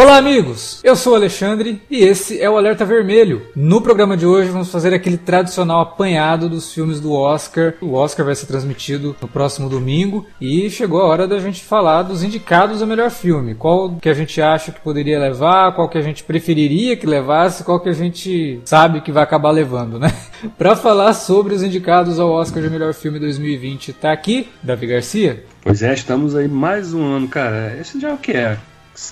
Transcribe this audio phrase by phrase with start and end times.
[0.00, 0.80] Olá, amigos!
[0.84, 3.42] Eu sou o Alexandre e esse é o Alerta Vermelho.
[3.56, 7.74] No programa de hoje vamos fazer aquele tradicional apanhado dos filmes do Oscar.
[7.80, 12.04] O Oscar vai ser transmitido no próximo domingo e chegou a hora da gente falar
[12.04, 13.56] dos indicados ao melhor filme.
[13.56, 17.64] Qual que a gente acha que poderia levar, qual que a gente preferiria que levasse,
[17.64, 20.14] qual que a gente sabe que vai acabar levando, né?
[20.56, 25.42] Para falar sobre os indicados ao Oscar de melhor filme 2020, tá aqui Davi Garcia.
[25.60, 27.76] Pois é, estamos aí mais um ano, cara.
[27.80, 28.58] Esse já é o que é?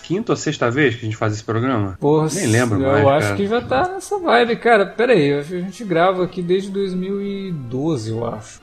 [0.03, 1.97] Quinta ou sexta vez que a gente faz esse programa?
[2.01, 3.03] Porra, Nem lembro eu mais.
[3.03, 3.37] Eu acho cara.
[3.37, 4.87] que já tá nessa vibe, cara.
[4.87, 8.61] Pera aí, a gente grava aqui desde 2012, eu acho.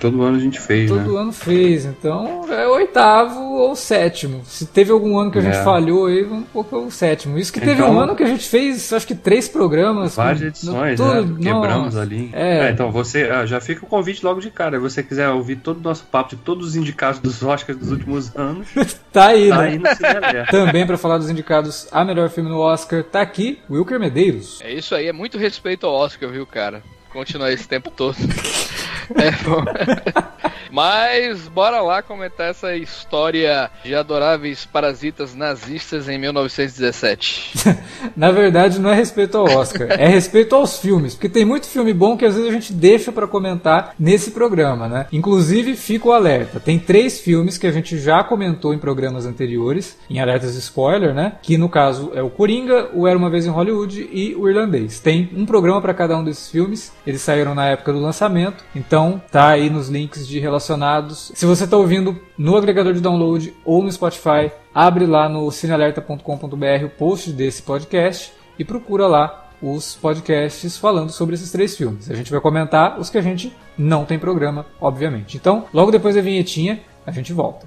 [0.00, 1.20] Todo ano a gente fez, Todo né?
[1.20, 4.42] ano fez, então é o oitavo ou sétimo.
[4.44, 5.62] Se teve algum ano que a gente É.
[5.64, 7.38] falhou aí, pôr que é o sétimo.
[7.38, 10.16] Isso que teve Então- um ano que a gente fez, acho que três programas.
[10.16, 11.38] Várias com- edições, tudo- né?
[11.42, 12.00] Quebramos nossa.
[12.02, 12.30] ali.
[12.34, 12.70] É.
[12.70, 14.76] então você ah, já fica o convite logo de cara.
[14.76, 17.90] Se você quiser ouvir todo o nosso papo de todos os indicados dos Oscars dos
[17.90, 18.68] últimos anos,
[19.12, 19.68] Tá aí, tá né?
[19.68, 19.84] aí no.
[20.50, 24.60] Também pra falar dos indicados a melhor filme no Oscar, tá aqui Wilker Medeiros.
[24.62, 26.82] É isso aí, é muito respeito ao Oscar, viu, cara?
[27.12, 28.16] Continuar esse tempo todo.
[29.14, 29.64] É bom.
[30.70, 37.52] Mas bora lá comentar essa história de adoráveis parasitas nazistas em 1917.
[38.16, 41.92] Na verdade, não é respeito ao Oscar, é respeito aos filmes, porque tem muito filme
[41.92, 45.06] bom que às vezes a gente deixa pra comentar nesse programa, né?
[45.12, 46.58] Inclusive, fica o alerta.
[46.58, 51.14] Tem três filmes que a gente já comentou em programas anteriores, em alertas de spoiler,
[51.14, 51.34] né?
[51.40, 54.98] Que no caso é o Coringa, o Era uma vez em Hollywood e o Irlandês.
[54.98, 56.92] Tem um programa pra cada um desses filmes.
[57.06, 58.93] Eles saíram na época do lançamento, então
[59.30, 61.32] tá aí nos links de relacionados.
[61.34, 66.84] Se você tá ouvindo no agregador de download ou no Spotify, abre lá no cinealerta.com.br
[66.84, 72.08] o post desse podcast e procura lá os podcasts falando sobre esses três filmes.
[72.08, 75.36] A gente vai comentar os que a gente não tem programa, obviamente.
[75.36, 77.66] Então, logo depois da vinhetinha, a gente volta.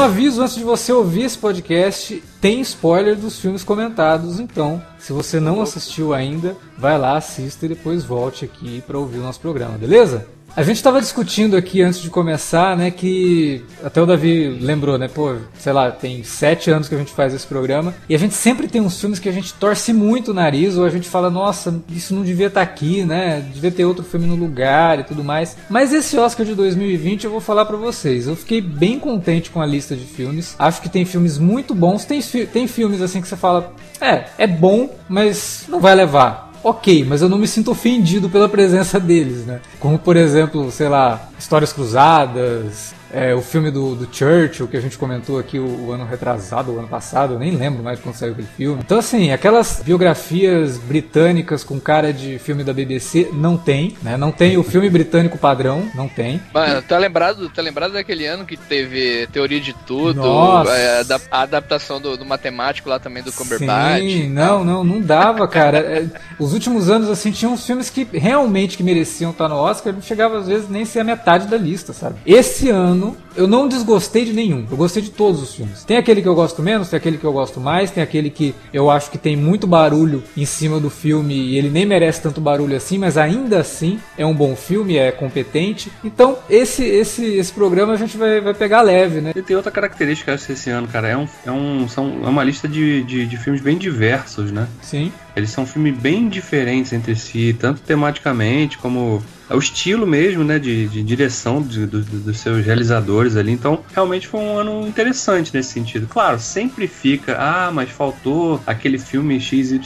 [0.00, 5.12] Um aviso antes de você ouvir esse podcast: tem spoiler dos filmes comentados, então, se
[5.12, 9.38] você não assistiu ainda, vai lá, assista e depois volte aqui para ouvir o nosso
[9.40, 10.26] programa, beleza?
[10.56, 15.06] A gente estava discutindo aqui antes de começar, né, que até o Davi lembrou, né,
[15.06, 18.34] pô, sei lá, tem sete anos que a gente faz esse programa e a gente
[18.34, 21.30] sempre tem uns filmes que a gente torce muito o nariz ou a gente fala,
[21.30, 25.22] nossa, isso não devia estar aqui, né, devia ter outro filme no lugar e tudo
[25.22, 25.56] mais.
[25.68, 29.62] Mas esse Oscar de 2020 eu vou falar pra vocês, eu fiquei bem contente com
[29.62, 30.56] a lista de filmes.
[30.58, 34.46] Acho que tem filmes muito bons, tem, tem filmes assim que você fala, é, é
[34.48, 36.49] bom, mas não vai levar.
[36.62, 39.60] Ok, mas eu não me sinto ofendido pela presença deles, né?
[39.78, 44.80] Como, por exemplo, sei lá, Histórias Cruzadas, é, o filme do, do Churchill, que a
[44.80, 48.14] gente comentou aqui o, o ano retrasado, o ano passado, eu nem lembro mais quando
[48.14, 48.80] saiu aquele filme.
[48.84, 54.16] Então, assim, aquelas biografias britânicas com cara de filme da BBC, não tem, né?
[54.16, 56.40] Não tem o filme britânico padrão, não tem.
[56.52, 60.70] Mano, tá lembrado, tá lembrado daquele ano que teve Teoria de Tudo, Nossa.
[60.72, 64.00] é, a adap- a adaptação do, do matemático lá também do Cumberbatch.
[64.02, 65.78] Sim, não, não, não dava, cara.
[65.78, 66.06] É,
[66.38, 70.02] os últimos anos, assim, tinham uns filmes que realmente que mereciam estar no Oscar, não
[70.02, 72.16] chegava às vezes nem ser a metade da lista, sabe?
[72.26, 72.99] Esse ano,
[73.36, 74.66] eu não desgostei de nenhum.
[74.70, 75.84] Eu gostei de todos os filmes.
[75.84, 78.54] Tem aquele que eu gosto menos, tem aquele que eu gosto mais, tem aquele que
[78.72, 82.40] eu acho que tem muito barulho em cima do filme e ele nem merece tanto
[82.40, 85.90] barulho assim, mas ainda assim é um bom filme, é competente.
[86.04, 89.32] Então, esse esse esse programa a gente vai, vai pegar leve, né?
[89.34, 91.08] E tem outra característica esse ano, cara.
[91.08, 94.68] É, um, é, um, são, é uma lista de, de, de filmes bem diversos, né?
[94.82, 95.12] Sim.
[95.36, 100.86] Eles são filmes bem diferentes entre si, tanto tematicamente como o estilo mesmo, né, de,
[100.86, 103.50] de direção de, do, dos seus realizadores ali.
[103.50, 106.06] Então, realmente foi um ano interessante nesse sentido.
[106.06, 109.80] Claro, sempre fica, ah, mas faltou aquele filme XYZ.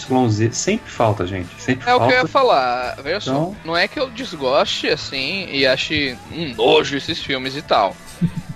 [0.53, 1.49] Sempre falta, gente.
[1.59, 2.05] Sempre é falta.
[2.05, 2.97] o que eu ia falar.
[3.03, 7.57] Veja Então- só, não é que eu desgoste, assim, e ache um nojo esses filmes
[7.57, 7.97] e tal.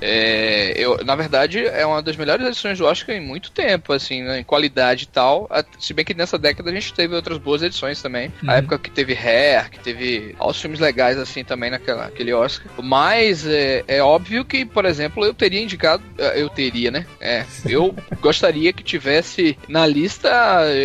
[0.00, 4.23] É, eu, na verdade, é uma das melhores edições do Oscar em muito tempo, assim,
[4.23, 5.49] né, em qualidade e tal.
[5.79, 8.33] Se bem que nessa década a gente teve outras boas edições também.
[8.43, 8.50] Uhum.
[8.50, 12.71] A época que teve Hair, que teve aos filmes legais, assim, também naquela, naquele Oscar.
[12.83, 16.03] Mas é, é óbvio que, por exemplo, eu teria indicado.
[16.19, 17.06] eh, Eu teria, né?
[17.21, 20.31] É, eu gostaria que tivesse na lista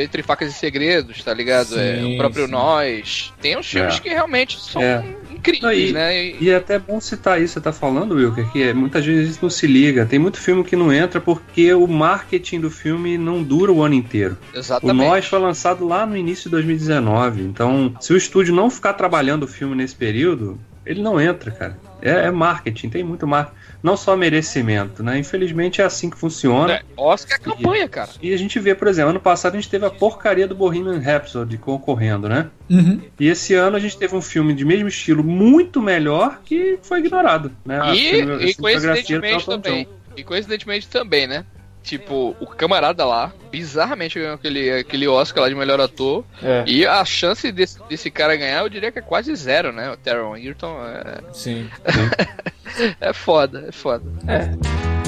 [0.03, 1.79] Entre Facas e Segredos, tá ligado?
[1.79, 2.51] É, Sim, o próprio sim.
[2.51, 3.33] Nós.
[3.41, 3.99] Tem uns filmes É.
[3.99, 5.03] que realmente são É.
[5.51, 6.25] incríveis, Não, e- né?
[6.25, 9.31] E- E é até bom citar isso, você tá falando, Wilker, que é, muitas vezes
[9.31, 10.05] isso não se liga.
[10.05, 13.93] Tem muito filme que não entra porque o marketing do filme não dura o ano
[13.95, 14.37] inteiro.
[14.53, 14.97] O exatamente.
[15.07, 17.41] Nós foi lançado lá no início de 2019.
[17.43, 21.77] Então, se o estúdio não ficar trabalhando o filme nesse período, ele não entra, cara.
[22.03, 23.57] É, é marketing, tem muito marketing.
[23.81, 25.17] Não só merecimento, né?
[25.17, 26.73] Infelizmente é assim que funciona.
[26.73, 28.11] É, Oscar é campanha, cara.
[28.21, 30.99] E a gente vê, por exemplo, ano passado a gente teve a porcaria do Bohemian
[30.99, 32.49] Rhapsody concorrendo, né?
[32.69, 33.01] Uhum.
[33.17, 36.99] E esse ano a gente teve um filme de mesmo estilo muito melhor que foi
[36.99, 37.79] ignorado, né?
[37.79, 39.87] A E, a e cinematografia do coincidentemente também.
[40.15, 41.45] E coincidentemente também, né?
[41.83, 46.23] Tipo, o camarada lá, bizarramente ganhou aquele, aquele Oscar lá de melhor ator.
[46.41, 49.91] É, E a chance desse, desse cara ganhar, eu diria que é quase zero, né?
[49.91, 51.69] O Taron Egerton é, sim.
[53.01, 54.05] é foda, é foda.
[54.27, 55.02] É.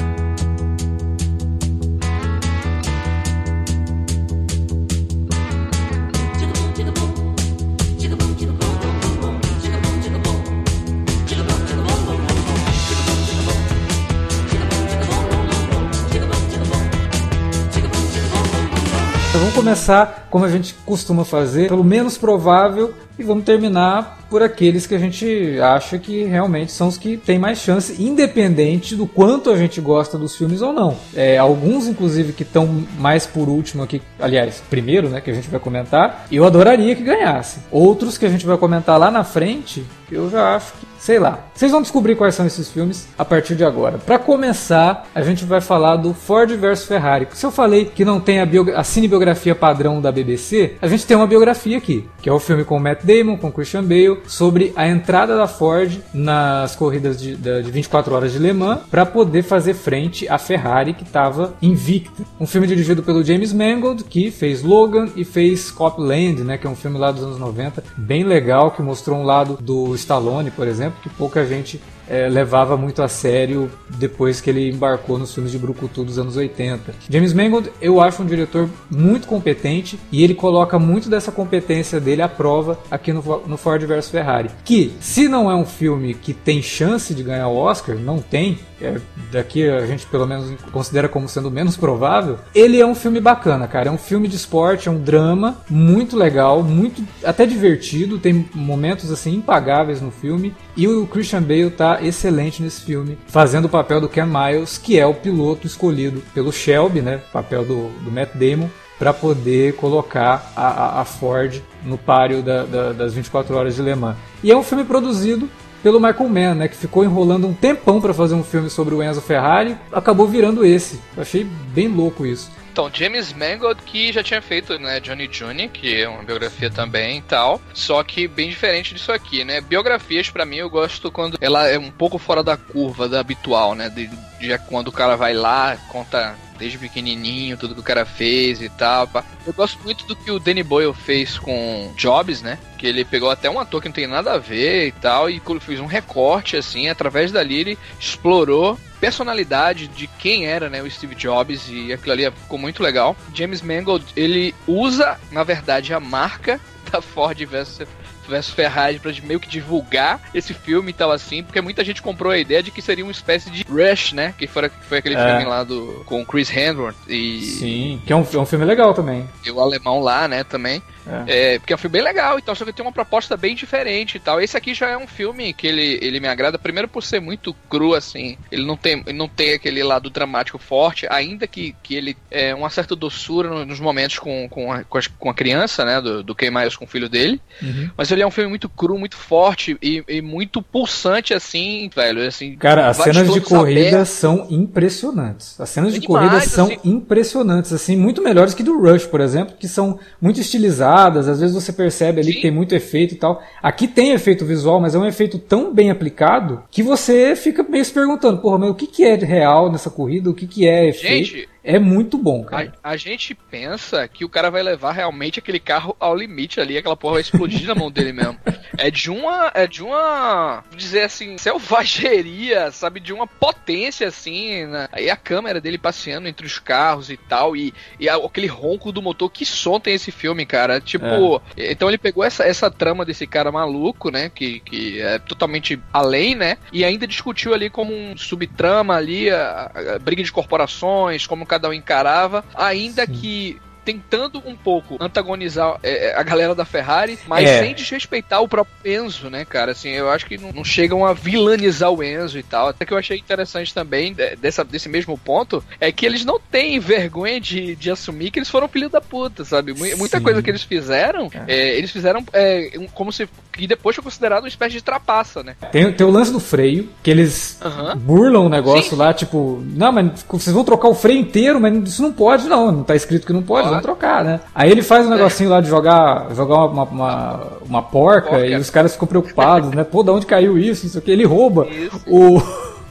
[19.66, 24.94] começar, como a gente costuma fazer, pelo menos provável e vamos terminar por aqueles que
[24.94, 29.58] a gente acha que realmente são os que têm mais chance, independente do quanto a
[29.58, 30.98] gente gosta dos filmes ou não.
[31.16, 35.50] É, alguns, inclusive, que estão mais por último aqui, aliás, primeiro, né, que a gente
[35.50, 37.60] vai comentar, eu adoraria que ganhasse.
[37.72, 41.46] Outros que a gente vai comentar lá na frente, eu já acho que, sei lá.
[41.54, 44.00] Vocês vão descobrir quais são esses filmes a partir de agora.
[44.00, 47.28] Para começar, a gente vai falar do Ford vs Ferrari.
[47.32, 51.16] Se eu falei que não tem a, a cinebiografia padrão da BBC, a gente tem
[51.16, 54.88] uma biografia aqui, que é o filme com Matt Damon, com Christian Bale, sobre a
[54.88, 59.76] entrada da Ford nas corridas de, de 24 horas de Le Mans para poder fazer
[59.76, 62.24] frente à Ferrari que estava invicta.
[62.40, 66.70] Um filme dirigido pelo James Mangold, que fez Logan e fez Copland, né, que é
[66.70, 70.68] um filme lá dos anos 90, bem legal, que mostrou um lado do Stallone, por
[70.68, 75.52] exemplo, que pouca gente eh, levava muito a sério depois que ele embarcou nos filmes
[75.52, 76.94] de Brucutu dos anos 80.
[77.10, 82.22] James Mangold, eu acho um diretor muito competente e ele coloca muito dessa competência dele
[82.22, 84.50] à prova aqui no, no Ford vs Ferrari.
[84.64, 88.60] Que, se não é um filme que tem chance de ganhar o Oscar, não tem,
[88.82, 89.00] é,
[89.32, 93.68] daqui a gente pelo menos considera como sendo menos provável, ele é um filme bacana,
[93.68, 93.90] cara.
[93.90, 99.12] É um filme de esporte, é um drama muito legal, muito até divertido, tem momentos
[99.12, 100.54] assim impagáveis no filme.
[100.76, 105.00] E o Christian Bale tá excelente nesse filme, fazendo o papel do Ken Miles, que
[105.00, 107.22] é o piloto escolhido pelo Shelby, né?
[107.32, 112.94] Papel do, do Matt Damon para poder colocar a, a- Ford no páreo da- da-
[112.94, 114.16] das 24 horas de Le Mans.
[114.44, 115.50] E é um filme produzido
[115.84, 119.04] pelo Michael Mann, né, que ficou enrolando um tempão para fazer um filme sobre o
[119.04, 121.00] Enzo Ferrari, acabou virando esse.
[121.16, 122.50] Eu achei bem louco isso.
[122.76, 127.20] Então, James Mangold, que já tinha feito, né, Johnny Jr., que é uma biografia também
[127.20, 129.62] e tal, só que bem diferente disso aqui, né?
[129.62, 133.76] Biografias, pra mim, eu gosto quando ela é um pouco fora da curva, da habitual,
[133.76, 133.88] né?
[133.88, 138.62] De, de quando o cara vai lá, conta desde pequenininho, tudo que o cara fez
[138.62, 139.08] e tal.
[139.08, 139.24] pá.
[139.46, 142.58] Eu gosto muito do que o Danny Boyle fez com Jobs, né?
[142.78, 145.42] Que ele pegou até um ator que não tem nada a ver e tal, e
[145.60, 151.16] fez um recorte, assim, através dali ele explorou personalidade de quem era, né, o Steve
[151.16, 153.16] Jobs e aquilo ali ficou muito legal.
[153.34, 156.60] James Mangold, ele usa, na verdade, a marca
[156.92, 157.88] da Ford versus
[158.28, 162.32] versus Ferrari pra meio que divulgar esse filme e tal assim, porque muita gente comprou
[162.32, 165.16] a ideia de que seria uma espécie de Rush, né, que foi, que foi aquele
[165.16, 165.26] É.
[165.28, 168.94] filme lá do com Chris Hemsworth e Sim, que é um, é um filme legal
[168.94, 169.28] também.
[169.46, 170.82] e o alemão lá, né, também.
[171.28, 171.54] É.
[171.54, 171.60] é.
[171.60, 174.20] porque é um filme bem legal, então, só que tem uma proposta bem diferente e
[174.20, 174.42] tal.
[174.42, 177.54] Esse aqui já é um filme que ele, ele me agrada, primeiro por ser muito
[177.70, 178.38] cru, assim.
[178.52, 182.54] Ele não tem, ele não tem aquele lado dramático forte, ainda que, que ele é
[182.54, 186.02] uma certa doçura nos momentos com, com, a, com a criança, né?
[186.02, 187.40] Do, do Ken Miles com o filho dele.
[187.62, 187.90] Uhum.
[187.96, 192.26] Mas ele é um filme muito cru, muito forte e, e muito pulsante, assim, velho.
[192.28, 194.10] Assim, Cara, as cenas de corrida abertos.
[194.10, 195.60] são impressionantes.
[195.60, 196.80] As cenas de é demais, corrida são assim...
[196.84, 200.95] impressionantes, assim, muito melhores que do Rush, por exemplo, que são muito estilizadas.
[200.96, 202.36] Às vezes você percebe ali Sim.
[202.36, 203.42] que tem muito efeito e tal.
[203.62, 207.84] Aqui tem efeito visual, mas é um efeito tão bem aplicado que você fica meio
[207.84, 210.30] se perguntando, porra, mas o que, que é real nessa corrida?
[210.30, 211.30] O que, que é efeito?
[211.30, 212.72] Gente, é muito bom, cara.
[212.84, 216.78] A, a, gente pensa que o cara vai levar realmente aquele carro ao limite ali,
[216.78, 218.38] aquela porra vai explodir na mão dele mesmo.
[218.78, 219.52] É de uma.
[219.54, 220.64] É de uma.
[220.76, 223.00] Dizer assim, selvageria, sabe?
[223.00, 224.66] De uma potência assim.
[224.66, 224.88] Né?
[224.92, 227.56] Aí a câmera dele passeando entre os carros e tal.
[227.56, 229.32] E, e aquele ronco do motor.
[229.32, 230.80] Que som tem esse filme, cara?
[230.80, 231.42] Tipo.
[231.58, 231.72] É.
[231.72, 234.30] Então ele pegou essa, essa trama desse cara maluco, né?
[234.30, 236.58] Que, que é totalmente além, né?
[236.72, 241.48] E ainda discutiu ali como um subtrama ali, a, a briga de corporações, como o
[241.56, 243.14] cada um encarava, ainda Sim.
[243.14, 247.60] que tentando um pouco antagonizar é, é, a galera da Ferrari, mas é.
[247.60, 249.72] sem desrespeitar o próprio Enzo, né, cara?
[249.72, 252.70] Assim, eu acho que não, não, chegam a vilanizar o Enzo e tal.
[252.70, 256.80] Até que eu achei interessante também dessa, desse mesmo ponto é que eles não têm
[256.80, 259.74] vergonha de, de assumir que eles foram filho da puta, sabe?
[259.74, 260.24] Muita Sim.
[260.24, 261.54] coisa que eles fizeram, é.
[261.54, 265.56] é eles fizeram é, como se que depois foi considerado uma espécie de trapaça, né?
[265.72, 267.98] Tem, tem o lance do freio, que eles uhum.
[267.98, 271.74] burlam o negócio sim, lá, tipo, não, mas vocês vão trocar o freio inteiro, mas
[271.88, 272.72] isso não pode, não.
[272.72, 274.40] Não tá escrito que não pode, vamos trocar, né?
[274.54, 278.56] Aí ele faz um negocinho lá de jogar, jogar uma, uma, uma porca, porca, e
[278.56, 279.84] os caras ficam preocupados, né?
[279.84, 280.86] Pô, da onde caiu isso?
[280.86, 281.12] Isso aqui.
[281.12, 282.02] Ele rouba isso.
[282.08, 282.42] o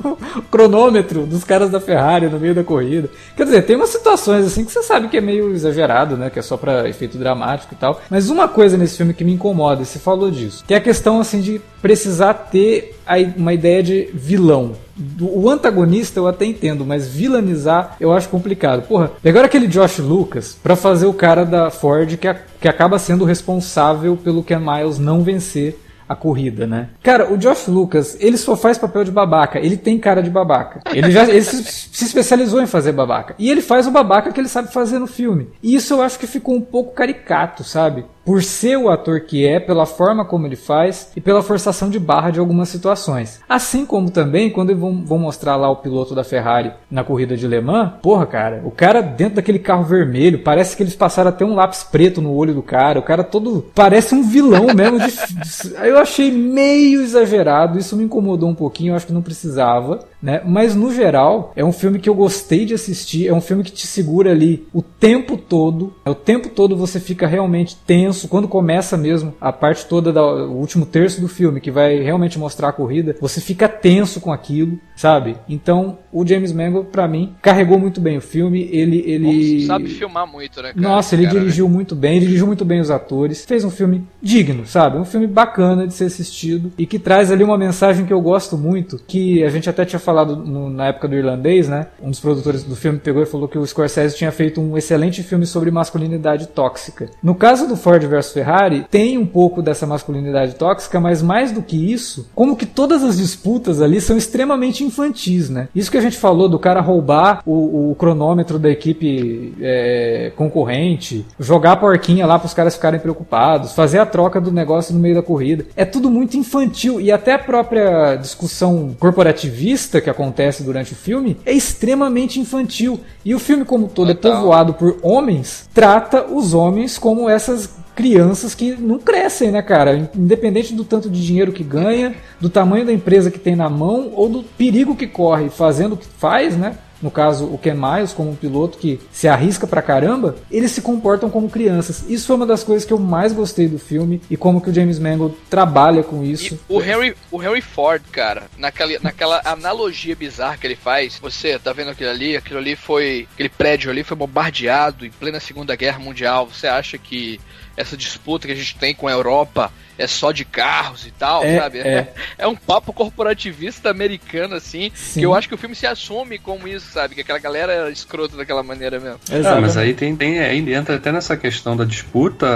[0.02, 3.10] o cronômetro dos caras da Ferrari no meio da corrida.
[3.36, 6.30] Quer dizer, tem umas situações assim que você sabe que é meio exagerado, né?
[6.30, 8.00] Que é só para efeito dramático e tal.
[8.10, 10.80] Mas uma coisa nesse filme que me incomoda, e você falou disso, que é a
[10.80, 12.96] questão assim de precisar ter
[13.36, 14.72] uma ideia de vilão.
[15.20, 18.86] O antagonista eu até entendo, mas vilanizar eu acho complicado.
[18.86, 22.98] Porra, pegaram aquele Josh Lucas para fazer o cara da Ford que, a, que acaba
[22.98, 26.90] sendo responsável pelo Ken Miles não vencer a corrida, né?
[27.02, 29.58] Cara, o Josh Lucas, ele só faz papel de babaca.
[29.58, 30.80] Ele tem cara de babaca.
[30.92, 33.34] Ele já ele se, se, especializou em fazer babaca.
[33.38, 35.48] E ele faz o babaca que ele sabe fazer no filme.
[35.62, 38.04] E isso eu acho que ficou um pouco caricato, sabe?
[38.24, 41.98] Por ser o ator que é, pela forma como ele faz e pela forçação de
[41.98, 43.40] barra de algumas situações.
[43.48, 47.60] Assim como também quando vão, mostrar lá o piloto da Ferrari na corrida de Le
[47.60, 51.54] Mans, porra, cara, o cara dentro daquele carro vermelho, parece que eles passaram até um
[51.54, 54.98] lápis preto no olho do cara, o cara todo parece um vilão mesmo.
[54.98, 55.12] De,
[55.86, 60.42] eu achei meio exagerado, isso me incomodou um pouquinho, eu acho que não precisava, né?
[60.44, 63.72] Mas no geral, é um filme que eu gostei de assistir, é um filme que
[63.72, 68.48] te segura ali o tempo todo, o tempo todo você fica realmente tenso tenso quando
[68.48, 72.72] começa mesmo a parte toda do último terço do filme, que vai realmente mostrar a
[72.72, 75.36] corrida, você fica tenso com aquilo, sabe?
[75.48, 78.68] Então, o James Mangold, para mim, carregou muito bem o filme.
[78.70, 79.02] Ele.
[79.06, 79.60] ele...
[79.60, 80.72] Bom, sabe filmar muito, né?
[80.72, 80.88] Cara?
[80.88, 81.74] Nossa, ele cara, dirigiu né?
[81.74, 83.44] muito bem, dirigiu muito bem os atores.
[83.44, 84.96] Fez um filme digno, sabe?
[84.96, 88.56] Um filme bacana de ser assistido e que traz ali uma mensagem que eu gosto
[88.56, 91.86] muito, que a gente até tinha falado no, na época do irlandês, né?
[92.02, 95.22] Um dos produtores do filme pegou e falou que o Scorsese tinha feito um excelente
[95.22, 97.08] filme sobre masculinidade tóxica.
[97.22, 101.62] No caso do Ford versus Ferrari, tem um pouco dessa masculinidade tóxica, mas mais do
[101.62, 105.68] que isso, como que todas as disputas ali são extremamente infantis, né?
[105.74, 111.24] Isso que a gente falou do cara roubar o, o cronômetro da equipe é, concorrente,
[111.38, 115.00] jogar a porquinha lá para os caras ficarem preocupados, fazer a troca do negócio no
[115.00, 115.64] meio da corrida.
[115.76, 121.36] É tudo muito infantil e até a própria discussão corporativista que acontece durante o filme
[121.44, 123.00] é extremamente infantil.
[123.24, 128.54] E o filme como todo é povoado por homens, trata os homens como essas crianças
[128.54, 130.10] que não crescem, né, cara?
[130.14, 134.12] Independente do tanto de dinheiro que ganha, do tamanho da empresa que tem na mão
[134.14, 136.76] ou do perigo que corre fazendo o que faz, né?
[137.04, 140.80] No caso, o Ken Miles, como um piloto que se arrisca pra caramba, eles se
[140.80, 142.02] comportam como crianças.
[142.08, 144.74] Isso foi uma das coisas que eu mais gostei do filme e como que o
[144.74, 146.58] James Mangold trabalha com isso.
[146.66, 151.58] E o Henry, o Henry Ford, cara, naquela, naquela analogia bizarra que ele faz, você
[151.58, 152.38] tá vendo aquilo ali?
[152.38, 153.28] Aquilo ali foi.
[153.34, 156.46] Aquele prédio ali foi bombardeado em plena Segunda Guerra Mundial.
[156.46, 157.38] Você acha que
[157.76, 161.44] essa disputa que a gente tem com a Europa é só de carros e tal,
[161.44, 161.78] é, sabe?
[161.78, 162.12] É.
[162.38, 165.20] é um papo corporativista americano, assim, Sim.
[165.20, 167.14] que eu acho que o filme se assume como isso, sabe?
[167.14, 169.20] Que aquela galera era escrota daquela maneira mesmo.
[169.30, 172.46] Ah, mas aí tem, tem aí entra até nessa questão da disputa,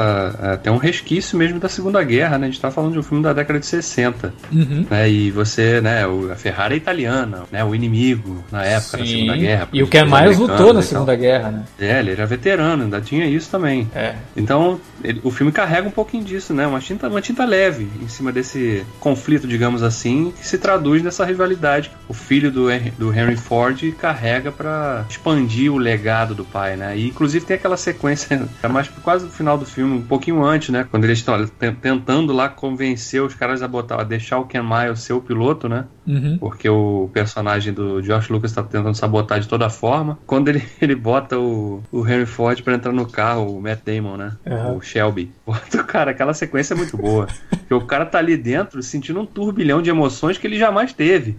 [0.54, 2.46] até um resquício mesmo da Segunda Guerra, né?
[2.46, 4.34] A gente tá falando de um filme da década de 60.
[4.50, 4.86] Uhum.
[4.90, 5.08] Né?
[5.08, 7.64] E você, né, a Ferrari é italiana, né?
[7.64, 9.02] O inimigo na época Sim.
[9.04, 9.68] da Segunda Guerra.
[9.72, 11.64] E o Ken Miles lutou na Segunda Guerra, né?
[11.78, 13.88] É, ele era veterano, ainda tinha isso também.
[13.94, 14.16] É.
[14.36, 16.66] Então, ele, o filme carrega um pouquinho disso, né?
[16.66, 21.24] Uma tinta, uma tinta leve em cima desse conflito, digamos assim, que se traduz nessa
[21.24, 22.66] rivalidade o filho do,
[22.98, 26.96] do Henry Ford carrega para expandir o legado do pai, né?
[26.96, 30.68] E inclusive tem aquela sequência, é mais quase no final do filme, um pouquinho antes,
[30.68, 30.86] né?
[30.90, 31.46] Quando eles estão
[31.80, 35.68] tentando lá convencer os caras a botar, a deixar o Ken Miles ser o piloto,
[35.68, 35.86] né?
[36.06, 36.38] Uhum.
[36.38, 40.18] Porque o personagem do Josh Lucas está tentando sabotar de toda forma.
[40.26, 44.16] Quando ele, ele bota o, o Henry Ford para entrar no carro, o Matt Damon,
[44.16, 44.32] né?
[44.46, 44.76] Uhum.
[44.76, 45.30] O Shelby.
[45.86, 47.28] Cara, aquela sequência é muito boa.
[47.50, 51.36] Porque o cara tá ali dentro sentindo um turbilhão de emoções que ele jamais teve.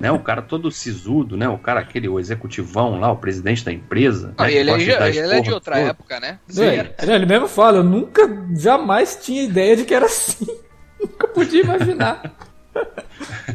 [0.00, 0.10] né?
[0.10, 1.48] O cara todo sisudo, né?
[1.48, 4.32] O cara, aquele o executivão lá, o presidente da empresa.
[4.38, 4.54] Ah, né?
[4.54, 5.88] ele, é, ele é de outra toda.
[5.88, 6.38] época, né?
[6.48, 6.64] Sim.
[6.64, 8.22] É, ele mesmo fala, eu nunca,
[8.56, 10.46] jamais tinha ideia de que era assim.
[11.00, 12.34] nunca podia imaginar.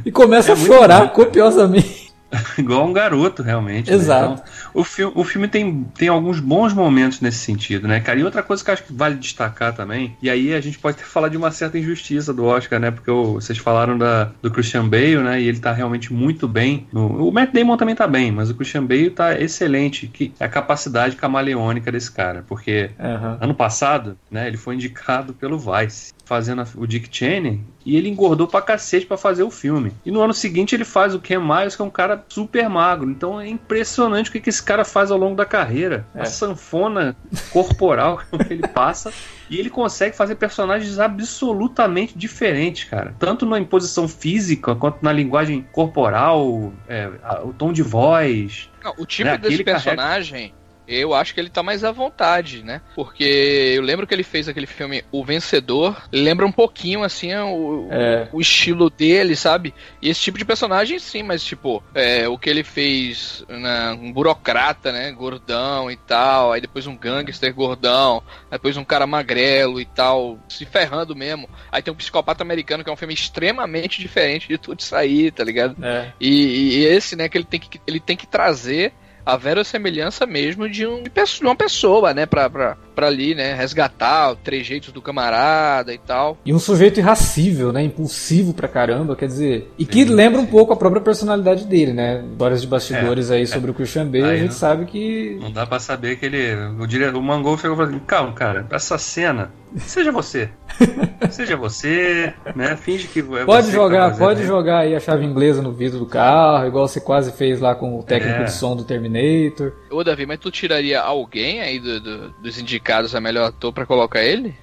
[0.06, 2.01] e começa é a chorar copiosamente.
[2.58, 3.92] Igual um garoto, realmente.
[3.92, 4.30] Exato.
[4.30, 4.42] Né?
[4.42, 8.20] Então, o, fi o filme tem, tem alguns bons momentos nesse sentido, né, cara?
[8.20, 10.98] E outra coisa que eu acho que vale destacar também, e aí a gente pode
[10.98, 12.92] ter falado de uma certa injustiça do Oscar, né?
[12.92, 15.42] Porque o, vocês falaram da, do Christian Bale, né?
[15.42, 16.88] E ele tá realmente muito bem.
[16.92, 20.08] No, o Matt Damon também tá bem, mas o Christian Bale tá excelente.
[20.08, 22.44] Que é a capacidade camaleônica desse cara.
[22.48, 23.38] Porque uhum.
[23.42, 28.48] ano passado, né, ele foi indicado pelo Vice fazendo o Dick Cheney e ele engordou
[28.48, 29.92] pra cacete pra fazer o filme.
[30.06, 33.10] E no ano seguinte ele faz o Ken Miles, que é um cara super magro.
[33.10, 36.06] Então é impressionante o que, que esse cara faz ao longo da carreira.
[36.16, 36.22] É.
[36.22, 37.18] A sanfona
[37.52, 39.12] corporal que ele passa.
[39.50, 43.14] E ele consegue fazer personagens absolutamente diferentes, cara.
[43.20, 47.12] Tanto na imposição física, quanto na linguagem corporal, é,
[47.44, 48.70] o tom de voz.
[48.82, 49.38] Não, o tipo né?
[49.38, 50.54] desse personagem
[50.94, 52.82] eu acho que ele tá mais à vontade, né?
[52.96, 57.88] Porque eu lembro que ele fez aquele filme O Vencedor, lembra um pouquinho, assim, o,
[57.92, 58.28] é.
[58.32, 59.74] o estilo dele, sabe?
[60.02, 64.12] E esse tipo de personagem, sim, mas, tipo, é, o que ele fez, né, um
[64.12, 65.12] burocrata, né?
[65.12, 70.66] Gordão e tal, aí depois um gangster gordão, depois um cara magrelo e tal, se
[70.66, 71.50] ferrando mesmo.
[71.72, 75.32] Aí tem um psicopata americano, que é um filme extremamente diferente de tudo isso aí,
[75.32, 75.76] tá ligado?
[75.84, 76.12] É.
[76.20, 78.94] E, e esse, né, que ele tem que, ele tem que trazer
[79.26, 81.12] a verossemelhança mesmo de, um, de
[81.42, 82.26] uma pessoa, né?
[82.26, 83.54] Pra, pra, pra ali, né?
[83.54, 86.38] Resgatar os trejeitos do camarada e tal.
[86.46, 87.84] E um sujeito irracível, né?
[87.84, 89.72] Impulsivo pra caramba, quer dizer.
[89.78, 90.46] E que sim, lembra sim.
[90.46, 92.24] um pouco a própria personalidade dele, né?
[92.32, 93.72] Histórias de bastidores é, aí sobre é.
[93.72, 95.38] o Christian Bale, aí a gente não, sabe que.
[95.42, 96.54] Não dá pra saber que ele.
[96.80, 100.50] O, diretor, o Mangol chegou e falou assim: calma, cara, essa cena Seja você.
[101.32, 102.76] Seja você, né?
[102.76, 106.00] Finge que é Pode tá jogar, tá pode jogar aí a chave inglesa no vidro
[106.00, 108.44] do carro, igual você quase fez lá com o técnico é.
[108.46, 109.74] de som do Terminator.
[109.90, 112.81] Ô, Davi, mas tu tiraria alguém aí do, do, dos indicados
[113.16, 114.56] a melhor ator pra colocar ele?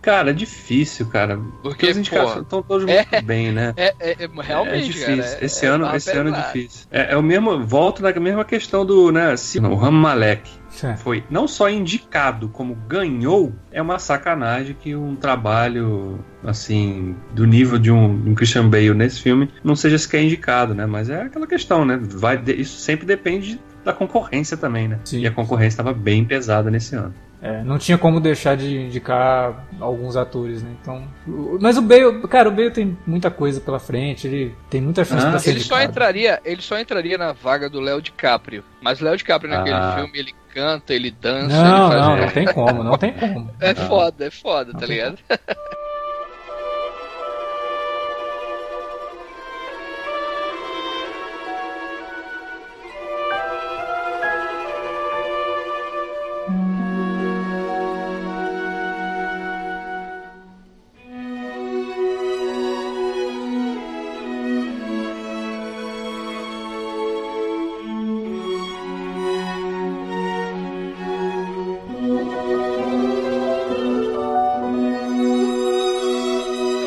[0.00, 1.38] Cara, é difícil, cara.
[1.62, 3.74] Porque, os indicados estão todos é, muito bem, né?
[3.76, 5.16] É, é, é realmente, é difícil.
[5.16, 6.86] Cara, esse ano, esse ano é difícil.
[6.90, 9.34] É, o mesmo, volto na mesma questão do, né?
[9.68, 10.48] O Ram Malek
[10.84, 10.96] é.
[10.96, 17.78] foi não só indicado, como ganhou, é uma sacanagem que um trabalho assim do nível
[17.78, 20.86] de um, um Christian Bale nesse filme não seja sequer indicado, né?
[20.86, 21.98] Mas é aquela questão, né?
[22.00, 24.98] Vai, isso sempre depende da concorrência também, né?
[25.04, 25.20] Sim.
[25.20, 27.14] E a concorrência estava bem pesada nesse ano.
[27.40, 30.70] É, não tinha como deixar de indicar alguns atores, né?
[30.80, 31.06] Então,
[31.60, 35.26] mas o Bale, cara, o Bale tem muita coisa pela frente, ele tem muita chance
[35.26, 35.82] ah, pra ser ele indicado.
[35.82, 38.64] só entraria, ele só entraria na vaga do Léo DiCaprio.
[38.80, 39.94] Mas o Léo DiCaprio naquele ah.
[39.96, 43.50] filme ele canta, ele dança, não, ele faz Não, não tem como, não tem como.
[43.60, 45.18] É foda, é foda, não tá ligado?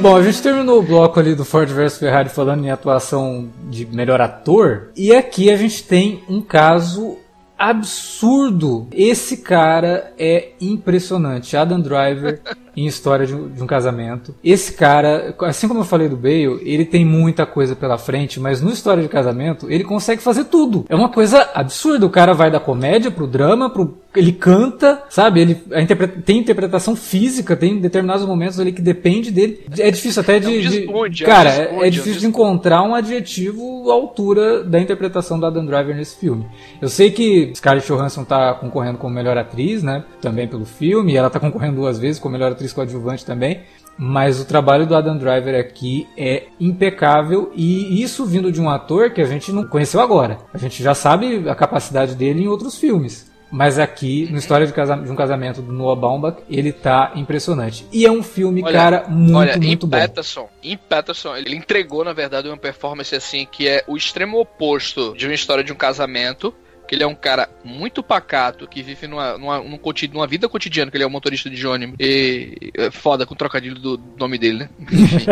[0.01, 3.85] Bom, a gente terminou o bloco ali do Ford vs Ferrari falando em atuação de
[3.85, 4.91] melhor ator.
[4.95, 7.17] E aqui a gente tem um caso
[7.57, 8.87] absurdo.
[8.93, 11.57] Esse cara é impressionante.
[11.57, 12.39] Adam Driver
[12.77, 14.33] em História de um, de um, Casamento.
[14.41, 18.61] Esse cara, assim como eu falei do Bale, ele tem muita coisa pela frente, mas
[18.61, 20.85] no História de Casamento ele consegue fazer tudo.
[20.87, 22.05] É uma coisa absurda.
[22.05, 25.39] O cara vai da comédia pro drama, pro ele canta, sabe?
[25.39, 29.63] Ele interpreta, tem interpretação física, tem determinados momentos ali que depende dele.
[29.77, 30.47] É difícil até de.
[30.47, 34.63] É um desmonte, de cara, é, um é difícil de encontrar um adjetivo à altura
[34.63, 36.45] da interpretação da Adam Driver nesse filme.
[36.81, 40.03] Eu sei que Scarlett Johansson tá concorrendo como melhor atriz, né?
[40.21, 43.61] Também pelo filme, e ela tá concorrendo duas vezes como melhor atriz coadjuvante também.
[44.01, 49.11] Mas o trabalho do Adam Driver aqui é impecável e isso vindo de um ator
[49.11, 50.37] que a gente não conheceu agora.
[50.53, 53.28] A gente já sabe a capacidade dele em outros filmes.
[53.51, 57.85] Mas aqui, no História de, casa, de um Casamento do Noah Baumbach, ele tá impressionante.
[57.91, 59.97] E é um filme, olha, cara, muito, olha, muito em bom.
[59.97, 65.13] Patterson, em Patterson, ele entregou, na verdade, uma performance assim que é o extremo oposto
[65.17, 66.53] de uma história de um casamento
[66.89, 69.63] que ele é um cara muito pacato, que vive numa, numa,
[70.11, 71.95] numa vida cotidiana, que ele é um motorista de ônibus.
[71.99, 74.69] E é foda com o trocadilho do nome dele, né?
[74.91, 75.27] Enfim.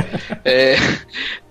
[0.45, 0.75] é,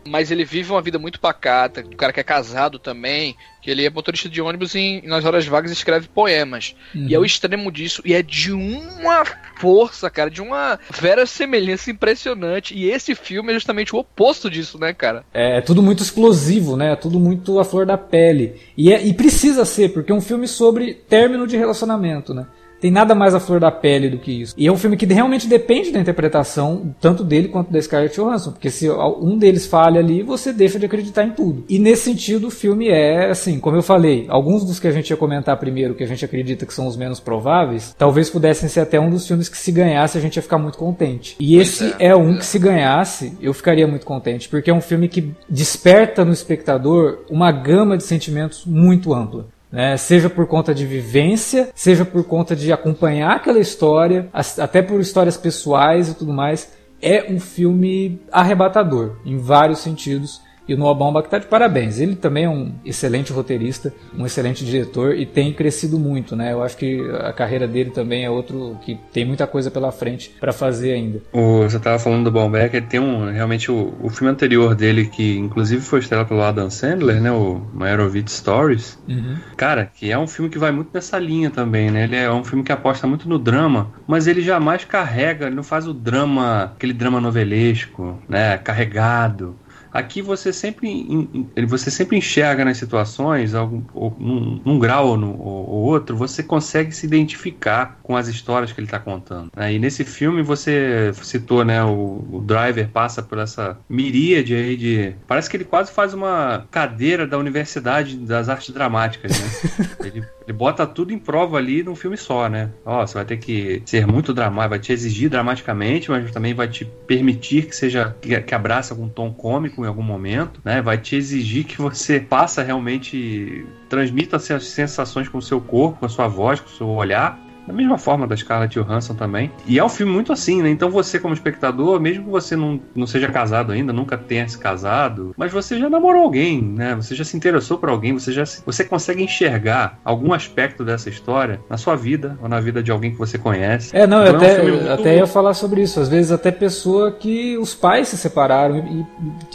[0.07, 3.85] mas ele vive uma vida muito pacata, o cara que é casado também, que ele
[3.85, 6.77] é motorista de ônibus e nas horas vagas escreve poemas.
[6.95, 7.09] Uhum.
[7.09, 9.25] E é o extremo disso, e é de uma
[9.59, 12.77] força, cara, de uma vera semelhança impressionante.
[12.77, 15.25] E esse filme é justamente o oposto disso, né, cara?
[15.35, 16.93] É, é tudo muito explosivo, né?
[16.93, 18.55] É tudo muito a flor da pele.
[18.77, 22.47] E, é, e precisa ser, porque é um filme sobre término de relacionamento, né?
[22.87, 24.55] Tem nada mais à flor da pele do que isso.
[24.57, 28.53] E é um filme que realmente depende da interpretação, tanto dele quanto da Scarlett Johansson.
[28.53, 31.65] Porque se um deles falha ali, você deixa de acreditar em tudo.
[31.69, 35.11] E nesse sentido, o filme é, assim, como eu falei, alguns dos que a gente
[35.11, 38.79] ia comentar primeiro, que a gente acredita que são os menos prováveis, talvez pudessem ser
[38.79, 41.35] até um dos filmes que se ganhasse a gente ia ficar muito contente.
[41.41, 42.39] E pois esse é, é um é.
[42.39, 44.49] que se ganhasse, eu ficaria muito contente.
[44.49, 49.97] Porque é um filme que desperta no espectador uma gama de sentimentos muito ampla né?
[49.97, 55.37] Seja por conta de vivência, seja por conta de acompanhar aquela história, até por histórias
[55.37, 56.73] pessoais e tudo mais.
[57.01, 62.01] É um filme arrebatador em vários sentidos e o Noah Baumbach está de parabéns.
[62.01, 66.53] Ele também é um excelente roteirista, um excelente diretor e tem crescido muito, né?
[66.53, 70.35] Eu acho que a carreira dele também é outro que tem muita coisa pela frente
[70.41, 71.23] para fazer ainda.
[71.33, 75.07] O, você estava falando do Baumbach, ele tem um realmente o, o, filme anterior dele
[75.07, 77.31] que inclusive foi estrelado pelo Adam Sandler, né?
[77.31, 78.99] O Meyerowitz Stories.
[79.09, 79.37] Uhum.
[79.57, 82.05] Cara, que é um filme que vai muito nessa linha também, né?
[82.05, 85.63] Ele é um filme que aposta muito no drama, mas ele jamais carrega, ele não
[85.63, 88.59] faz o drama, aquele drama novelesco, né?
[88.59, 89.57] Carregado
[89.97, 93.83] Aqui você sempre, você sempre enxerga nas situações, algum,
[94.19, 98.79] num, num, grau ou, no, ou, outro, você consegue se identificar com as histórias que
[98.79, 99.51] ele está contando.
[99.57, 99.73] Né?
[99.73, 105.15] E nesse filme você citou, né, o, o, driver passa por essa miríade aí de.
[105.27, 109.89] Parece que ele quase faz uma cadeira da Universidade das Artes Dramáticas, né?
[110.05, 112.71] ele, ele bota tudo em prova ali num filme só, né?
[112.85, 116.69] Ó, você vai ter que ser muito dramático, vai te exigir dramaticamente, mas também vai
[116.69, 120.81] te permitir que seja que, que abraça algum tom cômico em algum momento, né?
[120.81, 126.07] Vai te exigir que você passa realmente transmita as sensações com o seu corpo, com
[126.07, 129.51] a sua voz, com o seu olhar, da mesma forma da Scarlett Johansson também.
[129.67, 130.71] E é um filme muito assim, né?
[130.71, 134.59] Então você, como espectador, mesmo que você não, não seja casado ainda, nunca tenha se
[134.59, 136.95] casado, mas você já namorou alguém, né?
[136.95, 141.61] Você já se interessou por alguém, você já você consegue enxergar algum aspecto dessa história
[141.69, 143.97] na sua vida ou na vida de alguém que você conhece.
[143.97, 144.91] É, não, então, eu até, é um muito...
[144.91, 145.99] até ia falar sobre isso.
[145.99, 148.79] Às vezes até pessoa que os pais se separaram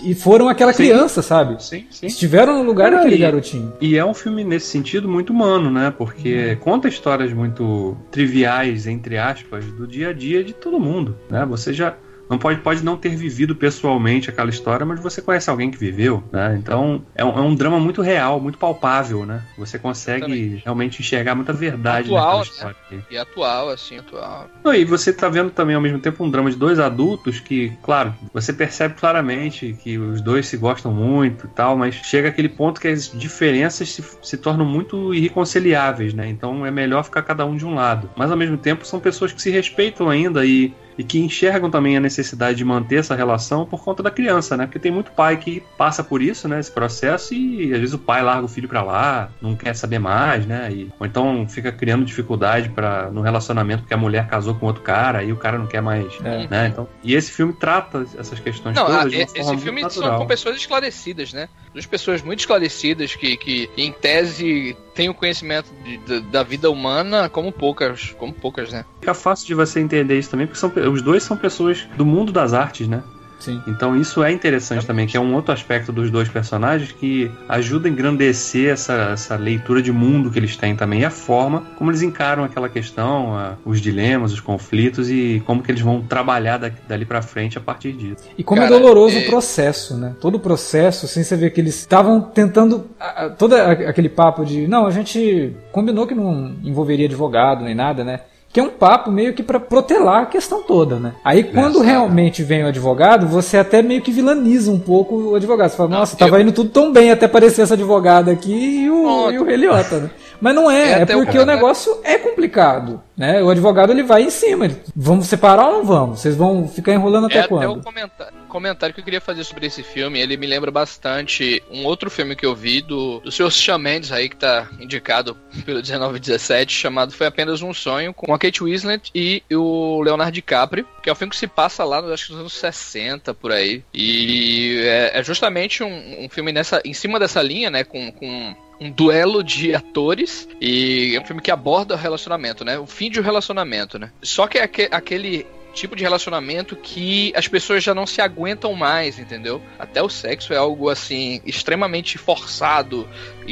[0.04, 0.84] e, e foram aquela sim.
[0.84, 1.62] criança, sabe?
[1.64, 2.08] Sim, sim.
[2.08, 3.74] Estiveram no lugar é, daquele garotinho.
[3.80, 5.94] E é um filme nesse sentido muito humano, né?
[5.96, 6.64] Porque hum.
[6.64, 11.18] conta histórias muito triviais, entre aspas, do dia a dia de todo mundo.
[11.30, 11.46] Né?
[11.46, 11.96] Você já
[12.32, 16.24] não pode, pode não ter vivido pessoalmente aquela história, mas você conhece alguém que viveu,
[16.32, 16.56] né?
[16.58, 19.44] Então é um, é um drama muito real, muito palpável, né?
[19.58, 20.64] Você consegue Exatamente.
[20.64, 22.78] realmente enxergar muita verdade atual, naquela história.
[22.90, 23.02] Né?
[23.12, 24.50] E atual, assim, atual.
[24.74, 28.16] e você tá vendo também ao mesmo tempo um drama de dois adultos que, claro,
[28.34, 32.80] você percebe claramente que os dois se gostam muito e tal, mas chega aquele ponto
[32.80, 36.30] que as diferenças se, se tornam muito irreconciliáveis, né?
[36.30, 38.10] Então é melhor ficar cada um de um lado.
[38.16, 41.98] Mas ao mesmo tempo são pessoas que se respeitam ainda e e que enxergam também
[41.98, 44.66] a necessidade de manter essa relação por conta da criança, né?
[44.66, 46.60] Porque tem muito pai que passa por isso, né?
[46.60, 50.00] Esse processo e às vezes o pai larga o filho para lá, não quer saber
[50.00, 50.70] mais, né?
[50.72, 54.82] E, ou então fica criando dificuldade para no relacionamento porque a mulher casou com outro
[54.82, 56.48] cara e o cara não quer mais, é.
[56.48, 56.68] né?
[56.68, 59.14] Então, e esse filme trata essas questões não, todas.
[59.14, 61.50] A, esse filme são com pessoas esclarecidas, né?
[61.74, 66.70] Duas pessoas muito esclarecidas que, que em tese têm o conhecimento de, de, da vida
[66.70, 68.86] humana como poucas, como poucas, né?
[69.00, 72.32] Fica fácil de você entender isso também, porque são, os dois são pessoas do mundo
[72.32, 73.02] das artes, né?
[73.42, 73.62] Sim.
[73.68, 74.88] Então isso é interessante é.
[74.88, 79.36] também, que é um outro aspecto dos dois personagens que ajuda a engrandecer essa, essa
[79.36, 83.36] leitura de mundo que eles têm também, e a forma como eles encaram aquela questão,
[83.36, 87.58] a, os dilemas, os conflitos e como que eles vão trabalhar da, dali para frente
[87.58, 88.24] a partir disso.
[88.38, 89.22] E como é Cara, é doloroso é...
[89.22, 90.16] o processo, né?
[90.22, 92.92] Todo o processo, sem você ver que eles estavam tentando
[93.38, 98.22] todo aquele papo de, não, a gente combinou que não envolveria advogado nem nada, né?
[98.54, 101.14] Que é um papo meio que para protelar a questão toda, né?
[101.24, 105.70] Aí quando realmente vem o advogado, você até meio que vilaniza um pouco o advogado.
[105.70, 109.32] Você fala, nossa, tava indo tudo tão bem até aparecer essa advogada aqui e o,
[109.32, 110.10] e o Heliota, né?
[110.42, 113.02] Mas não é, é, é porque o, o negócio é complicado.
[113.16, 113.44] Né?
[113.44, 114.66] O advogado ele vai em cima.
[114.66, 116.20] Ele, vamos separar ou não vamos?
[116.20, 117.62] Vocês vão ficar enrolando até é quando?
[117.62, 121.62] Até o comentário, comentário que eu queria fazer sobre esse filme, ele me lembra bastante
[121.72, 123.52] um outro filme que eu vi do, do Sr.
[123.52, 128.40] Shawn Mendes aí, que tá indicado pelo 1917, chamado Foi Apenas um Sonho, com a
[128.40, 132.12] Kate Winslet e o Leonardo DiCaprio, que é um filme que se passa lá nos,
[132.12, 133.84] acho que nos anos 60, por aí.
[133.94, 138.56] E é, é justamente um, um filme nessa, em cima dessa linha, né, com, com
[138.82, 142.80] um duelo de atores e é um filme que aborda o relacionamento, né?
[142.80, 144.12] O fim de um relacionamento, né?
[144.24, 149.20] Só que é aquele tipo de relacionamento que as pessoas já não se aguentam mais,
[149.20, 149.62] entendeu?
[149.80, 153.08] Até o sexo é algo assim extremamente forçado,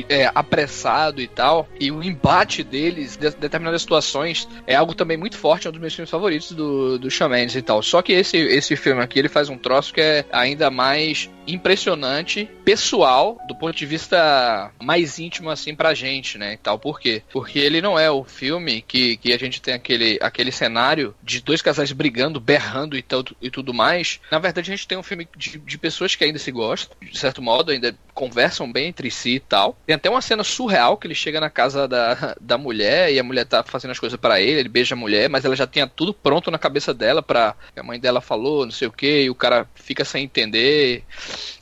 [0.07, 1.67] é, apressado e tal.
[1.79, 5.81] E o embate deles, de determinadas situações, é algo também muito forte, é um dos
[5.81, 7.81] meus filmes favoritos do, do Shawn Mendes e tal.
[7.81, 12.49] Só que esse, esse filme aqui, ele faz um troço que é ainda mais impressionante,
[12.63, 16.77] pessoal, do ponto de vista mais íntimo, assim, pra gente, né, e tal.
[16.77, 17.23] Por quê?
[17.31, 21.41] Porque ele não é o filme que, que a gente tem aquele, aquele cenário de
[21.41, 24.19] dois casais brigando, berrando e, tal, e tudo mais.
[24.31, 27.17] Na verdade, a gente tem um filme de, de pessoas que ainda se gostam, de
[27.17, 29.77] certo modo, ainda conversam bem entre si e tal.
[29.85, 33.23] Tem até uma cena surreal que ele chega na casa da, da mulher e a
[33.23, 35.87] mulher tá fazendo as coisas para ele, ele beija a mulher, mas ela já tinha
[35.87, 37.55] tudo pronto na cabeça dela pra.
[37.77, 41.05] A mãe dela falou, não sei o que, e o cara fica sem entender,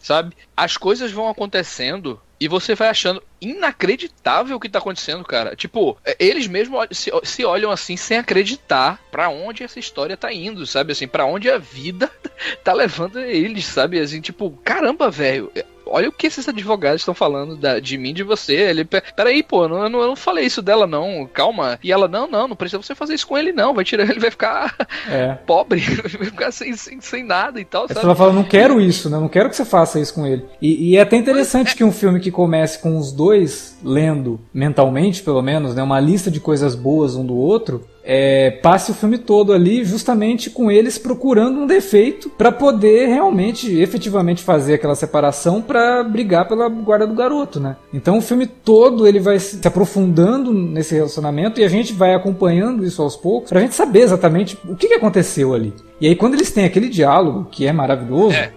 [0.01, 0.35] sabe?
[0.55, 5.55] As coisas vão acontecendo e você vai achando inacreditável o que tá acontecendo, cara.
[5.55, 10.33] Tipo, é, eles mesmos se, se olham assim sem acreditar para onde essa história tá
[10.33, 10.91] indo, sabe?
[10.91, 12.09] Assim, para onde a vida
[12.63, 13.99] tá levando eles, sabe?
[13.99, 15.51] Assim, tipo, caramba, velho
[15.89, 18.53] olha o que esses advogados estão falando da, de mim, de você.
[18.53, 21.79] Ele, peraí, pô, eu não, eu não falei isso dela, não, calma.
[21.83, 23.73] E ela, não, não, não precisa você fazer isso com ele, não.
[23.73, 24.75] Vai tirar, ele vai ficar
[25.09, 25.33] é.
[25.45, 25.79] pobre,
[26.17, 27.87] vai ficar sem, sem, sem nada e tal.
[27.87, 29.17] Você vai falar, não quero isso, né?
[29.17, 30.45] Não quero que você faça isso com ele.
[30.61, 35.23] E, e é até interessante que um filme que comece com os dois lendo mentalmente,
[35.23, 35.83] pelo menos, né?
[35.83, 40.49] Uma lista de coisas boas um do outro é, passe o filme todo ali justamente
[40.49, 46.69] com eles procurando um defeito para poder realmente, efetivamente fazer aquela separação para brigar pela
[46.69, 47.75] guarda do garoto, né?
[47.93, 52.85] Então o filme todo ele vai se aprofundando nesse relacionamento e a gente vai acompanhando
[52.85, 55.73] isso aos poucos pra gente saber exatamente o que, que aconteceu ali.
[55.99, 58.53] E aí quando eles têm aquele diálogo que é maravilhoso, é.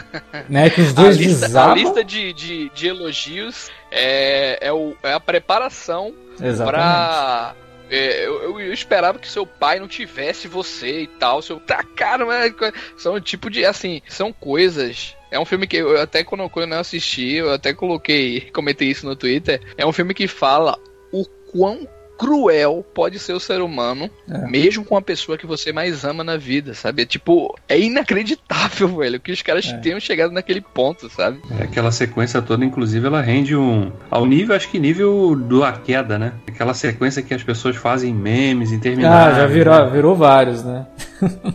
[0.48, 1.72] né, que os dois a lista, desabam...
[1.72, 6.14] A lista de, de, de elogios é, é, o, é a preparação
[6.56, 7.54] para
[7.94, 11.40] é, eu, eu, esperava que seu pai não tivesse você e tal.
[11.40, 11.60] Seu.
[11.60, 12.52] Tá, cara, mas
[12.96, 13.64] são tipo de.
[13.64, 15.16] Assim, são coisas.
[15.30, 19.06] É um filme que eu até quando, quando eu assisti, eu até coloquei, comentei isso
[19.06, 19.60] no Twitter.
[19.76, 20.76] É um filme que fala
[21.12, 24.46] o quão cruel pode ser o ser humano, é.
[24.46, 27.02] mesmo com a pessoa que você mais ama na vida, sabe?
[27.02, 29.76] É, tipo, é inacreditável, velho, que os caras é.
[29.78, 31.40] tenham chegado naquele ponto, sabe?
[31.58, 33.92] É, aquela sequência toda, inclusive, ela rende um.
[34.10, 36.32] Ao nível, acho que nível do A Queda, né?
[36.48, 39.36] Aquela sequência que as pessoas fazem memes intermináveis.
[39.36, 39.90] Ah, já virou, né?
[39.90, 40.86] virou vários, né?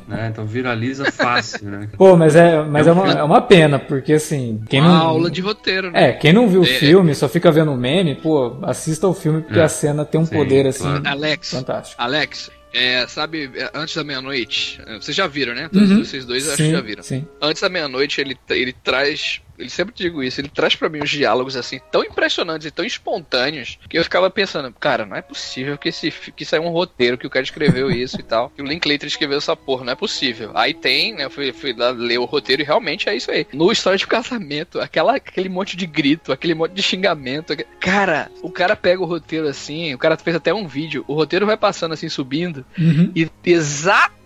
[0.08, 0.30] né?
[0.32, 1.90] Então viraliza fácil, né?
[1.98, 4.62] Pô, mas é, mas é, uma, é uma pena, porque assim.
[4.70, 6.10] Quem uma não, aula de roteiro, né?
[6.10, 6.68] É, quem não viu o é.
[6.68, 9.64] filme, só fica vendo o meme, pô, assista o filme porque é.
[9.64, 10.84] a cena tem um Sim, poder assim.
[10.84, 11.08] Claro.
[11.08, 12.02] Alex, fantástico.
[12.02, 15.70] Alex, é, sabe, é, antes da meia-noite, vocês já viram, né?
[15.72, 16.04] Todos uhum.
[16.04, 17.04] vocês dois sim, acho que já viram.
[17.04, 17.28] Sim.
[17.42, 21.10] Antes da meia-noite, ele, ele traz ele sempre digo isso, ele traz para mim os
[21.10, 25.78] diálogos assim tão impressionantes e tão espontâneos que eu ficava pensando, cara, não é possível
[25.78, 28.50] que esse que isso é um roteiro que o cara escreveu isso e tal.
[28.50, 30.52] Que o Linklater escreveu essa porra, não é possível.
[30.54, 33.46] Aí tem, né, eu fui, fui lá ler o roteiro e realmente é isso aí.
[33.54, 38.52] No história de casamento, aquela aquele monte de grito, aquele monte de xingamento, cara, o
[38.52, 41.94] cara pega o roteiro assim, o cara fez até um vídeo, o roteiro vai passando
[41.94, 43.12] assim subindo uhum.
[43.16, 44.19] e exatamente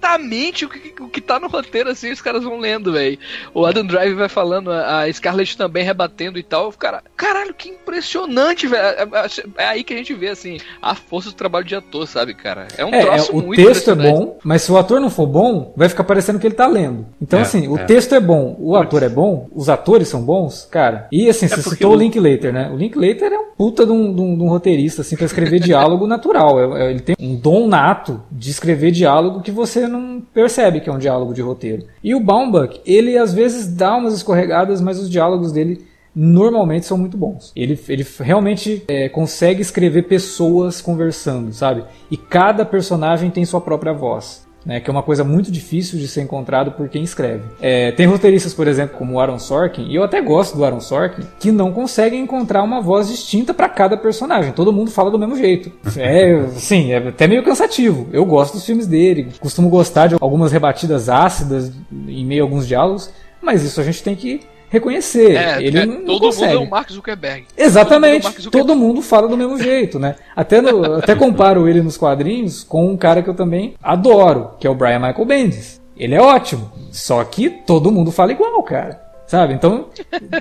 [0.65, 3.17] o que, o que tá no roteiro assim, os caras vão lendo, velho.
[3.53, 6.71] O Adam Drive vai falando a, Scarlett também rebatendo e tal.
[6.73, 8.83] Cara, caralho, que impressionante, velho.
[8.83, 12.07] É, é, é, aí que a gente vê, assim, a força do trabalho de ator,
[12.07, 12.67] sabe, cara?
[12.77, 14.99] É um é, troço é, o muito O texto é bom, mas se o ator
[14.99, 17.05] não for bom, vai ficar parecendo que ele tá lendo.
[17.21, 17.85] Então, é, assim, o é.
[17.85, 21.07] texto é bom, o ator é bom, os atores são bons, cara.
[21.11, 21.95] E, assim, você citou o...
[21.95, 22.69] o Linklater, né?
[22.71, 25.59] O Linklater é um puta de um, de um, de um roteirista, assim, pra escrever
[25.63, 26.77] diálogo natural.
[26.77, 30.97] ele tem um dom nato de escrever diálogo que você não percebe que é um
[30.97, 31.85] diálogo de roteiro.
[32.03, 36.97] E o Baumbach, ele às vezes dá umas escorregadas, mas os diálogos dele normalmente são
[36.97, 37.51] muito bons.
[37.55, 41.83] Ele, ele realmente é, consegue escrever pessoas conversando, sabe?
[42.11, 44.42] E cada personagem tem sua própria voz.
[44.65, 47.43] Né, que é uma coisa muito difícil de ser encontrado por quem escreve.
[47.59, 50.79] É, tem roteiristas, por exemplo, como o Aaron Sorkin, e eu até gosto do Aaron
[50.79, 54.53] Sorkin, que não conseguem encontrar uma voz distinta para cada personagem.
[54.53, 55.71] Todo mundo fala do mesmo jeito.
[55.95, 58.07] É, sim, é até meio cansativo.
[58.11, 61.71] Eu gosto dos filmes dele, costumo gostar de algumas rebatidas ácidas
[62.07, 63.09] em meio a alguns diálogos,
[63.41, 64.41] mas isso a gente tem que
[64.73, 65.35] reconhecer.
[65.35, 66.53] É, ele é, não, todo não consegue.
[66.53, 67.45] mundo é o Mark Zuckerberg.
[67.55, 68.23] Exatamente.
[68.23, 68.67] Todo mundo, Zuckerberg.
[68.67, 70.15] todo mundo fala do mesmo jeito, né?
[70.35, 74.65] Até, no, até comparo ele nos quadrinhos com um cara que eu também adoro, que
[74.65, 75.79] é o Brian Michael Bendis.
[75.95, 78.99] Ele é ótimo, só que todo mundo fala igual, cara.
[79.27, 79.53] Sabe?
[79.53, 79.85] Então,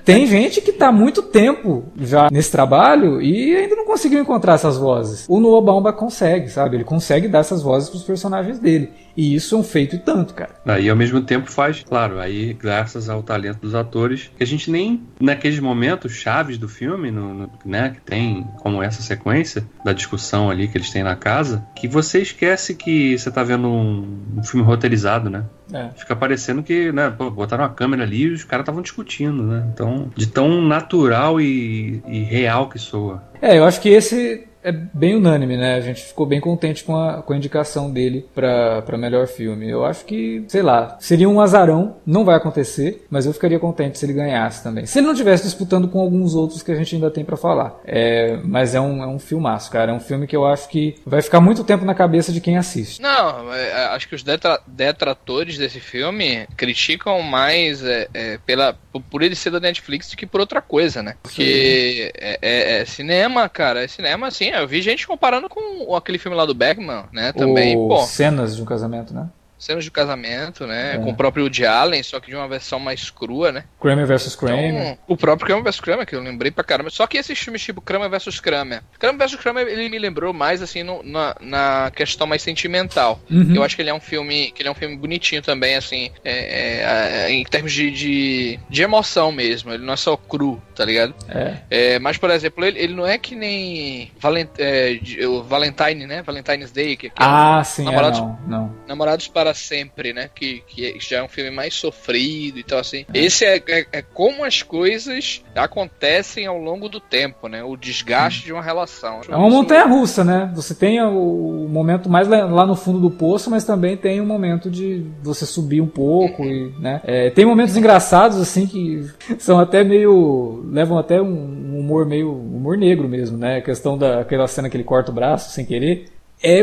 [0.05, 4.77] tem gente que está muito tempo já nesse trabalho e ainda não conseguiu encontrar essas
[4.77, 5.25] vozes.
[5.29, 6.77] O Noah Baumbach consegue, sabe?
[6.77, 8.91] Ele consegue dar essas vozes para os personagens dele.
[9.17, 10.81] E isso é um feito e tanto, cara.
[10.81, 14.71] E ao mesmo tempo faz, claro, aí graças ao talento dos atores, que a gente
[14.71, 19.93] nem, naqueles momentos chaves do filme, no, no, né, que tem como essa sequência da
[19.93, 24.19] discussão ali que eles têm na casa, que você esquece que você tá vendo um,
[24.39, 25.45] um filme roteirizado, né?
[25.73, 25.89] É.
[25.97, 29.67] Fica parecendo que, né, pô, botaram uma câmera ali e os caras estavam discutindo, né?
[29.73, 33.23] Então, de tão natural e, e real que soa.
[33.41, 35.75] É, eu acho que esse é bem unânime, né?
[35.75, 39.69] A gente ficou bem contente com a, com a indicação dele para melhor filme.
[39.69, 43.99] Eu acho que, sei lá, seria um azarão, não vai acontecer, mas eu ficaria contente
[43.99, 44.87] se ele ganhasse também.
[44.87, 47.81] Se ele não estivesse disputando com alguns outros que a gente ainda tem para falar.
[47.85, 49.91] É, mas é um, é um filmaço, cara.
[49.91, 52.57] É um filme que eu acho que vai ficar muito tempo na cabeça de quem
[52.57, 53.01] assiste.
[53.03, 58.77] Não, é, é, acho que os detra detratores desse filme criticam mais é, é, pela,
[59.11, 61.17] por ele ser da Netflix do que por outra coisa, né?
[61.23, 63.83] Porque é, é, é, cinema, cara.
[63.83, 67.33] É cinema, assim, eu vi gente comparando com aquele filme lá do Bergman, né?
[67.33, 67.89] Também, o...
[67.89, 68.03] pô.
[68.03, 69.29] Cenas de um casamento, né?
[69.63, 70.97] Cenas de casamento, né?
[70.97, 70.99] É.
[70.99, 73.65] Com o próprio Woody Allen, só que de uma versão mais crua, né?
[73.81, 74.75] Kramer vs Kramer.
[74.75, 76.91] Então, o próprio Kramer vs Kramer, que eu lembrei pra caramba.
[76.91, 78.83] Só que esses filmes tipo Kramer vs Kramer.
[78.99, 83.21] Kramer vs Kramer, ele me lembrou mais, assim, no, na, na questão mais sentimental.
[83.31, 83.55] Uhum.
[83.55, 86.11] Eu acho que ele é um filme que ele é um filme bonitinho também, assim,
[86.25, 89.73] é, é, em termos de, de, de, emoção mesmo.
[89.73, 91.15] Ele não é só cru, tá ligado?
[91.29, 91.59] É.
[91.71, 94.99] é mas, por exemplo, ele, ele não é que nem Valent, é,
[95.47, 96.23] Valentine, né?
[96.23, 96.97] Valentine's Day.
[96.97, 98.77] Que, que ah, é, sim, namorados, não, não.
[98.89, 100.29] Namorados para sempre, né?
[100.35, 103.05] Que, que já é um filme mais sofrido e tal, assim.
[103.13, 107.63] Esse é, é, é como as coisas acontecem ao longo do tempo, né?
[107.63, 109.21] O desgaste de uma relação.
[109.29, 110.51] É uma montanha russa, né?
[110.55, 114.27] Você tem o momento mais lá no fundo do poço, mas também tem o um
[114.27, 117.01] momento de você subir um pouco e, né?
[117.05, 119.07] É, tem momentos engraçados, assim, que
[119.39, 120.65] são até meio...
[120.71, 122.33] levam até um humor meio...
[122.33, 123.59] humor negro mesmo, né?
[123.59, 126.07] A questão daquela cena que ele corta o braço sem querer.
[126.43, 126.61] É,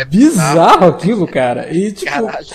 [0.00, 1.72] é bizarro aquilo, cara.
[1.72, 2.46] E, tipo, Caralho.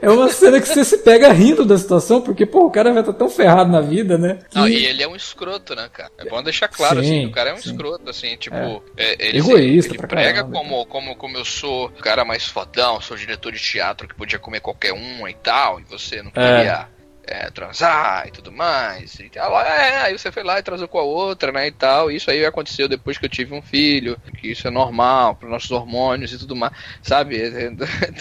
[0.00, 3.00] é uma cena que você se pega rindo da situação, porque, pô, o cara vai
[3.00, 4.38] estar tá tão ferrado na vida, né?
[4.48, 4.58] Que...
[4.58, 6.10] Não, e ele é um escroto, né, cara?
[6.18, 7.70] É bom deixar claro, sim, assim, o cara é um sim.
[7.70, 8.80] escroto, assim, tipo, é.
[8.96, 13.00] É, ele, Egoísta, ele, ele prega como, como, como eu sou o cara mais fodão,
[13.00, 16.56] sou diretor de teatro que podia comer qualquer um e tal, e você não é.
[16.56, 16.88] queria
[17.30, 19.18] é, transar e tudo mais.
[19.20, 19.58] E tal.
[19.60, 22.10] É, aí você foi lá e transou com a outra, né, e tal.
[22.10, 25.70] Isso aí aconteceu depois que eu tive um filho, que isso é normal para nossos
[25.70, 27.38] hormônios e tudo mais, sabe?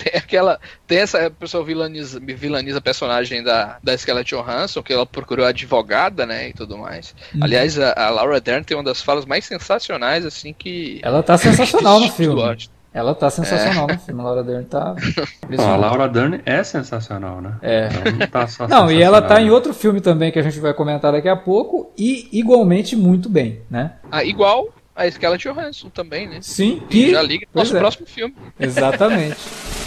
[0.04, 5.06] Tem aquela, tem essa pessoa vilaniza, vilaniza a personagem da, da Scarlett Johansson, que ela
[5.06, 7.16] procurou advogada, né, e tudo mais.
[7.36, 7.40] Hum.
[7.42, 11.00] Aliás, a, a, Laura Dern tem uma das falas mais sensacionais, assim, que...
[11.02, 12.40] Ela tá sensacional no filme.
[13.00, 13.94] Ela tá sensacional é.
[13.94, 14.96] no filme, a Laura Dern tá.
[15.50, 17.56] Não, a Laura Dern é sensacional, né?
[17.62, 17.90] É.
[18.12, 20.74] não tá só Não, e ela tá em outro filme também que a gente vai
[20.74, 23.94] comentar daqui a pouco e igualmente muito bem, né?
[24.12, 26.40] Ah, igual a Scarlett Johansson também, né?
[26.42, 27.80] Sim, que já liga pro nosso é.
[27.80, 28.36] próximo filme.
[28.60, 29.38] Exatamente.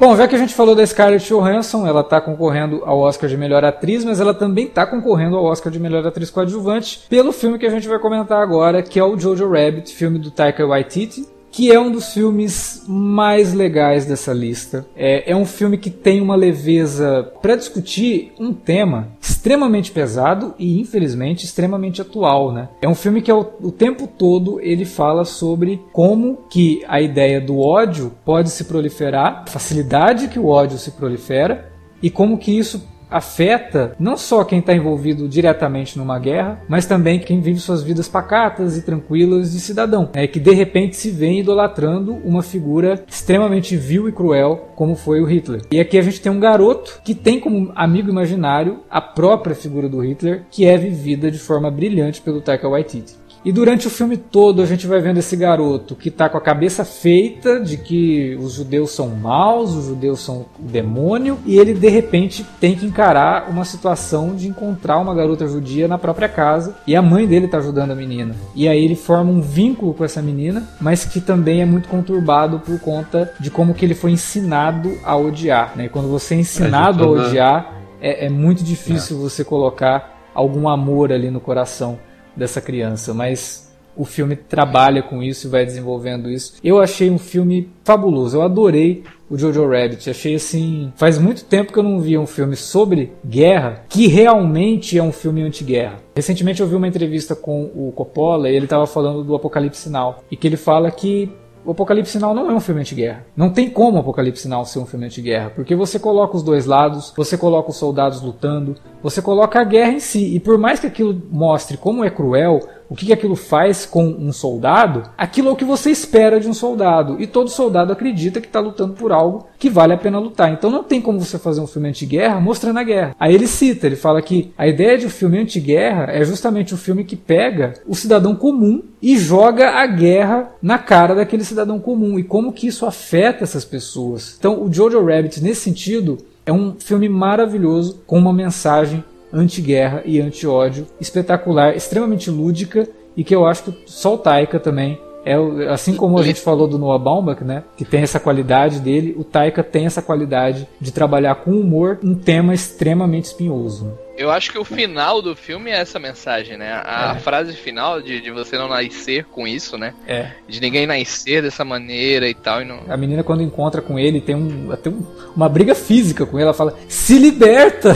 [0.00, 3.36] Bom, já que a gente falou da Scarlett Johansson, ela está concorrendo ao Oscar de
[3.36, 7.58] melhor atriz, mas ela também está concorrendo ao Oscar de melhor atriz coadjuvante pelo filme
[7.58, 11.26] que a gente vai comentar agora, que é o Jojo Rabbit, filme do Taika Waititi,
[11.50, 14.86] que é um dos filmes mais legais dessa lista.
[14.96, 20.80] É, é um filme que tem uma leveza para discutir um tema extremamente pesado e
[20.80, 22.68] infelizmente extremamente atual, né?
[22.82, 27.40] É um filme que ao, o tempo todo ele fala sobre como que a ideia
[27.40, 31.70] do ódio pode se proliferar, a facilidade que o ódio se prolifera
[32.02, 37.18] e como que isso afeta não só quem está envolvido diretamente numa guerra, mas também
[37.18, 41.38] quem vive suas vidas pacatas e tranquilas de cidadão, é que de repente se vê
[41.38, 45.62] idolatrando uma figura extremamente vil e cruel como foi o Hitler.
[45.70, 49.88] E aqui a gente tem um garoto que tem como amigo imaginário a própria figura
[49.88, 54.18] do Hitler, que é vivida de forma brilhante pelo Taika Waititi E durante o filme
[54.18, 58.36] todo a gente vai vendo esse garoto que tá com a cabeça feita de que
[58.38, 62.84] os judeus são maus, os judeus são o demônio, e ele de repente tem que
[62.84, 67.48] encarar uma situação de encontrar uma garota judia na própria casa e a mãe dele
[67.48, 68.36] tá ajudando a menina.
[68.54, 72.60] E aí ele forma um vínculo com essa menina, mas que também é muito conturbado
[72.60, 75.72] por conta de como que ele foi ensinado a odiar.
[75.74, 75.86] Né?
[75.86, 79.20] E quando você é ensinado a odiar, é, é muito difícil é.
[79.20, 81.98] você colocar algum amor ali no coração
[82.38, 86.54] dessa criança, mas o filme trabalha com isso e vai desenvolvendo isso.
[86.62, 90.08] Eu achei um filme fabuloso, eu adorei o Jojo Rabbit.
[90.08, 90.92] Achei assim.
[90.96, 95.12] Faz muito tempo que eu não via um filme sobre guerra que realmente é um
[95.12, 95.96] filme anti-guerra.
[96.14, 100.16] Recentemente eu vi uma entrevista com o Coppola e ele estava falando do Apocalipse Now.
[100.30, 101.30] E que ele fala que
[101.64, 103.26] o Apocalipse Sinal não é um filme anti-guerra.
[103.36, 106.66] Não tem como o Apocalipse Sinal ser um filme anti-guerra, porque você coloca os dois
[106.66, 110.34] lados, você coloca os soldados lutando, você coloca a guerra em si.
[110.34, 114.32] E por mais que aquilo mostre como é cruel, o que, aquilo faz com um
[114.32, 117.20] soldado, aquilo é o que você espera de um soldado.
[117.20, 120.52] E todo soldado acredita que está lutando por algo que vale a pena lutar.
[120.52, 123.16] Então não tem como você fazer um filme anti-guerra mostrando a guerra.
[123.18, 126.78] Aí ele cita, ele fala que a ideia de um filme anti-guerra é justamente um
[126.78, 132.18] filme que pega o cidadão comum e joga a guerra na cara daquele cidadão comum
[132.18, 134.36] e como que isso afeta essas pessoas.
[134.38, 136.18] Então o Jojo Rabbit nesse sentido
[136.48, 143.34] é um filme maravilhoso com uma mensagem anti-guerra e anti-ódio, espetacular, extremamente lúdica e que
[143.34, 145.34] eu acho que só o Taika também é
[145.70, 149.24] assim como a gente falou do Noah Baumbach, né, que tem essa qualidade dele, o
[149.24, 153.98] Taika tem essa qualidade de trabalhar com humor um tema extremamente espinhoso.
[154.16, 156.82] Eu acho que o final do filme é essa mensagem, né?
[156.84, 157.20] A, é.
[157.20, 159.94] frase final de, de você não nascer com isso, né?
[160.08, 160.32] É.
[160.48, 162.60] De ninguém nascer dessa maneira e tal.
[162.60, 162.80] E não...
[162.88, 165.06] A menina, quando encontra com ele, tem um, até um,
[165.36, 166.46] uma briga física com ele.
[166.46, 167.94] Ela fala: se liberta!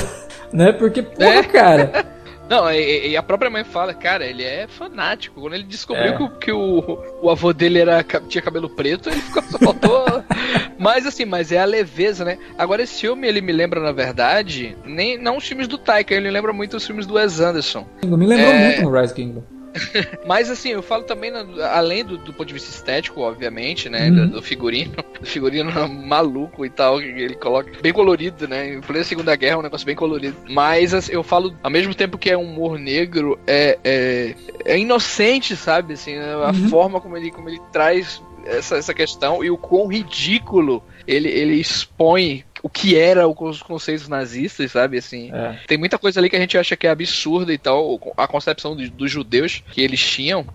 [0.53, 0.73] Né?
[0.73, 1.43] Porque, porra, é.
[1.43, 2.13] cara.
[2.49, 5.41] Não, e, e, a própria mãe fala, cara, ele é fanático.
[5.41, 6.19] Quando ele descobriu é.
[6.19, 10.23] que, que, o, o avô dele era, tinha cabelo preto, ele ficou, só faltou.
[10.79, 12.37] mas assim, mas é a leveza, né?
[12.59, 16.31] Agora, esse filme, ele me lembra, na verdade, nem não os filmes do Taika, ele
[16.31, 17.87] lembra muito os filmes do Wes Anderson.
[18.05, 18.67] Me lembrou é...
[18.67, 19.62] muito no Rise Kingdom.
[20.27, 21.33] Mas assim, eu falo também,
[21.73, 24.09] além do, do ponto de vista estético, obviamente, né?
[24.09, 24.15] Uhum.
[24.15, 24.93] Do, do, figurino.
[25.23, 27.71] Do figurino maluco e tal, que ele coloca.
[27.81, 28.75] Bem colorido, né?
[28.75, 30.37] Em plena Segunda Guerra é um negócio bem colorido.
[30.49, 35.55] Mas assim, eu falo, ao mesmo tempo que é humor negro, é, é, é inocente,
[35.55, 35.95] sabe?
[35.95, 36.35] Assim, né?
[36.35, 36.69] a uhum.
[36.69, 41.55] forma como ele, como ele traz essa, essa questão e o quão ridículo ele, ele
[41.55, 44.99] expõe o que era os conceitos nazistas, sabe?
[44.99, 45.59] Assim, é.
[45.67, 48.77] tem muita coisa ali que a gente acha que é absurda e tal, a concepção
[48.77, 50.47] dos, dos judeus que eles tinham,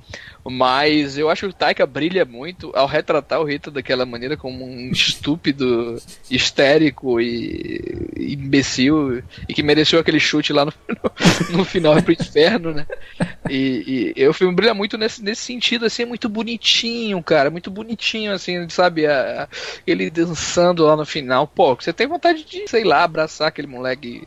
[0.50, 4.66] mas eu acho que o Taika brilha muito ao retratar o Rita daquela maneira como
[4.66, 5.98] um estúpido,
[6.30, 10.74] histérico e imbecil e que mereceu aquele chute lá no,
[11.52, 12.86] no, no final pro inferno, né?
[13.50, 17.72] E, e, o filme brilha muito nesse, nesse sentido, assim, é muito bonitinho, cara, muito
[17.72, 19.06] bonitinho, assim, sabe?
[19.06, 19.48] A, a,
[19.86, 24.24] ele dançando lá no final, pô, você tem vontade de, sei lá, abraçar aquele moleque.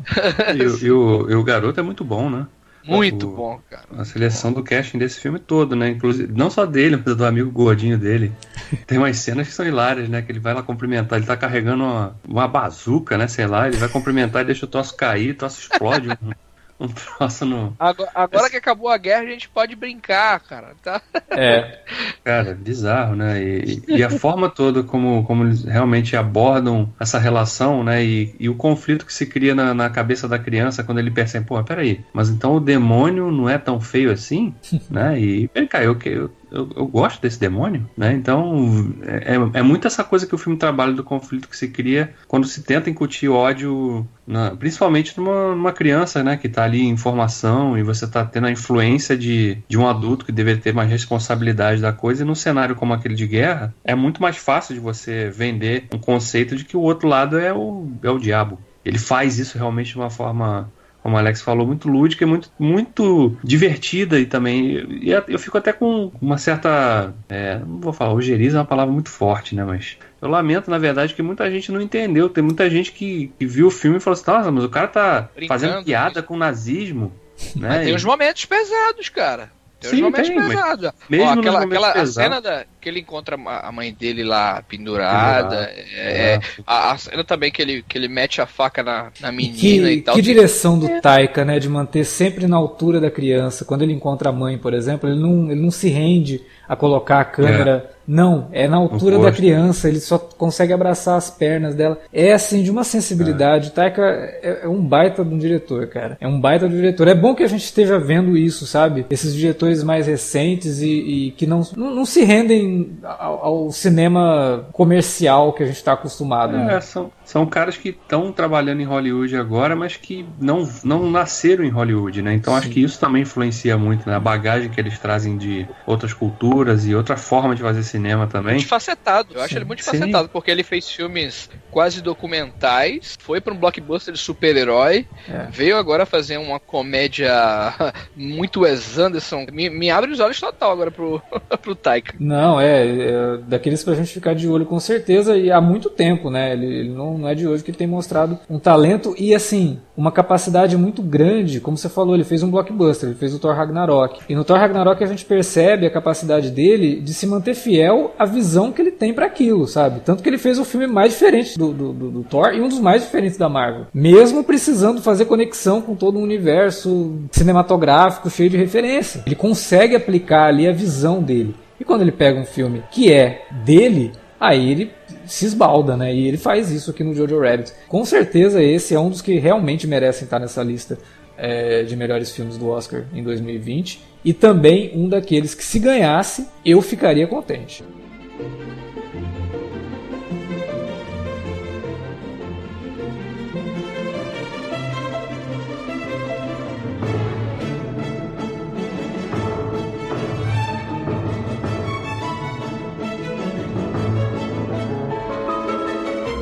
[0.55, 2.47] E, e, o, e o garoto é muito bom, né?
[2.85, 3.85] Muito o, bom, cara.
[3.99, 5.91] A seleção do casting desse filme todo, né?
[5.91, 8.33] Inclusive, não só dele, mas do amigo gordinho dele.
[8.87, 10.23] Tem umas cenas que são hilárias, né?
[10.23, 13.29] Que ele vai lá cumprimentar, ele tá carregando uma, uma bazuca, né?
[13.29, 16.09] Sei lá, ele vai cumprimentar e deixa o troço cair, o troço explode.
[16.83, 17.77] um troço no.
[17.79, 20.75] Agora, agora que acabou a guerra, a gente pode brincar, cara.
[20.83, 21.03] Tá?
[21.31, 21.79] É.
[22.25, 23.43] Cara, bizarro, né?
[23.43, 28.03] E, e, a forma toda como, como eles realmente abordam essa relação, né?
[28.03, 31.47] E, e o conflito que se cria na, na, cabeça da criança quando ele percebe,
[31.47, 34.55] pô, peraí, mas então o demônio não é tão feio assim,
[34.89, 35.21] né?
[35.21, 38.13] E, vem cá, eu, eu, eu, eu, gosto desse demônio, né?
[38.13, 41.69] Então é, é, é muito essa coisa que o filme trabalha do conflito que se
[41.69, 46.37] cria quando se tenta incutir ódio, na, principalmente numa, numa, criança, né?
[46.37, 50.25] Que está ali em formação e você está tendo a influência de, de um adulto
[50.25, 52.23] que deveria ter mais responsabilidade da coisa.
[52.23, 55.99] E num cenário como aquele de guerra, é muito mais fácil de você vender um
[55.99, 58.59] conceito de que o outro lado é o, é o diabo.
[58.85, 60.71] Ele faz isso realmente de uma forma
[61.03, 65.01] como o Alex falou, muito lúdica e muito, muito divertida e também.
[65.03, 67.15] E eu fico até com uma certa.
[67.29, 69.65] É, não vou falar, ojeriza é uma palavra muito forte, né?
[69.65, 72.29] Mas eu lamento, na verdade, que muita gente não entendeu.
[72.29, 74.89] Tem muita gente que, que viu o filme e falou assim: nossa, mas o cara
[74.89, 77.13] tá Brincando, fazendo piada com o nazismo.
[77.57, 77.69] Né?
[77.69, 79.51] Mas tem uns momentos pesados, cara.
[79.81, 80.91] Tem Sim, uns momentos tem, pesados.
[81.09, 85.71] Mesmo Ó, aquela, aquela a cena da que ele encontra a mãe dele lá pendurada.
[85.95, 86.41] É, é.
[86.67, 89.95] A, a, cena também que ele, que ele mete a faca na, na menina que,
[89.95, 90.15] e tal.
[90.15, 91.01] Que direção do é.
[91.01, 91.59] Taika, né?
[91.59, 93.65] De manter sempre na altura da criança.
[93.65, 97.21] Quando ele encontra a mãe, por exemplo, ele não, ele não se rende a colocar
[97.21, 97.91] a câmera.
[97.97, 98.01] É.
[98.07, 102.01] Não, é na altura da criança, ele só consegue abraçar as pernas dela.
[102.13, 103.69] É assim, de uma sensibilidade.
[103.69, 103.71] É.
[103.71, 106.17] Taika é, é, um baita de um diretor, cara.
[106.21, 107.07] É um baita de um diretor.
[107.07, 109.07] É bom que a gente esteja vendo isso, sabe?
[109.11, 112.70] Esses diretores mais recentes e, e que não, não, não, se rendem
[113.03, 116.57] ao, ao, cinema comercial que a gente está acostumado.
[116.57, 116.81] É, né?
[116.81, 121.71] são, são caras que estão trabalhando em Hollywood agora, mas que não, não nasceram em
[121.71, 122.35] Hollywood, né?
[122.35, 122.59] Então Sim.
[122.59, 124.21] acho que isso também influencia muito na né?
[124.21, 128.55] bagagem que eles trazem de outras culturas e outra forma de fazer cinema também.
[128.55, 130.31] Multifacetado, eu acho ele multifacetado, Sim.
[130.33, 135.47] porque ele fez filmes quase documentais, foi para um blockbuster de super-herói, é.
[135.51, 137.33] veio agora fazer uma comédia
[138.17, 139.47] muito Wes Anderson.
[139.53, 141.23] Me, me abre os olhos total agora pro,
[141.63, 142.15] pro Taika.
[142.19, 146.31] Não, é, é daqueles pra gente ficar de olho com certeza e há muito tempo,
[146.31, 146.53] né?
[146.53, 149.79] Ele, ele não não é de hoje que ele tem mostrado um talento e assim,
[149.97, 153.55] uma capacidade muito grande, como você falou, ele fez um blockbuster, ele fez o Thor
[153.55, 154.21] Ragnarok.
[154.29, 158.25] E no Thor Ragnarok a gente percebe a capacidade dele de se manter fiel à
[158.25, 160.01] visão que ele tem para aquilo, sabe?
[160.01, 162.69] Tanto que ele fez o filme mais diferente do, do, do, do, Thor e um
[162.69, 163.87] dos mais diferentes da Marvel.
[163.93, 169.23] Mesmo precisando fazer conexão com todo um universo cinematográfico cheio de referência.
[169.27, 171.55] Ele consegue aplicar ali a visão dele.
[171.81, 174.93] E quando ele pega um filme que é dele, aí ele
[175.27, 176.15] se esbalda, né?
[176.15, 177.73] E ele faz isso aqui no Jojo Rabbit.
[177.89, 180.99] Com certeza esse é um dos que realmente merecem estar nessa lista
[181.39, 186.47] é, de melhores filmes do Oscar em 2020 e também um daqueles que se ganhasse
[186.65, 187.83] eu ficaria contente.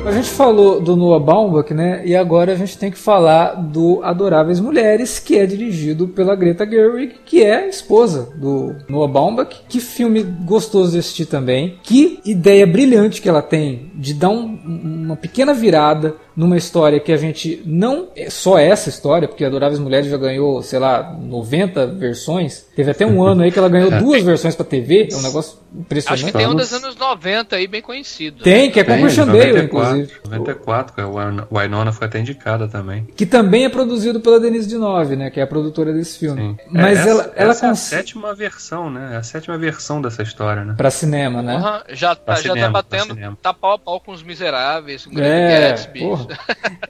[0.09, 2.01] A gente falou do Noah Baumbach, né?
[2.03, 6.67] E agora a gente tem que falar do Adoráveis Mulheres, que é dirigido pela Greta
[6.67, 9.61] Gerwig, que é esposa do Noah Baumbach.
[9.69, 11.77] Que filme gostoso de assistir também.
[11.83, 17.11] Que ideia brilhante que ela tem de dar um, uma pequena virada numa história que
[17.11, 21.87] a gente não é só essa história, porque Adoráveis Mulheres já ganhou, sei lá, 90
[21.87, 22.65] versões.
[22.73, 25.59] Teve até um ano aí que ela ganhou duas versões para TV, é um negócio
[25.75, 26.23] impressionante.
[26.23, 28.41] Acho que tem um dos anos 90 aí bem conhecido.
[28.41, 28.71] Tem, né?
[28.71, 30.13] que é com o Christian Bale, inclusive.
[30.23, 31.07] 94, que a
[31.51, 33.05] Winona foi até indicada também.
[33.17, 36.41] Que também é produzido pela Denise Nove, né, que é a produtora desse filme.
[36.41, 36.57] Sim.
[36.71, 37.91] Mas é, ela, essa, ela essa cons...
[37.91, 39.15] é a sétima versão, né?
[39.15, 40.73] É a sétima versão dessa história, né?
[40.77, 41.57] Para cinema, né?
[41.57, 45.05] Uhum, já, tá, já tá cinema, tá batendo, tá pau a pau com os miseráveis,
[45.05, 46.03] com o é, Gatsby.
[46.05, 46.28] É,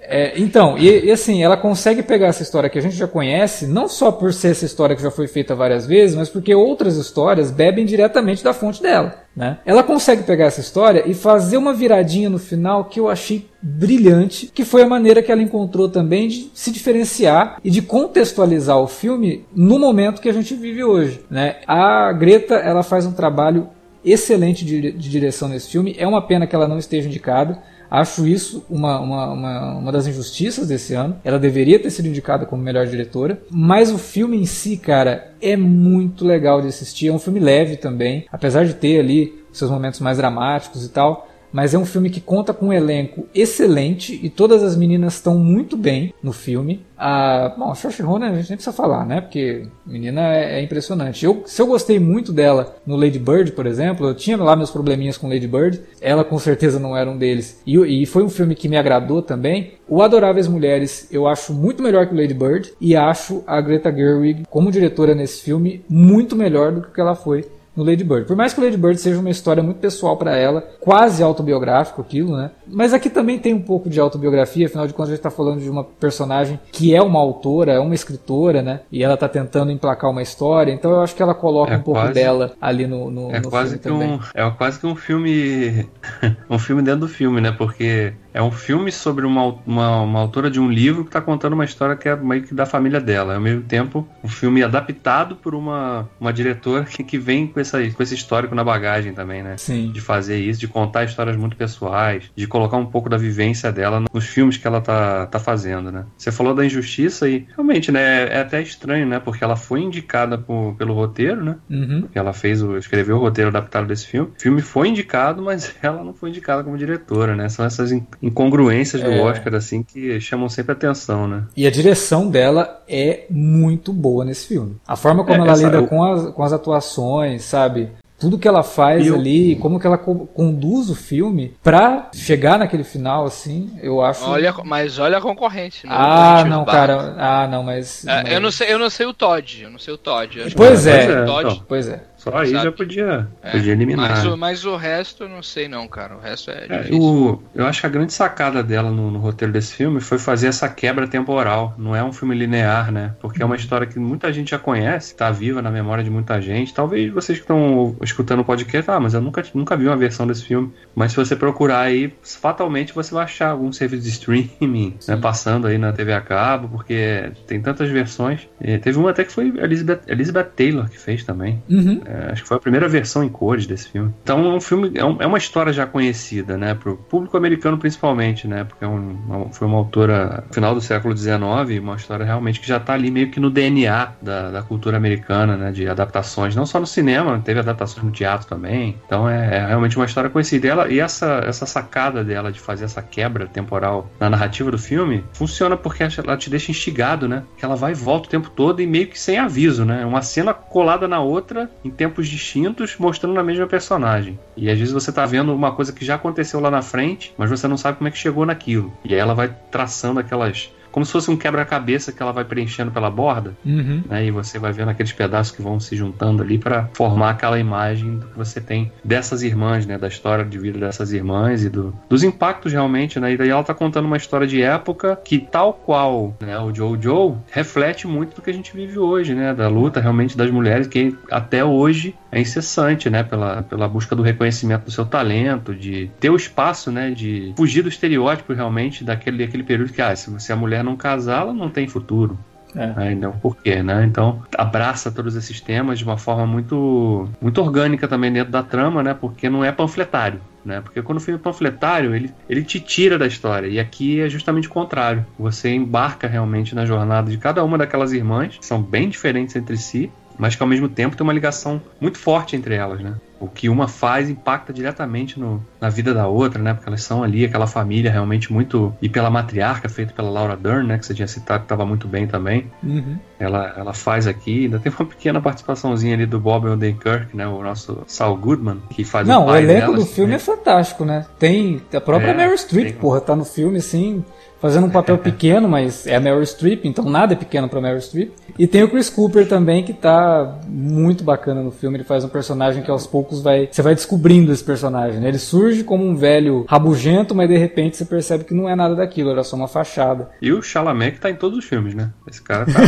[0.02, 3.68] É, então, e, e, assim, ela consegue pegar essa história que a gente já conhece,
[3.68, 6.96] não só por ser essa história que já foi feita várias vezes, mas porque outras
[6.98, 9.24] histórias bebem diretamente da fonte dela.
[9.36, 9.60] Né?
[9.66, 14.48] Ela consegue pegar essa história e fazer uma viradinha no final que eu achei brilhante,
[14.48, 18.88] que foi a maneira que ela encontrou também de se diferenciar e de contextualizar o
[18.88, 21.22] filme no momento que a gente vive hoje.
[21.30, 21.58] Né?
[21.68, 23.70] A Greta ela faz um trabalho
[24.04, 25.96] excelente de, de direção nesse filme.
[25.98, 27.62] É uma pena que ela não esteja indicada.
[27.90, 31.16] Acho isso uma, uma, uma, uma, das injustiças desse ano.
[31.24, 33.42] Ela deveria ter sido indicada como melhor diretora.
[33.50, 37.08] Mas o filme em si, cara, é muito legal de assistir.
[37.08, 38.26] É um filme leve também.
[38.32, 42.22] Apesar de ter ali seus momentos mais dramáticos e tal mas é um filme que
[42.22, 46.86] conta com um elenco excelente e todas as meninas estão muito bem no filme.
[46.98, 49.22] A, bom, a Saoirse Ronan a gente nem precisa falar, né?
[49.22, 51.24] Porque menina é, é, impressionante.
[51.24, 54.70] Eu, se eu gostei muito dela no Lady Bird, por exemplo, eu tinha lá meus
[54.70, 57.62] probleminhas com Lady Bird, ela com certeza não era um deles.
[57.66, 59.74] E, e foi um filme que me agradou também.
[59.88, 63.92] O Adoráveis Mulheres eu acho muito melhor que o Lady Bird e acho a Greta
[63.92, 67.46] Gerwig como diretora nesse filme muito melhor do que ela foi
[67.80, 68.26] no Lady Bird.
[68.26, 72.02] Por mais que o Lady Bird seja uma história muito pessoal para ela, quase autobiográfico
[72.02, 72.52] aquilo, né?
[72.68, 75.62] Mas aqui também tem um pouco de autobiografia, afinal de contas a gente tá falando
[75.62, 78.82] de uma personagem que é uma autora, é uma escritora, né?
[78.92, 81.82] E ela tá tentando emplacar uma história, então eu acho que ela coloca é um
[81.82, 84.14] pouco dela ali no, no, é no quase filme que também.
[84.14, 85.88] Um, é quase que um filme
[86.50, 87.52] um filme dentro do filme, né?
[87.52, 91.54] Porque é um filme sobre uma, uma, uma autora de um livro que está contando
[91.54, 93.36] uma história que é meio que da família dela.
[93.36, 97.80] Ao mesmo tempo, um filme adaptado por uma, uma diretora que, que vem com, essa,
[97.92, 99.56] com esse histórico na bagagem também, né?
[99.58, 99.92] Sim.
[99.92, 104.04] De fazer isso, de contar histórias muito pessoais, de colocar um pouco da vivência dela
[104.14, 106.06] nos filmes que ela tá, tá fazendo, né?
[106.18, 108.28] Você falou da injustiça e realmente, né?
[108.30, 109.20] É até estranho, né?
[109.20, 111.56] Porque ela foi indicada por, pelo roteiro, né?
[111.70, 112.08] Uhum.
[112.14, 114.32] Ela fez o, escreveu o roteiro adaptado desse filme.
[114.38, 117.50] O filme foi indicado, mas ela não foi indicada como diretora, né?
[117.50, 117.92] São essas
[118.22, 119.22] incongruências do é.
[119.22, 121.44] Oscar, assim, que chamam sempre atenção, né?
[121.56, 124.76] E a direção dela é muito boa nesse filme.
[124.88, 125.88] A forma como é, ela lida eu...
[125.88, 127.90] com, as, com as atuações, sabe?
[128.20, 132.10] tudo que ela faz E eu- ali, como que ela co- conduz o filme pra
[132.14, 134.26] chegar naquele final, assim, eu acho.
[134.26, 135.88] Olha, mas olha a concorrente.
[135.88, 137.16] no ah, não, cara.
[137.18, 138.06] Ah, não, mas.
[138.06, 140.54] É, mas- eu não sei, eu não sei o Todd, eu não sei o Todd.
[140.56, 141.22] Pois que é.
[141.22, 141.66] o Todd, então.
[141.68, 142.04] Pois é.
[142.20, 142.64] Só aí Sabe?
[142.66, 144.10] já podia, é, podia eliminar.
[144.10, 146.18] Mas o, mas o resto eu não sei não, cara.
[146.18, 147.02] O resto é É, difícil.
[147.02, 150.48] o- eu acho que a grande sacada dela no, no roteiro desse filme foi fazer
[150.48, 151.74] essa quebra temporal.
[151.78, 153.16] Não é um filme linear, né?
[153.22, 156.42] Porque é uma história que muita gente já conhece, tá viva na memória de muita
[156.42, 156.74] gente.
[156.74, 160.28] Talvez vocês que estão escutando o podcast, ah, mas eu nunca, nunca vi uma versão
[160.28, 160.74] desse filme.
[160.94, 165.68] Mas se você procurar aí, fatalmente você vai achar algum serviço de streaming né, passando
[165.68, 168.48] aí na TV a cabo, porque tem tantas versões.
[168.60, 171.64] E teve uma até que foi a Elizabeth, Elizabeth Taylor que fez também.
[171.70, 172.02] Uhum.
[172.10, 174.12] É, acho que foi a primeira versão em cores desse filme.
[174.24, 176.74] Então é um filme, é, um- é uma história já conhecida, né?
[176.74, 178.64] Pro público americano principalmente, né?
[178.64, 182.68] Porque é um- uma- foi uma autora final do século XIX, uma história realmente que
[182.68, 185.72] já tá ali meio que no DNA da, da cultura americana, né?
[185.72, 188.98] De adaptações, não só no cinema, teve adaptações no teatro também.
[189.06, 190.66] Então é, é realmente uma história conhecida.
[190.66, 194.78] E, ela, e essa, essa sacada dela de fazer essa quebra temporal na narrativa do
[194.80, 197.44] filme funciona porque ela te deixa instigado, né?
[197.58, 200.06] Que ela vai e volta o tempo todo e meio que sem aviso, né?
[200.06, 201.70] Uma cena colada na outra
[202.00, 204.40] tempos distintos, mostrando a mesma personagem.
[204.56, 207.50] E às vezes você tá vendo uma coisa que já aconteceu lá na frente, mas
[207.50, 208.94] você não sabe como é que chegou naquilo.
[209.04, 210.72] E aí ela vai traçando aquelas.
[210.92, 214.04] Como se fosse um quebra-cabeça que ela vai preenchendo pela borda, Uhum.
[214.10, 214.26] né?
[214.26, 218.18] E você vai vendo aqueles pedaços que vão se juntando ali para formar aquela imagem
[218.18, 219.98] do que você tem dessas irmãs, né?
[219.98, 223.34] Da história de vida dessas irmãs e do, dos impactos realmente, né?
[223.34, 227.38] E daí ela tá contando uma história de época que, tal qual né, o Jojo,
[227.52, 229.54] reflete muito do que a gente vive hoje, né?
[229.54, 233.24] Da luta realmente das mulheres, que até hoje é incessante, né?
[233.24, 237.12] Pela, pela busca do reconhecimento do seu talento, de ter o espaço, né?
[237.12, 240.96] De fugir do estereótipo realmente daquele, daquele período que, ah, se você a mulher não
[240.96, 242.38] casar, ela não tem futuro.
[242.76, 242.88] É.
[242.88, 243.12] Né?
[243.14, 244.06] Então, por quê, né?
[244.06, 249.02] Então, abraça todos esses temas de uma forma muito, muito orgânica também dentro da trama,
[249.02, 249.14] né?
[249.14, 250.82] Porque não é panfletário, né?
[250.82, 253.68] Porque quando o filme é panfletário, ele, ele te tira da história.
[253.68, 255.26] E aqui é justamente o contrário.
[255.38, 259.78] Você embarca realmente na jornada de cada uma daquelas irmãs, que são bem diferentes entre
[259.78, 263.16] si, mas que ao mesmo tempo tem uma ligação muito forte entre elas, né?
[263.40, 266.74] O que uma faz impacta diretamente no, na vida da outra, né?
[266.74, 268.94] Porque elas são ali, aquela família realmente muito.
[269.02, 270.98] E pela matriarca, feita pela Laura Dern, né?
[270.98, 272.70] Que você tinha citado que estava muito bem também.
[272.84, 273.18] Uhum.
[273.40, 277.48] Ela, ela faz aqui, ainda tem uma pequena participaçãozinha ali do Bob Odenkirk, né?
[277.48, 280.36] O nosso Saul Goodman, que faz Não, o o pai elenco delas, do filme né?
[280.36, 281.26] é fantástico, né?
[281.40, 282.94] Tem a própria É, Meryl Streep, tem.
[282.94, 284.24] porra, tá no filme assim,
[284.62, 288.00] fazendo um papel pequeno, mas é a Meryl Streep, então nada é pequeno pra Meryl
[288.02, 288.32] Streep.
[288.58, 291.98] E tem o Chris Cooper também, que tá muito bacana no filme.
[291.98, 293.70] Ele faz um personagem que aos poucos vai.
[293.72, 295.30] Você vai descobrindo esse personagem, né?
[295.30, 298.96] Ele surge como um velho rabugento, mas de repente você percebe que não é nada
[298.96, 300.30] daquilo, era só uma fachada.
[300.42, 302.10] E o Chalamet que tá em todos os filmes, né?
[302.30, 302.80] Esse cara tá.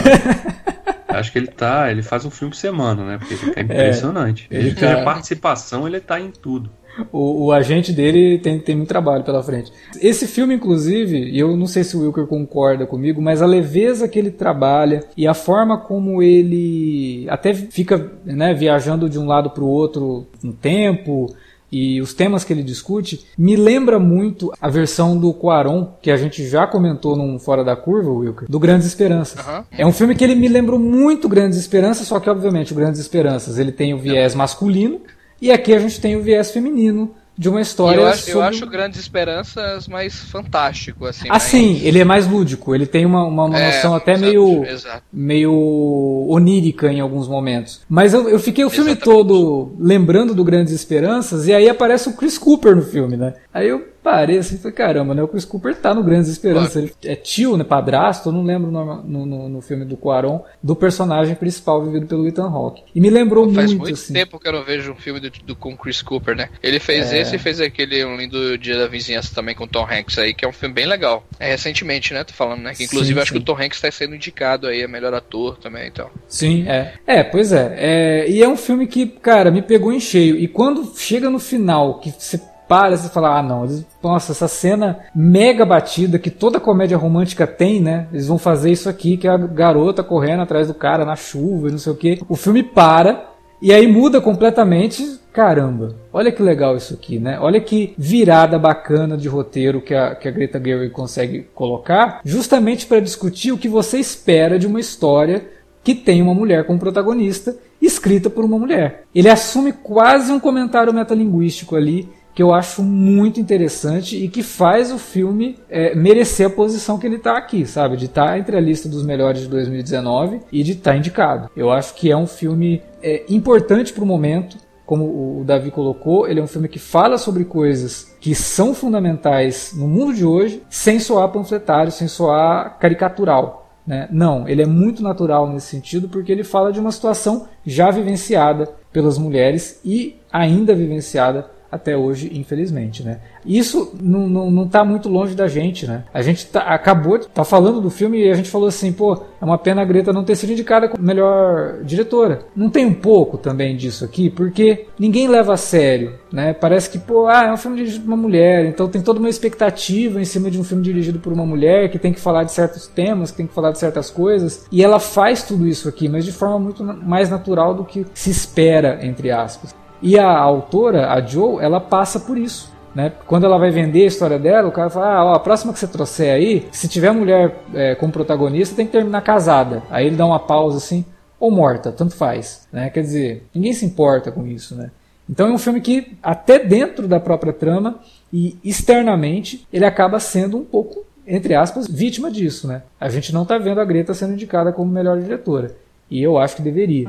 [1.08, 1.92] Acho que ele tá.
[1.92, 3.18] Ele faz um filme por semana, né?
[3.18, 4.48] Porque é impressionante.
[4.50, 6.70] ele Ele tem tá- a participação, ele tá em tudo.
[7.12, 9.72] O, o agente dele tem, tem muito trabalho pela frente.
[10.00, 14.08] Esse filme, inclusive, e eu não sei se o Wilker concorda comigo, mas a leveza
[14.08, 19.50] que ele trabalha e a forma como ele até fica né, viajando de um lado
[19.50, 21.34] para o outro um tempo
[21.72, 26.18] e os temas que ele discute me lembra muito a versão do Quaron que a
[26.18, 29.40] gente já comentou num Fora da Curva, Wilker, do Grandes Esperanças.
[29.40, 29.66] Aham.
[29.72, 33.00] É um filme que ele me lembrou muito Grandes Esperanças, só que obviamente o Grandes
[33.00, 35.00] Esperanças ele tem o viés masculino
[35.42, 38.48] e aqui a gente tem o viés feminino de uma história eu acho, eu sobre...
[38.50, 41.28] acho Grandes Esperanças mais fantástico, assim.
[41.30, 44.26] Assim, mais- ele é mais lúdico, ele tem uma, uma, uma É, noção até exato,
[44.28, 45.04] meio, Exato.
[45.12, 47.82] meio onírica em alguns momentos.
[47.90, 49.18] Mas eu, eu fiquei o filme Exatamente.
[49.24, 53.34] todo lembrando do Grandes Esperanças, e aí aparece o Chris Cooper no filme, né?
[53.54, 55.22] Aí eu parei assim e falei, caramba, né?
[55.22, 56.76] O Chris Cooper tá no Grandes Esperanças.
[56.78, 57.64] Ele é tio, né?
[57.64, 61.84] Padrasto, eu não lembro o nome- no, no, no filme do Quaron, do personagem principal
[61.84, 62.82] vivido pelo Ethan Hawke.
[62.96, 64.14] E me lembrou Faz muito, muito assim.
[64.14, 66.50] tempo que eu não vejo um filme do, do- com Chris Cooper, né?
[66.64, 67.20] Ele fez É.
[67.22, 70.46] esse e fez aquele Um Lindo Dia da Vizinhança também com Tom Hanks aí, que
[70.46, 71.24] é um filme bem legal.
[71.40, 72.24] É recentemente, né?
[72.24, 72.74] Tô falando, né?
[72.74, 73.38] Que inclusive Sim, acho sim.
[73.38, 76.10] que o Tom Hanks tá sendo indicado aí a melhor ator também, então.
[76.28, 76.94] Sim, é.
[77.06, 77.76] É, pois é.
[77.78, 80.38] É, E é um filme que, cara, me pegou em cheio.
[80.38, 82.40] E quando chega no final, que você
[82.72, 83.68] para e fala, ah não,
[84.02, 88.08] nossa, essa cena mega batida que toda comédia romântica tem, né?
[88.14, 91.68] Eles vão fazer isso aqui, que é a garota correndo atrás do cara na chuva
[91.68, 92.22] e não sei o que.
[92.30, 93.30] O filme para.
[93.62, 95.20] E aí muda completamente.
[95.34, 97.38] Caramba, olha que legal isso aqui, né?
[97.42, 102.86] Olha que virada bacana de roteiro que a, que a Greta Gerwig consegue colocar, justamente
[102.86, 105.46] para discutir o que você espera de uma história
[105.84, 109.04] que tem uma mulher como protagonista, escrita por uma mulher.
[109.14, 114.92] Ele assume quase um comentário metalinguístico ali que eu acho muito interessante e que faz
[114.92, 117.98] o filme é, merecer a posição que ele está aqui, sabe?
[117.98, 121.50] De estar entre a lista dos melhores de 2019 e de estar indicado.
[121.56, 126.28] Eu acho que é um filme é, importante para o momento, como o Davi colocou,
[126.28, 130.64] ele é um filme que fala sobre coisas que são fundamentais no mundo de hoje,
[130.70, 133.70] sem soar panfletário, sem soar caricatural.
[133.88, 134.08] Né?
[134.12, 138.70] Não, ele é muito natural nesse sentido porque ele fala de uma situação já vivenciada
[138.92, 143.20] pelas mulheres e ainda vivenciada até hoje, infelizmente, né?
[143.46, 146.04] Isso não, não, não tá muito longe da gente, né?
[146.14, 149.14] A gente tá, acabou de tá falando do filme e a gente falou assim, pô,
[149.42, 152.42] é uma pena a Greta não ter sido indicada como melhor diretora.
[152.56, 156.54] Não tem um pouco também disso aqui, porque ninguém leva a sério, né?
[156.54, 159.30] Parece que, pô, ah, é um filme dirigido por uma mulher, então tem toda uma
[159.30, 162.52] expectativa em cima de um filme dirigido por uma mulher que tem que falar de
[162.52, 166.10] certos temas, que tem que falar de certas coisas, e ela faz tudo isso aqui,
[166.10, 169.81] mas de forma muito mais natural do que se espera, entre aspas.
[170.02, 172.72] E a autora, a Joe, ela passa por isso.
[172.94, 173.12] Né?
[173.26, 175.80] Quando ela vai vender a história dela, o cara fala: ah, ó, a próxima que
[175.80, 179.82] você trouxer aí, se tiver mulher é, como protagonista, tem que terminar casada.
[179.90, 181.06] Aí ele dá uma pausa assim,
[181.40, 182.68] ou morta, tanto faz.
[182.72, 182.90] Né?
[182.90, 184.76] Quer dizer, ninguém se importa com isso.
[184.76, 184.92] Né?
[185.30, 188.00] Então é um filme que, até dentro da própria trama
[188.34, 192.68] e externamente, ele acaba sendo um pouco, entre aspas, vítima disso.
[192.68, 192.82] Né?
[193.00, 195.74] A gente não está vendo a Greta sendo indicada como melhor diretora.
[196.10, 197.08] E eu acho que deveria.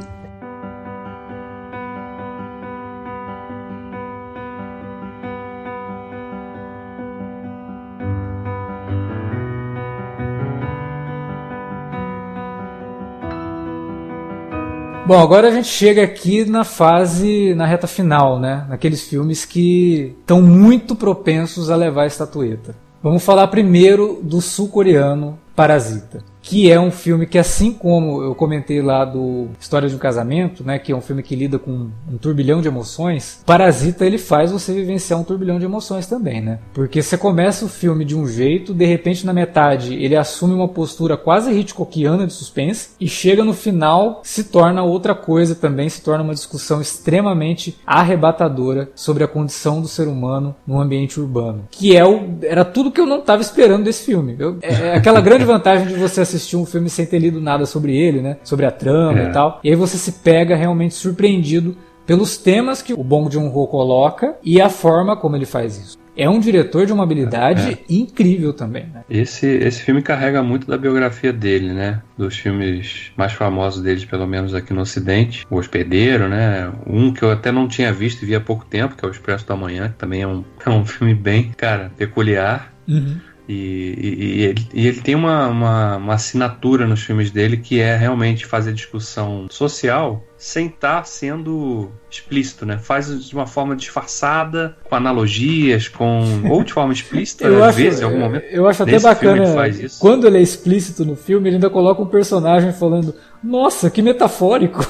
[15.12, 18.64] Bom, agora a gente chega aqui na fase, na reta final, né?
[18.66, 22.74] Naqueles filmes que estão muito propensos a levar a estatueta.
[23.02, 28.82] Vamos falar primeiro do sul-coreano Parasita que é um filme que, assim como eu comentei
[28.82, 32.18] lá do História de um Casamento, né, que é um filme que lida com um
[32.20, 36.58] turbilhão de emoções, Parasita ele faz você vivenciar um turbilhão de emoções também, né?
[36.74, 40.68] Porque você começa o filme de um jeito, de repente na metade ele assume uma
[40.68, 46.02] postura quase Hitchcockiana de suspense e chega no final se torna outra coisa também, se
[46.02, 51.96] torna uma discussão extremamente arrebatadora sobre a condição do ser humano no ambiente urbano, que
[51.96, 54.36] é o era tudo que eu não estava esperando desse filme.
[54.38, 57.66] Eu, é, é aquela grande vantagem de você assistir um filme sem ter lido nada
[57.66, 58.36] sobre ele, né?
[58.44, 59.28] Sobre a trama é.
[59.28, 59.60] e tal.
[59.62, 61.76] E aí você se pega realmente surpreendido
[62.06, 66.02] pelos temas que o Bong Joon-ho coloca e a forma como ele faz isso.
[66.14, 67.78] É um diretor de uma habilidade é.
[67.88, 68.84] incrível também.
[68.84, 69.02] Né?
[69.08, 72.02] Esse, esse filme carrega muito da biografia dele, né?
[72.18, 75.46] Dos filmes mais famosos dele, pelo menos aqui no Ocidente.
[75.50, 76.70] O Hospedeiro, né?
[76.86, 79.10] Um que eu até não tinha visto e vi há pouco tempo, que é o
[79.10, 82.74] Expresso da Manhã, que também é um, é um filme bem, cara, peculiar.
[82.86, 83.16] Uhum.
[83.48, 87.80] E, e, e, ele, e, ele, tem uma, uma, uma, assinatura nos filmes dele que
[87.80, 92.78] é realmente fazer discussão social sem estar tá sendo explícito, né?
[92.78, 97.78] Faz de uma forma disfarçada, com analogias, com ou de forma explícita, eu às acho,
[97.78, 98.44] vezes, em algum momento.
[98.50, 102.06] Eu acho até bacana ele quando ele é explícito no filme, ele ainda coloca um
[102.06, 104.86] personagem falando: Nossa, que metafórico!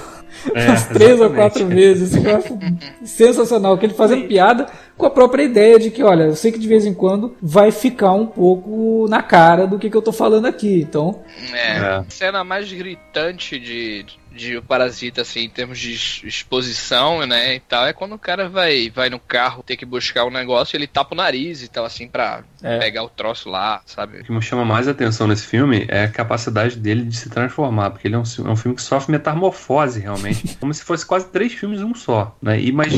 [0.55, 1.22] É, Umas três exatamente.
[1.22, 2.12] ou quatro vezes.
[2.12, 2.59] Isso eu acho
[3.05, 3.78] sensacional.
[3.78, 4.66] Que ele fazendo piada
[4.97, 7.70] com a própria ideia de que, olha, eu sei que de vez em quando vai
[7.70, 10.80] ficar um pouco na cara do que, que eu tô falando aqui.
[10.80, 11.22] Então.
[11.53, 12.05] É, é.
[12.09, 15.93] cena mais gritante de, de o Parasita, assim, em termos de
[16.26, 20.24] exposição, né, e tal, é quando o cara vai, vai no carro ter que buscar
[20.24, 22.78] um negócio ele tapa o nariz e tal, assim, pra é.
[22.78, 24.20] pegar o troço lá, sabe?
[24.20, 27.91] O que me chama mais atenção nesse filme é a capacidade dele de se transformar,
[27.91, 31.28] porque ele é um, é um filme que sofre metamorfose, realmente, como se fosse quase
[31.28, 32.93] três filmes em um só, né, e mas,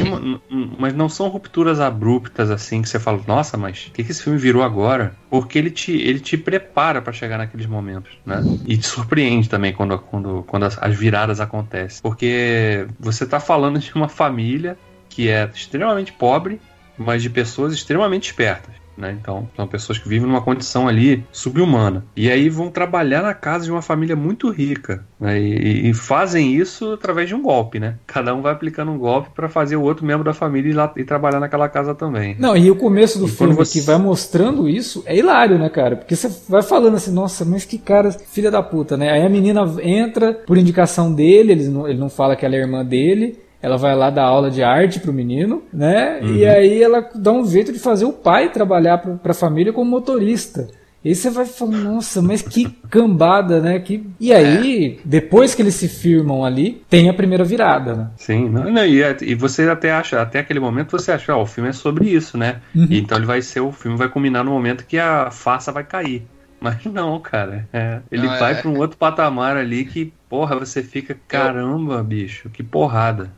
[0.78, 4.22] mas não são rupturas abruptas, assim, que você fala, nossa, mas o que, que esse
[4.22, 5.14] filme virou agora?
[5.30, 9.72] Porque ele te, ele te prepara para chegar naqueles momentos, né, e te surpreende também
[9.72, 12.01] quando, quando, quando as, as viradas viradas acontecem.
[12.03, 14.77] Porque você está falando de uma família
[15.09, 16.61] que é extremamente pobre,
[16.99, 18.75] mas de pessoas extremamente espertas.
[18.97, 19.16] Né?
[19.20, 22.05] Então, são pessoas que vivem numa condição ali subhumana.
[22.16, 25.05] E aí vão trabalhar na casa de uma família muito rica.
[25.18, 25.40] Né?
[25.40, 27.97] E, e, fazem isso através de um golpe, né?
[28.07, 30.92] Cada um vai aplicando um golpe para fazer o outro membro da família ir lá
[30.97, 32.36] e trabalhar naquela casa também.
[32.38, 33.80] Não, e o começo do e filme você...
[33.80, 35.97] que vai mostrando isso é hilário, né, cara?
[35.97, 39.11] Porque você vai falando assim, nossa, mas que cara, filha da puta, né?
[39.11, 42.59] Aí a menina entra por indicação dele, ele não, ele não fala que ela é
[42.59, 46.21] irmã dele ela vai lá dar aula de arte pro menino, né?
[46.21, 46.35] Uhum.
[46.35, 49.91] E aí ela dá um jeito de fazer o pai trabalhar para a família como
[49.91, 50.69] motorista.
[51.03, 53.79] E você vai falando, nossa, mas que cambada, né?
[53.79, 54.07] Que...
[54.21, 58.11] E aí, depois que eles se firmam ali, tem a primeira virada, né?
[58.17, 61.43] Sim, não, não, e, é, e, você até acha, até aquele momento você acha, ó,
[61.43, 62.61] o filme é sobre isso, né?
[62.75, 62.89] Uhum.
[62.91, 66.27] então ele vai ser, o filme vai culminar no momento que a farsa vai cair.
[66.65, 67.69] Mas não, cara.
[67.71, 68.55] É, ele não, vai é...
[68.55, 72.05] para um outro patamar ali que, porra, você fica, caramba, eu...
[72.05, 73.31] bicho, que porrada.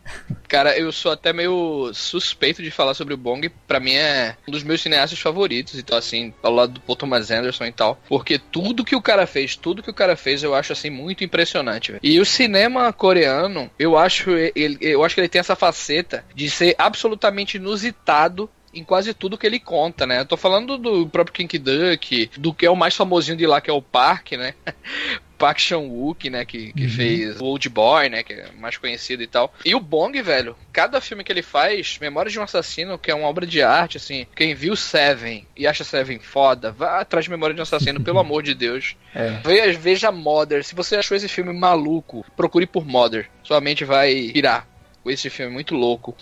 [0.46, 3.50] Cara, eu sou até meio suspeito de falar sobre o Bong.
[3.66, 5.76] Para mim é um dos meus cineastas favoritos.
[5.76, 8.00] Então, assim, ao lado do Paul Thomas Anderson e tal.
[8.08, 11.24] Porque tudo que o cara fez, tudo que o cara fez, eu acho, assim, muito
[11.24, 11.90] impressionante.
[11.90, 12.00] Véio.
[12.04, 16.48] E o cinema coreano, eu acho, ele, eu acho que ele tem essa faceta de
[16.48, 20.20] ser absolutamente inusitado em quase tudo que ele conta, né?
[20.20, 23.60] Eu tô falando do próprio King Duck, do que é o mais famosinho de lá,
[23.60, 24.54] que é o Park, né?
[25.36, 26.88] Park Chan-wook, né, que, que uhum.
[26.88, 29.52] fez Old Boy, né, que é mais conhecido e tal.
[29.64, 33.14] E o Bong, velho, cada filme que ele faz, Memórias de um Assassino, que é
[33.14, 37.30] uma obra de arte, assim, quem viu Seven e acha Seven foda, vá atrás de
[37.30, 38.96] Memória de um Assassino, pelo amor de Deus.
[39.14, 39.40] É.
[39.44, 44.30] Veja, veja Mother, se você achou esse filme maluco, procure por Mother, sua mente vai
[44.32, 44.66] pirar
[45.10, 46.14] esse filme é muito louco.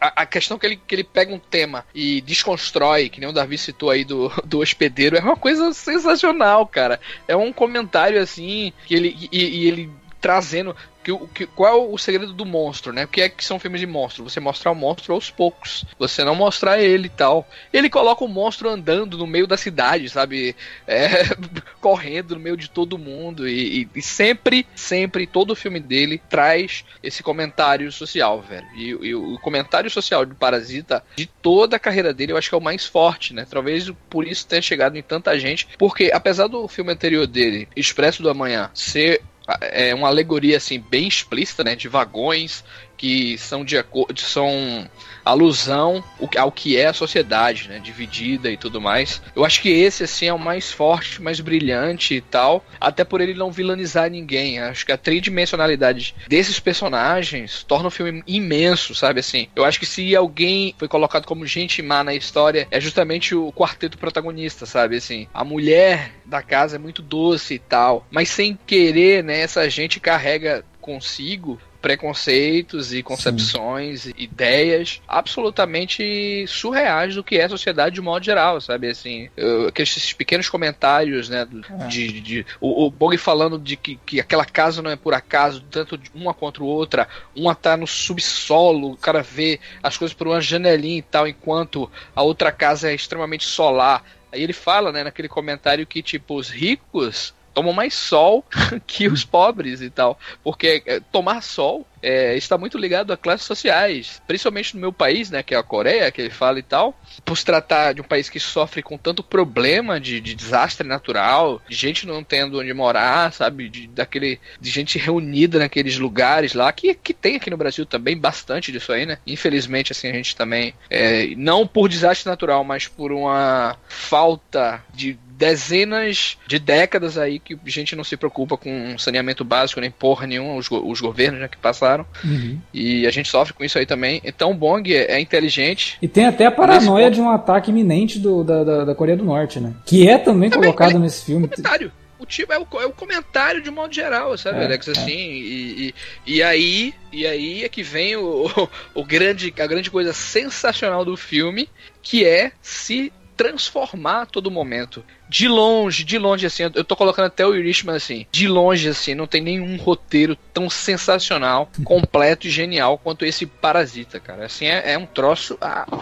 [0.00, 3.32] A, a, questão que ele, que ele pega um tema e desconstrói, que nem o
[3.32, 7.00] Davi citou aí do, do hospedeiro, é uma coisa sensacional, cara.
[7.26, 9.90] É um comentário assim, que ele, e, e ele
[10.22, 13.04] trazendo que, que, qual é o segredo do monstro, né?
[13.04, 14.22] O que é que são filmes de monstro?
[14.22, 15.84] Você mostrar o monstro aos poucos.
[15.98, 17.46] Você não mostrar ele e tal.
[17.72, 20.54] Ele coloca o monstro andando no meio da cidade, sabe?
[20.86, 21.24] É,
[21.80, 23.48] correndo no meio de todo mundo.
[23.48, 28.66] E, e, e, sempre, sempre, todo filme dele traz esse comentário social, velho.
[28.76, 32.54] E, e, o comentário social do Parasita, de toda a carreira dele, eu acho que
[32.54, 33.44] é o mais forte, né?
[33.50, 35.66] Talvez por isso tenha chegado em tanta gente.
[35.76, 39.20] Porque apesar do filme anterior dele, Expresso do Amanhã, ser
[39.60, 42.64] é uma alegoria assim bem explícita, né, de vagões
[43.02, 43.84] que são de
[44.18, 44.88] são
[45.24, 46.04] alusão
[46.38, 49.20] ao que é a sociedade, né, dividida e tudo mais.
[49.34, 53.20] Eu acho que esse assim é o mais forte, mais brilhante e tal, até por
[53.20, 54.60] ele não vilanizar ninguém.
[54.60, 59.48] acho que a tridimensionalidade desses personagens torna o filme imenso, sabe assim.
[59.56, 63.52] Eu acho que se alguém foi colocado como gente má na história, é justamente o
[63.52, 65.26] quarteto protagonista, sabe assim.
[65.34, 69.98] A mulher da casa é muito doce e tal, mas sem querer, né, essa gente
[69.98, 74.14] carrega consigo preconceitos e concepções, Sim.
[74.16, 78.88] ideias absolutamente surreais do que é a sociedade de modo geral, sabe?
[78.88, 81.46] Assim, eu, aqueles pequenos comentários, né?
[81.80, 81.86] É.
[81.88, 85.60] De, de, o, o Bog falando de que, que aquela casa não é por acaso,
[85.70, 90.40] tanto uma contra outra, uma tá no subsolo, o cara vê as coisas por uma
[90.40, 94.04] janelinha e tal, enquanto a outra casa é extremamente solar.
[94.30, 98.44] Aí ele fala, né, naquele comentário que, tipo, os ricos tomam mais sol
[98.86, 100.18] que os pobres e tal.
[100.42, 105.30] Porque é, tomar sol é, está muito ligado a classes sociais, principalmente no meu país,
[105.30, 106.98] né, que é a Coreia, que ele fala e tal.
[107.24, 111.62] Por se tratar de um país que sofre com tanto problema de, de desastre natural,
[111.68, 116.72] de gente não tendo onde morar, sabe, de, daquele, de gente reunida naqueles lugares lá,
[116.72, 119.18] que, que tem aqui no Brasil também bastante disso aí, né?
[119.26, 125.18] Infelizmente, assim, a gente também, é, não por desastre natural, mas por uma falta de
[125.42, 130.24] dezenas de décadas aí que a gente não se preocupa com saneamento básico nem porra
[130.24, 131.91] nenhuma, os, os governos né, que passaram.
[132.24, 132.58] Uhum.
[132.72, 134.20] E a gente sofre com isso aí também.
[134.24, 135.98] Então o Bong é, é inteligente.
[136.00, 139.24] E tem até a paranoia de um ataque iminente do, da, da, da, Coreia do
[139.24, 139.74] Norte, né?
[139.84, 141.48] Que é também, também colocado nesse filme.
[141.48, 141.92] Comentário.
[142.18, 144.86] O tipo é o, é o comentário de modo geral, sabe, é, Alex?
[144.86, 144.92] É.
[144.92, 148.68] Assim, e, e, e, aí e aí é que vem o, o,
[149.00, 151.68] o grande, a grande coisa sensacional do filme,
[152.00, 157.24] que é se transformar a todo momento de longe, de longe, assim, eu tô colocando
[157.24, 162.50] até o Irishman assim, de longe, assim, não tem nenhum roteiro tão sensacional, completo e
[162.50, 164.44] genial quanto esse Parasita, cara.
[164.44, 165.56] Assim, é, é um troço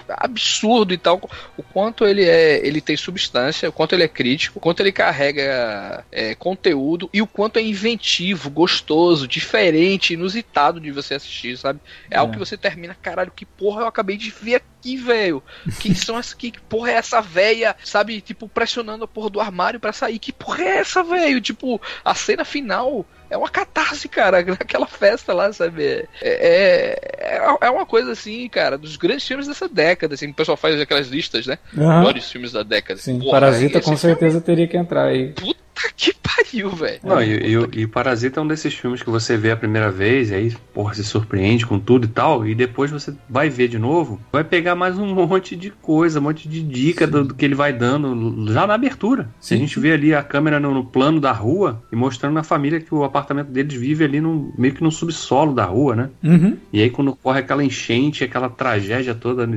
[0.09, 1.20] absurdo e tal,
[1.57, 4.91] o quanto ele é, ele tem substância, o quanto ele é crítico, o quanto ele
[4.91, 11.78] carrega é, conteúdo e o quanto é inventivo, gostoso, diferente, inusitado de você assistir, sabe?
[12.11, 12.18] É, é.
[12.18, 15.43] algo que você termina, caralho, que porra eu acabei de ver aqui, velho.
[15.78, 18.20] Quem são essas, que porra é essa véia, sabe?
[18.20, 20.18] Tipo, pressionando a porra do armário para sair.
[20.18, 21.41] Que porra é essa, velho?
[21.41, 24.39] Tipo, a cena final é uma catarse, cara.
[24.59, 25.85] Aquela festa lá, sabe?
[25.85, 30.14] É, é, é, é uma coisa assim, cara, dos grandes filmes dessa década.
[30.14, 31.59] Assim, o pessoal faz aquelas listas, né?
[31.77, 31.99] Uhum.
[31.99, 32.99] Melhores filmes da década.
[32.99, 34.47] Sim, Porra, Parasita com certeza filme...
[34.47, 35.29] teria que entrar aí.
[35.33, 35.61] Puta
[35.97, 37.01] que pariu, velho.
[37.03, 40.31] Não, e, e, e, Parasita é um desses filmes que você vê a primeira vez,
[40.31, 43.78] e aí, porra, se surpreende com tudo e tal, e depois você vai ver de
[43.78, 47.45] novo, vai pegar mais um monte de coisa, um monte de dica do, do, que
[47.45, 49.28] ele vai dando já na abertura.
[49.41, 52.43] Se a gente vê ali a câmera no, no, plano da rua e mostrando na
[52.43, 56.11] família que o apartamento deles vive ali no, meio que no subsolo da rua, né?
[56.22, 56.57] Uhum.
[56.72, 59.49] E aí quando corre aquela enchente, aquela tragédia toda,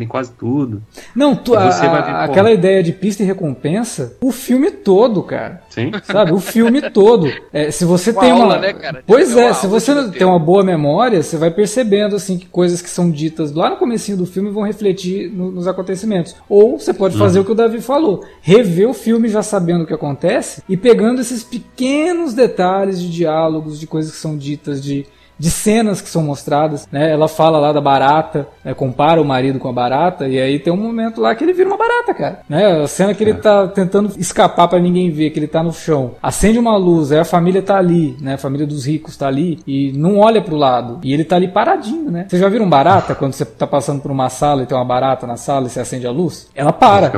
[0.00, 0.82] em quase tudo.
[1.14, 5.59] Não, tu, a, a, aquela ideia de pista e recompensa, o filme todo, cara.
[5.60, 5.70] Cara.
[5.70, 5.90] Sim.
[6.12, 6.32] Sabe?
[6.32, 7.30] O filme todo.
[7.52, 8.58] É, se você Uma tem aula, uma.
[8.58, 9.02] né, cara?
[9.06, 12.90] Pois É se você tem uma boa memória, você vai percebendo assim que coisas que
[12.90, 16.34] são ditas lá no comecinho do filme vão refletir no- nos acontecimentos.
[16.48, 19.86] Ou você pode fazer o que o Davi falou, rever o filme já sabendo o
[19.86, 25.06] que acontece e pegando esses pequenos detalhes de diálogos, de coisas que são ditas, de
[25.40, 27.10] de cenas que são mostradas, né?
[27.10, 28.74] Ela fala lá da barata, né?
[28.74, 31.66] compara o marido com a barata, e aí tem um momento lá que ele vira
[31.66, 32.40] uma barata, cara.
[32.46, 32.82] Né?
[32.82, 36.12] A cena que ele tá tentando escapar pra ninguém ver, que ele tá no chão.
[36.22, 38.34] Acende uma luz, aí a família tá ali, né?
[38.34, 41.00] A família dos ricos tá ali, e não olha pro lado.
[41.02, 42.26] E ele tá ali paradinho, né?
[42.28, 45.26] Você já viram barata quando você tá passando por uma sala e tem uma barata
[45.26, 46.48] na sala e você acende a luz?
[46.54, 47.08] Ela para.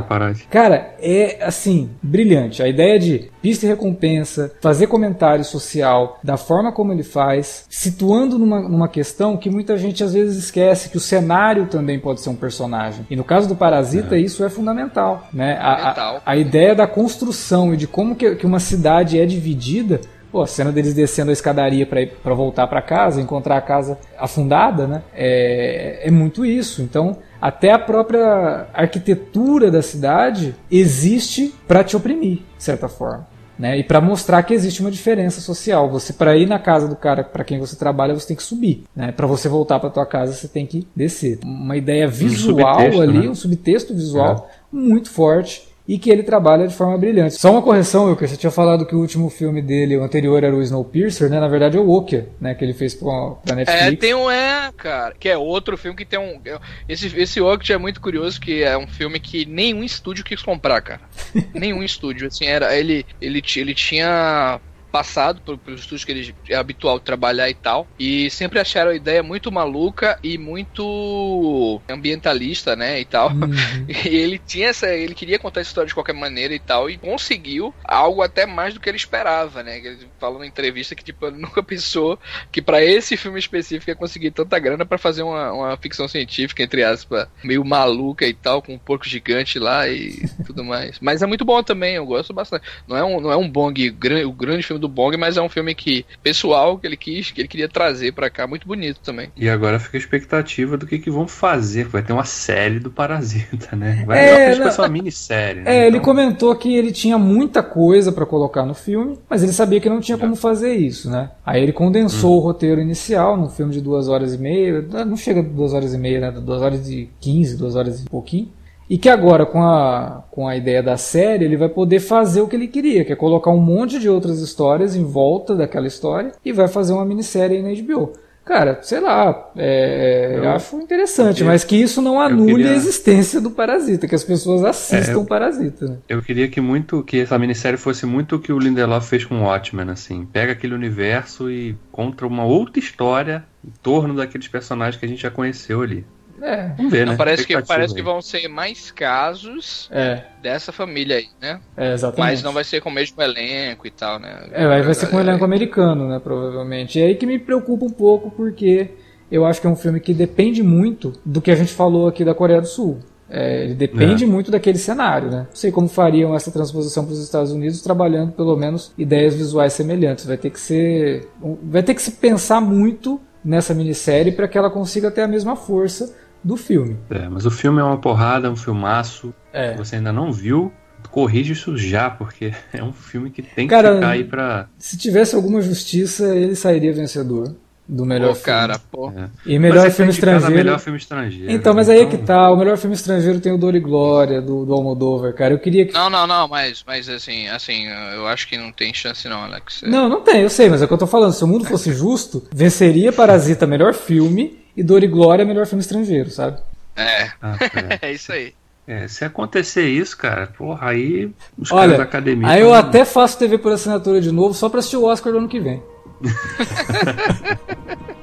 [0.48, 2.62] Cara, é assim, brilhante.
[2.62, 8.38] A ideia de pista e recompensa, fazer comentário social da forma como ele faz, situando
[8.38, 12.30] numa, numa questão que muita gente às vezes esquece, que o cenário também pode ser
[12.30, 13.04] um personagem.
[13.10, 15.28] E no caso do Parasita, isso é fundamental.
[15.32, 15.58] Né?
[15.60, 20.00] A, a, a ideia da construção e de como que, que uma cidade é dividida.
[20.30, 24.86] Pô, a cena deles descendo a escadaria para voltar para casa, encontrar a casa afundada,
[24.86, 25.02] né?
[25.14, 26.80] É, é muito isso.
[26.80, 33.31] Então, até a própria arquitetura da cidade existe para te oprimir, de certa forma.
[33.62, 33.78] Né?
[33.78, 35.88] E para mostrar que existe uma diferença social.
[35.88, 38.82] Você para ir na casa do cara para quem você trabalha, você tem que subir,
[38.94, 39.12] né?
[39.12, 41.38] Para você voltar para tua casa, você tem que descer.
[41.44, 43.28] Uma ideia visual subtexto, ali, né?
[43.28, 47.34] um subtexto visual muito forte e que ele trabalha de forma brilhante.
[47.34, 50.54] Só uma correção, Wilker, você tinha falado que o último filme dele, o anterior era
[50.54, 51.40] o Snowpiercer, né?
[51.40, 52.54] Na verdade é o Walker, né?
[52.54, 53.92] Que ele fez pra, pra Netflix.
[53.92, 56.40] É, tem um é, cara, que é outro filme que tem um
[56.88, 60.80] esse esse Oct é muito curioso que é um filme que nenhum estúdio quis comprar,
[60.80, 61.00] cara.
[61.54, 64.60] nenhum estúdio, assim, era ele ele ele tinha
[64.92, 69.22] passado pelos estúdios que ele é habitual trabalhar e tal, e sempre acharam a ideia
[69.22, 73.30] muito maluca e muito ambientalista, né, e tal.
[73.30, 73.50] Uhum.
[74.04, 74.88] E ele tinha essa.
[74.94, 76.90] Ele queria contar essa história de qualquer maneira e tal.
[76.90, 79.78] E conseguiu algo até mais do que ele esperava, né?
[79.78, 82.18] Ele falou numa entrevista que, tipo, nunca pensou
[82.50, 86.62] que pra esse filme específico ia conseguir tanta grana pra fazer uma, uma ficção científica,
[86.62, 90.98] entre aspas, meio maluca e tal, com um porco gigante lá e tudo mais.
[91.00, 92.64] Mas é muito bom também, eu gosto bastante.
[92.86, 95.42] Não é um, não é um Bong, gran- o grande filme do Bong, mas é
[95.42, 99.00] um filme que pessoal que ele quis, que ele queria trazer pra cá, muito bonito
[99.00, 99.30] também.
[99.36, 101.86] E agora fica a expectativa do que, que vão fazer.
[101.86, 104.04] Vai ter uma série do Parasita, né?
[104.06, 105.62] Vai É, vai ser uma minissérie.
[105.62, 105.74] Né?
[105.74, 109.52] É, ele Então, comentou que ele tinha muita coisa pra colocar no filme, mas ele
[109.52, 111.30] sabia que não tinha como fazer isso, né?
[111.46, 115.40] Aí ele condensou o roteiro inicial num filme de duas horas e meia, não chega
[115.40, 116.30] a duas horas e meia, né?
[116.32, 118.50] Duas horas e quinze, duas horas e pouquinho.
[118.92, 122.46] E que agora, com a, com a ideia da série, ele vai poder fazer o
[122.46, 126.32] que ele queria, que é colocar um monte de outras histórias em volta daquela história
[126.44, 128.12] e vai fazer uma minissérie aí na HBO.
[128.44, 132.72] Cara, sei lá, é, eu, Eu- acho interessante, eu- mas que isso não anule queria-
[132.72, 135.96] a existência do Parasita, que as pessoas assistam o Parasita, né?
[136.06, 139.42] Eu queria que muito que essa minissérie fosse muito o que o Lindelof fez com
[139.42, 140.26] Watchmen, assim.
[140.30, 145.22] Pega aquele universo e conta uma outra história em torno daqueles personagens que a gente
[145.22, 146.04] já conheceu ali.
[146.42, 147.14] É, Vamos ver, né?
[147.16, 151.60] Parece que, parece que vão ser mais casos é, dessa família aí, né?
[151.76, 152.30] é exatamente.
[152.30, 154.48] Mas não vai ser com o mesmo elenco e tal, né?
[154.50, 156.98] É, vai, vai ser com um elenco americano, né, provavelmente.
[156.98, 158.90] E aí que me preocupa um pouco, porque
[159.30, 162.24] eu acho que é um filme que depende muito do que a gente falou aqui
[162.24, 162.98] da Coreia do Sul.
[163.30, 164.26] É, ele depende É.
[164.26, 165.46] muito daquele cenário, né?
[165.48, 169.72] Não sei como fariam essa transposição para os Estados Unidos trabalhando pelo menos ideias visuais
[169.72, 170.26] semelhantes.
[170.26, 171.28] Vai ter que ser,
[171.62, 175.56] vai ter que se pensar muito nessa minissérie para que ela consiga ter a mesma
[175.56, 176.96] força do filme.
[177.10, 179.32] É, mas o filme é uma porrada, é um filmaço.
[179.52, 179.72] É.
[179.72, 180.72] Se você ainda não viu,
[181.10, 184.68] corrige isso já, porque é um filme que tem que Cara, ficar aí pra.
[184.78, 187.54] Se tivesse alguma justiça, ele sairia vencedor
[187.86, 188.44] do melhor Pô, filme.
[188.44, 189.10] cara, pô.
[189.10, 189.28] É.
[189.44, 190.54] E melhor Mas filme estrangeiro.
[190.54, 191.50] Melhor filme estrangeiro.
[191.52, 192.50] Então, mas aí é que Então, tá.
[192.50, 195.52] O melhor filme estrangeiro tem o Dor e Glória, do, do Almodóvar, cara.
[195.52, 195.92] Eu queria que.
[195.92, 199.82] Não, não, não, mas, mas assim, assim, eu acho que não tem chance não, Alex.
[199.82, 201.32] Não, não tem, eu sei, mas é o que eu tô falando.
[201.32, 205.82] Se o mundo fosse justo, venceria Parasita melhor filme e Dor e Glória melhor filme
[205.82, 206.58] estrangeiro, sabe?
[206.96, 207.56] É, ah,
[208.02, 208.06] é.
[208.08, 208.54] é isso aí.
[208.86, 212.48] É, se acontecer isso, cara, porra, aí os Olha, caras da academia.
[212.48, 215.32] aí eu tão- até faço TV por assinatura de novo só pra assistir o Oscar
[215.32, 215.80] do ano que vem.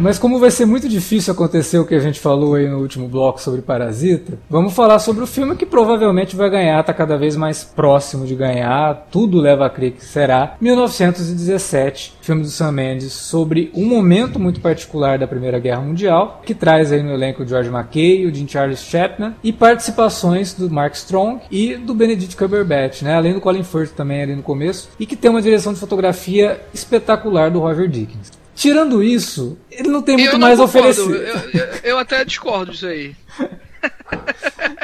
[0.00, 3.06] Mas como vai ser muito difícil acontecer o que a gente falou aí no último
[3.06, 7.36] bloco sobre Parasita, vamos falar sobre o filme que provavelmente vai ganhar, tá cada vez
[7.36, 10.56] mais próximo de ganhar, tudo leva a crer que será.
[10.58, 16.54] 1917, filme do Sam Mendes sobre um momento muito particular da Primeira Guerra Mundial, que
[16.54, 20.94] traz aí no elenco o George McKay, o Dean Charles Chapman e participações do Mark
[20.94, 23.16] Strong e do Benedict Cumberbatch, né?
[23.16, 26.58] Além do Colin Firth também ali no começo, e que tem uma direção de fotografia
[26.72, 28.39] espetacular do Roger Dickens.
[28.60, 30.88] Tirando isso, ele não tem muito eu mais a concordo.
[30.90, 31.28] oferecer.
[31.54, 33.14] Eu, eu, eu até discordo disso aí.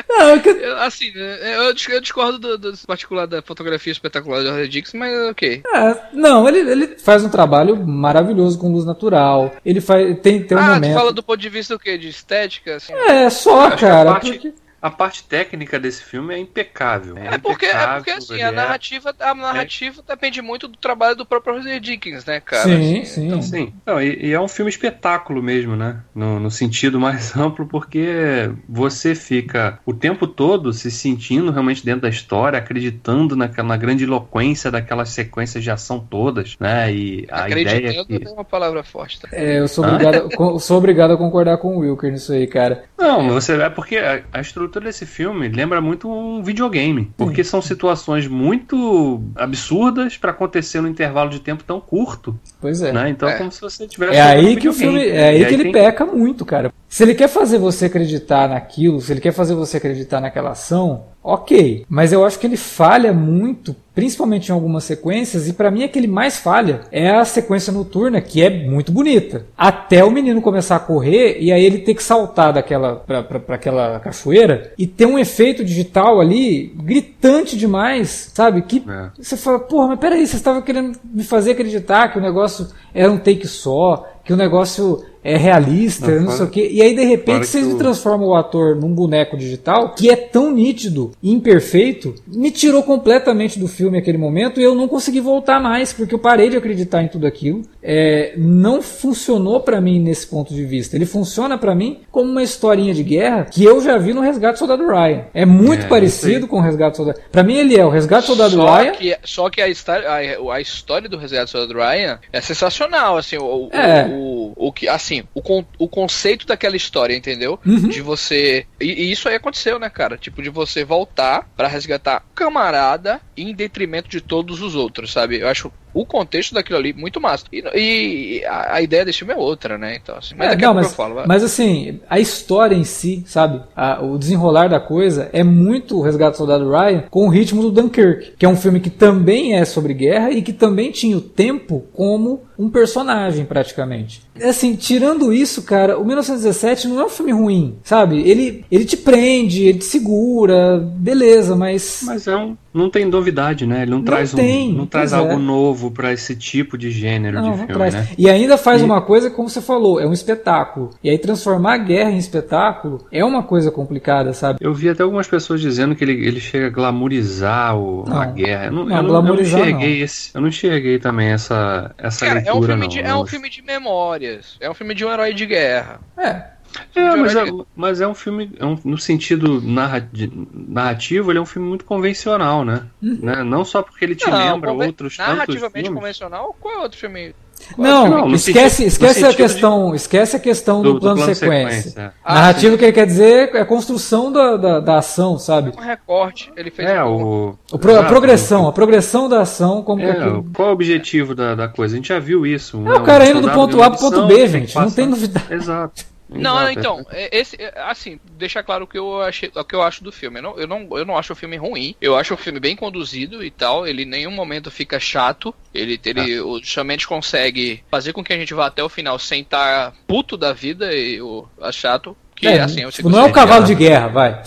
[0.08, 4.42] Não, é que- Eu, assim, eu, dis- eu discordo do, do particular da fotografia espetacular
[4.42, 5.62] do Harry Dix, mas ok.
[5.74, 9.54] é, não, ele, ele faz um trabalho maravilhoso com luz natural.
[9.64, 10.94] Ele faz, tem, tem um ah, tu momento.
[10.94, 11.98] fala do ponto de vista do quê?
[11.98, 12.76] De estética?
[12.76, 12.94] Assim?
[12.94, 14.12] É, só, a cara.
[14.12, 14.54] parte- porque-
[14.86, 17.16] A parte técnica desse filme é impecável.
[17.18, 21.16] É porque, é impecável, porque assim, a é- narrativa, a narrativa depende muito do trabalho
[21.16, 22.62] do próprio Roger Dickens, né, cara?
[22.62, 23.26] Sim, Assim, sim.
[23.26, 26.02] então- Sim, Não, e, e é um filme espetáculo mesmo, né?
[26.14, 32.02] No, no sentido mais amplo, porque você fica o tempo todo se sentindo realmente dentro
[32.02, 36.92] da história, acreditando naquela, na grande eloquência daquelas sequências de ação todas, né?
[36.92, 38.28] E a ideia Acreditando que.
[38.28, 39.20] é uma palavra forte.
[39.20, 39.28] Tá?
[39.32, 40.28] É, eu sou obrigado,
[40.60, 42.84] sou obrigado a concordar com o Wilker nisso aí, cara.
[42.96, 47.60] Não, você é porque a, a estrutura desse filme lembra muito um videogame, porque são
[47.62, 52.92] situações muito absurdas pra acontecer num intervalo de tempo tão curto, Pois é.
[52.92, 53.08] né?
[53.10, 53.36] Então É.
[53.38, 55.72] como se você tivesse É aí que o filme, é aí E que ele tem-
[55.72, 56.72] peca muito, cara.
[56.88, 61.04] Se ele quer fazer você acreditar naquilo, se ele quer fazer você acreditar naquela ação,
[61.22, 61.84] ok.
[61.88, 65.88] Mas eu acho que ele falha muito, principalmente em algumas sequências, e pra mim a
[65.88, 69.44] que ele mais falha é a sequência noturna, que é muito bonita.
[69.58, 73.40] Até o menino começar a correr e aí ele ter que saltar daquela pra, pra,
[73.40, 78.62] pra aquela cachoeira e ter um efeito digital ali gritante demais, sabe?
[78.62, 79.10] Que É.
[79.20, 83.10] você fala, porra, mas peraí, você estava querendo me fazer acreditar que o negócio era
[83.10, 85.04] um take só, que o negócio
[85.34, 86.68] é realista, Não, não, sei o quê.
[86.72, 90.10] E aí, de repente, que vocês me o- transformam o ator num boneco digital que
[90.10, 94.86] é tão nítido e imperfeito, me tirou completamente do filme aquele momento e eu não
[94.88, 97.62] consegui voltar mais, porque eu parei de acreditar em tudo aquilo.
[97.82, 100.96] É, não funcionou pra mim nesse ponto de vista.
[100.96, 104.54] Ele funciona pra mim como uma historinha de guerra que eu já vi no Resgate
[104.54, 105.24] do Soldado Ryan.
[105.32, 108.22] É muito É, parecido com o Resgate do Soldado Pra mim, ele é o Resgate
[108.22, 108.92] do Soldado Só Ryan.
[108.92, 113.16] que, só que a, história, a, a história do Resgate do Soldado Ryan é sensacional,
[113.16, 114.06] assim, o, o- É.
[114.10, 117.58] o, o, que, assim, o, con, o conceito daquela história, entendeu?
[117.64, 117.88] Uhum.
[117.88, 120.16] De você, e, e isso aí aconteceu, né, cara?
[120.16, 125.40] Tipo, de você voltar pra resgatar o camarada em detrimento de todos os outros, sabe?
[125.40, 127.44] Eu acho o contexto daquilo ali muito massa.
[127.52, 129.96] E, e a, a ideia desse filme é outra, né?
[130.02, 131.14] Então, assim, mas É, daqui a não, pouco mas, eu falo.
[131.14, 131.26] vai.
[131.26, 133.60] mas assim, a história em si, sabe?
[133.74, 137.62] A- o desenrolar da coisa é muito o Resgate do Soldado Ryan com o ritmo
[137.62, 141.16] do Dunkirk, que é um filme que também é sobre guerra e que também tinha
[141.16, 144.22] o tempo como um personagem, praticamente.
[144.42, 148.20] Assim, tirando isso, cara, o 1917 não é um filme ruim, sabe?
[148.28, 152.00] Ele, ele te prende, ele te segura, beleza, mas.
[152.04, 153.82] Mas é um, não tem novidade, né?
[153.82, 155.28] Ele não, Não traz um- tem, não traz pois é.
[155.30, 157.94] algo novo pra esse tipo de gênero Não, de não filme, traz.
[157.94, 158.08] né?
[158.18, 160.90] E ainda faz E- uma coisa, como você falou, é um espetáculo.
[161.02, 164.58] E aí transformar a guerra em espetáculo é uma coisa complicada, sabe?
[164.60, 168.32] Eu vi até algumas pessoas dizendo que ele, ele chega a glamorizar o, a Não.
[168.34, 168.66] guerra.
[168.66, 170.30] Eu não, Não, eu não, eu não enxerguei esse.
[170.34, 172.88] Eu não enxerguei também essa, essa Cara, é um, leitura, filme não.
[172.88, 174.56] de, é um filme de memórias.
[174.60, 176.00] É um filme de um herói de guerra.
[176.18, 176.55] É.
[176.94, 181.30] É, mas é, de- mas é um filme, é um- no sentido narra- de- narrativo,
[181.30, 182.82] ele é um filme muito convencional, né?
[183.02, 183.18] Uhum.
[183.22, 183.42] né?
[183.42, 187.34] Não só porque ele te lembra conven- outros tantos Narrativamente convencional, qual é outro filme?
[187.74, 190.82] Qual é Não, o filme não, no esquece, no esquece a questão, esquece a questão
[190.82, 191.82] do, do, do plano, plano sequência.
[191.84, 192.14] sequência.
[192.22, 195.72] Ah, Narrativo que ele quer dizer é a construção da, da, da ação, sabe?
[195.74, 196.52] um recorte.
[196.54, 200.06] Ele fez É, um- o, O pro- a progressão, a progressão da ação, como que
[200.06, 201.94] É, aquilo- qual é o objetivo da, da coisa?
[201.94, 202.76] A gente já viu isso.
[202.86, 204.74] É o cara indo do ponto A pro ponto B, gente.
[204.76, 205.46] Não tem novidade.
[205.54, 206.04] Exato.
[206.28, 206.78] Não, Exato.
[206.78, 210.02] então, é- esse, é, assim, deixar claro o que eu achei, o que eu acho
[210.02, 210.38] do filme.
[210.38, 211.94] Eu não, eu não, eu não acho o filme ruim.
[212.00, 213.86] Eu acho o filme bem conduzido e tal.
[213.86, 215.54] Ele em nenhum momento fica chato.
[215.72, 219.42] Ele, ele o Chamente consegue fazer com que a gente vá até o final sem
[219.42, 222.16] estar puto da vida e o a chato.
[222.34, 224.42] Que É, assim, eu sei que não é o cavalo de guerra, vai.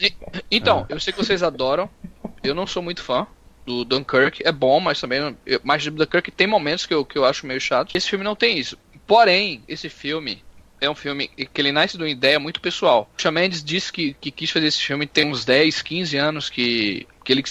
[0.00, 0.12] E-
[0.50, 1.88] Então, eu sei que vocês adoram.
[2.42, 3.26] Eu não sou muito fã.
[3.64, 5.36] Do Dunkirk é bom, mas também.
[5.62, 7.94] Mas do Dunkirk tem momentos que eu, que eu acho meio chato.
[7.94, 8.76] Esse filme não tem isso.
[9.06, 10.42] Porém, esse filme
[10.80, 13.10] é um filme que ele nasce de uma ideia muito pessoal.
[13.18, 16.48] O Shawn Mendes disse que, que quis fazer esse filme tem uns 10, 15 anos
[16.48, 17.42] que, que ele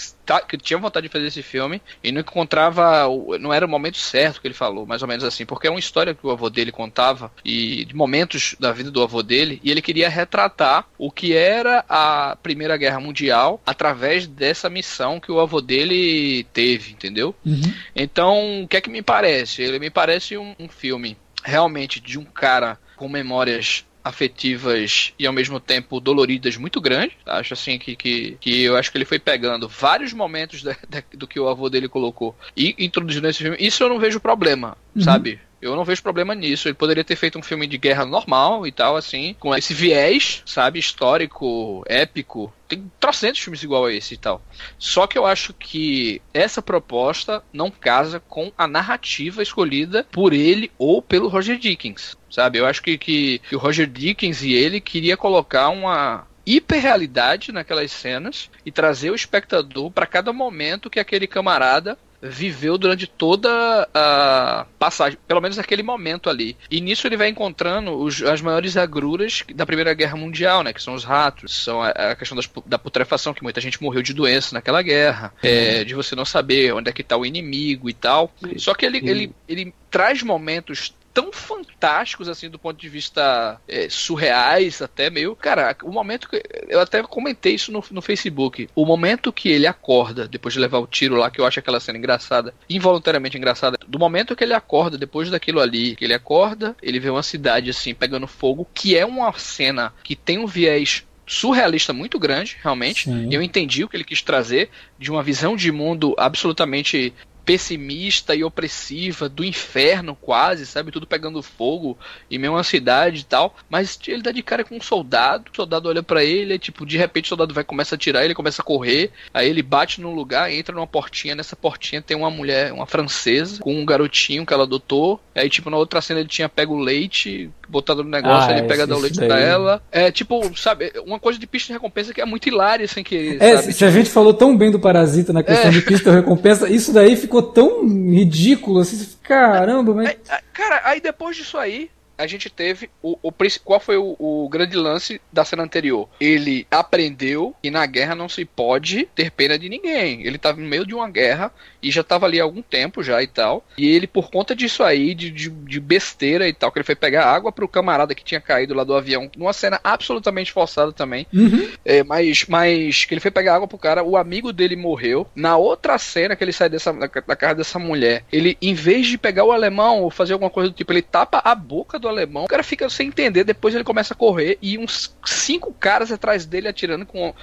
[0.48, 3.98] que tinha vontade de fazer esse filme e não encontrava, o- não era o momento
[3.98, 6.48] certo que ele falou, mais ou menos assim, porque é uma história que o avô
[6.50, 11.10] dele contava e de momentos da vida do avô dele e ele queria retratar o
[11.10, 17.34] que era a Primeira Guerra Mundial através dessa missão que o avô dele teve, entendeu?
[17.44, 17.60] Uhum.
[17.94, 19.62] Então, o que é que me parece?
[19.62, 25.32] Ele me parece um, um filme realmente de um cara com memórias afetivas e ao
[25.32, 27.16] mesmo tempo doloridas muito grande.
[27.24, 31.02] Acho assim que, que, que eu acho que ele foi pegando vários momentos da, da,
[31.14, 33.56] do que o avô dele colocou e introduzindo nesse filme.
[33.58, 35.00] Isso eu não vejo problema, uhum.
[35.00, 35.40] sabe?
[35.62, 36.68] Eu não vejo problema nisso.
[36.68, 40.42] Ele poderia ter feito um filme de guerra normal e tal, assim, com esse viés,
[40.44, 42.52] sabe, histórico, épico.
[42.70, 44.40] Tem trocentos filmes igual a esse e tal.
[44.78, 50.70] Só que eu acho que essa proposta não casa com a narrativa escolhida por ele
[50.78, 52.58] ou pelo Roger Dickens, sabe?
[52.58, 57.90] Eu acho que, que, que o Roger Dickens e ele queria colocar uma hiperrealidade naquelas
[57.90, 64.66] cenas e trazer o espectador para cada momento que aquele camarada viveu durante toda a
[64.78, 66.56] passagem, pelo menos aquele momento ali.
[66.70, 70.72] E nisso ele vai encontrando os, as maiores agruras da Primeira Guerra Mundial, né?
[70.72, 74.02] Que são os ratos, são a, a questão das, da putrefação, que muita gente morreu
[74.02, 77.88] de doença naquela guerra, é, de você não saber onde é que está o inimigo
[77.88, 78.32] e tal.
[78.56, 83.88] Só que ele, ele, ele traz momentos tão fantásticos, assim, do ponto de vista é,
[83.88, 85.34] surreais, até meio.
[85.36, 86.42] Cara, o momento que.
[86.68, 88.68] Eu até comentei isso no, no Facebook.
[88.74, 91.80] O momento que ele acorda, depois de levar o tiro lá, que eu acho aquela
[91.80, 96.76] cena engraçada, involuntariamente engraçada, do momento que ele acorda, depois daquilo ali, que ele acorda,
[96.82, 101.04] ele vê uma cidade, assim, pegando fogo, que é uma cena que tem um viés
[101.30, 103.04] surrealista muito grande, realmente.
[103.04, 103.28] Sim.
[103.32, 104.68] Eu entendi o que ele quis trazer
[104.98, 107.14] de uma visão de mundo absolutamente
[107.50, 110.92] pessimista e opressiva do inferno quase, sabe?
[110.92, 111.98] Tudo pegando fogo
[112.30, 113.56] em meio uma cidade e tal.
[113.68, 116.96] Mas ele dá de cara com um soldado, o soldado olha para ele, tipo, de
[116.96, 120.14] repente o soldado vai começa a atirar, ele começa a correr, aí ele bate num
[120.14, 124.54] lugar, entra numa portinha, nessa portinha tem uma mulher, uma francesa, com um garotinho que
[124.54, 125.20] ela adotou.
[125.34, 128.84] Aí, tipo, na outra cena ele tinha pego leite, botado no negócio, ah, ele pega
[128.94, 129.28] o leite daí.
[129.28, 129.82] pra ela.
[129.90, 133.42] É, tipo, sabe, uma coisa de pista de recompensa que é muito hilária sem querer,
[133.42, 133.72] é, sabe?
[133.72, 135.72] Se a gente falou tão bem do Parasita na questão é.
[135.72, 139.06] de pista de recompensa, isso daí ficou ficou tão ridículo assim.
[139.22, 140.16] Caramba, mas.
[140.52, 141.90] Cara, aí depois disso aí,
[142.20, 143.32] a gente teve o, o
[143.64, 146.06] qual foi o, o, grande lance da cena anterior.
[146.20, 150.20] Ele aprendeu que na guerra não se pode ter pena de ninguém.
[150.26, 151.50] Ele estava no meio de uma guerra
[151.82, 153.64] e já estava ali há algum tempo já e tal.
[153.78, 156.94] E ele, por conta disso aí, de, de, de besteira e tal, que ele foi
[156.94, 161.26] pegar água pro camarada que tinha caído lá do avião, numa cena absolutamente forçada também.
[161.32, 161.70] Uhum.
[161.82, 165.26] É, mas, mas que ele foi pegar água pro cara, o amigo dele morreu.
[165.34, 169.06] Na outra cena que ele sai dessa, da, da casa dessa mulher, ele, em vez
[169.06, 172.09] de pegar o alemão ou fazer alguma coisa do tipo, ele tapa a boca do
[172.10, 176.12] alemão, o cara fica sem entender, depois ele começa a correr e uns cinco caras
[176.12, 177.34] atrás dele atirando com,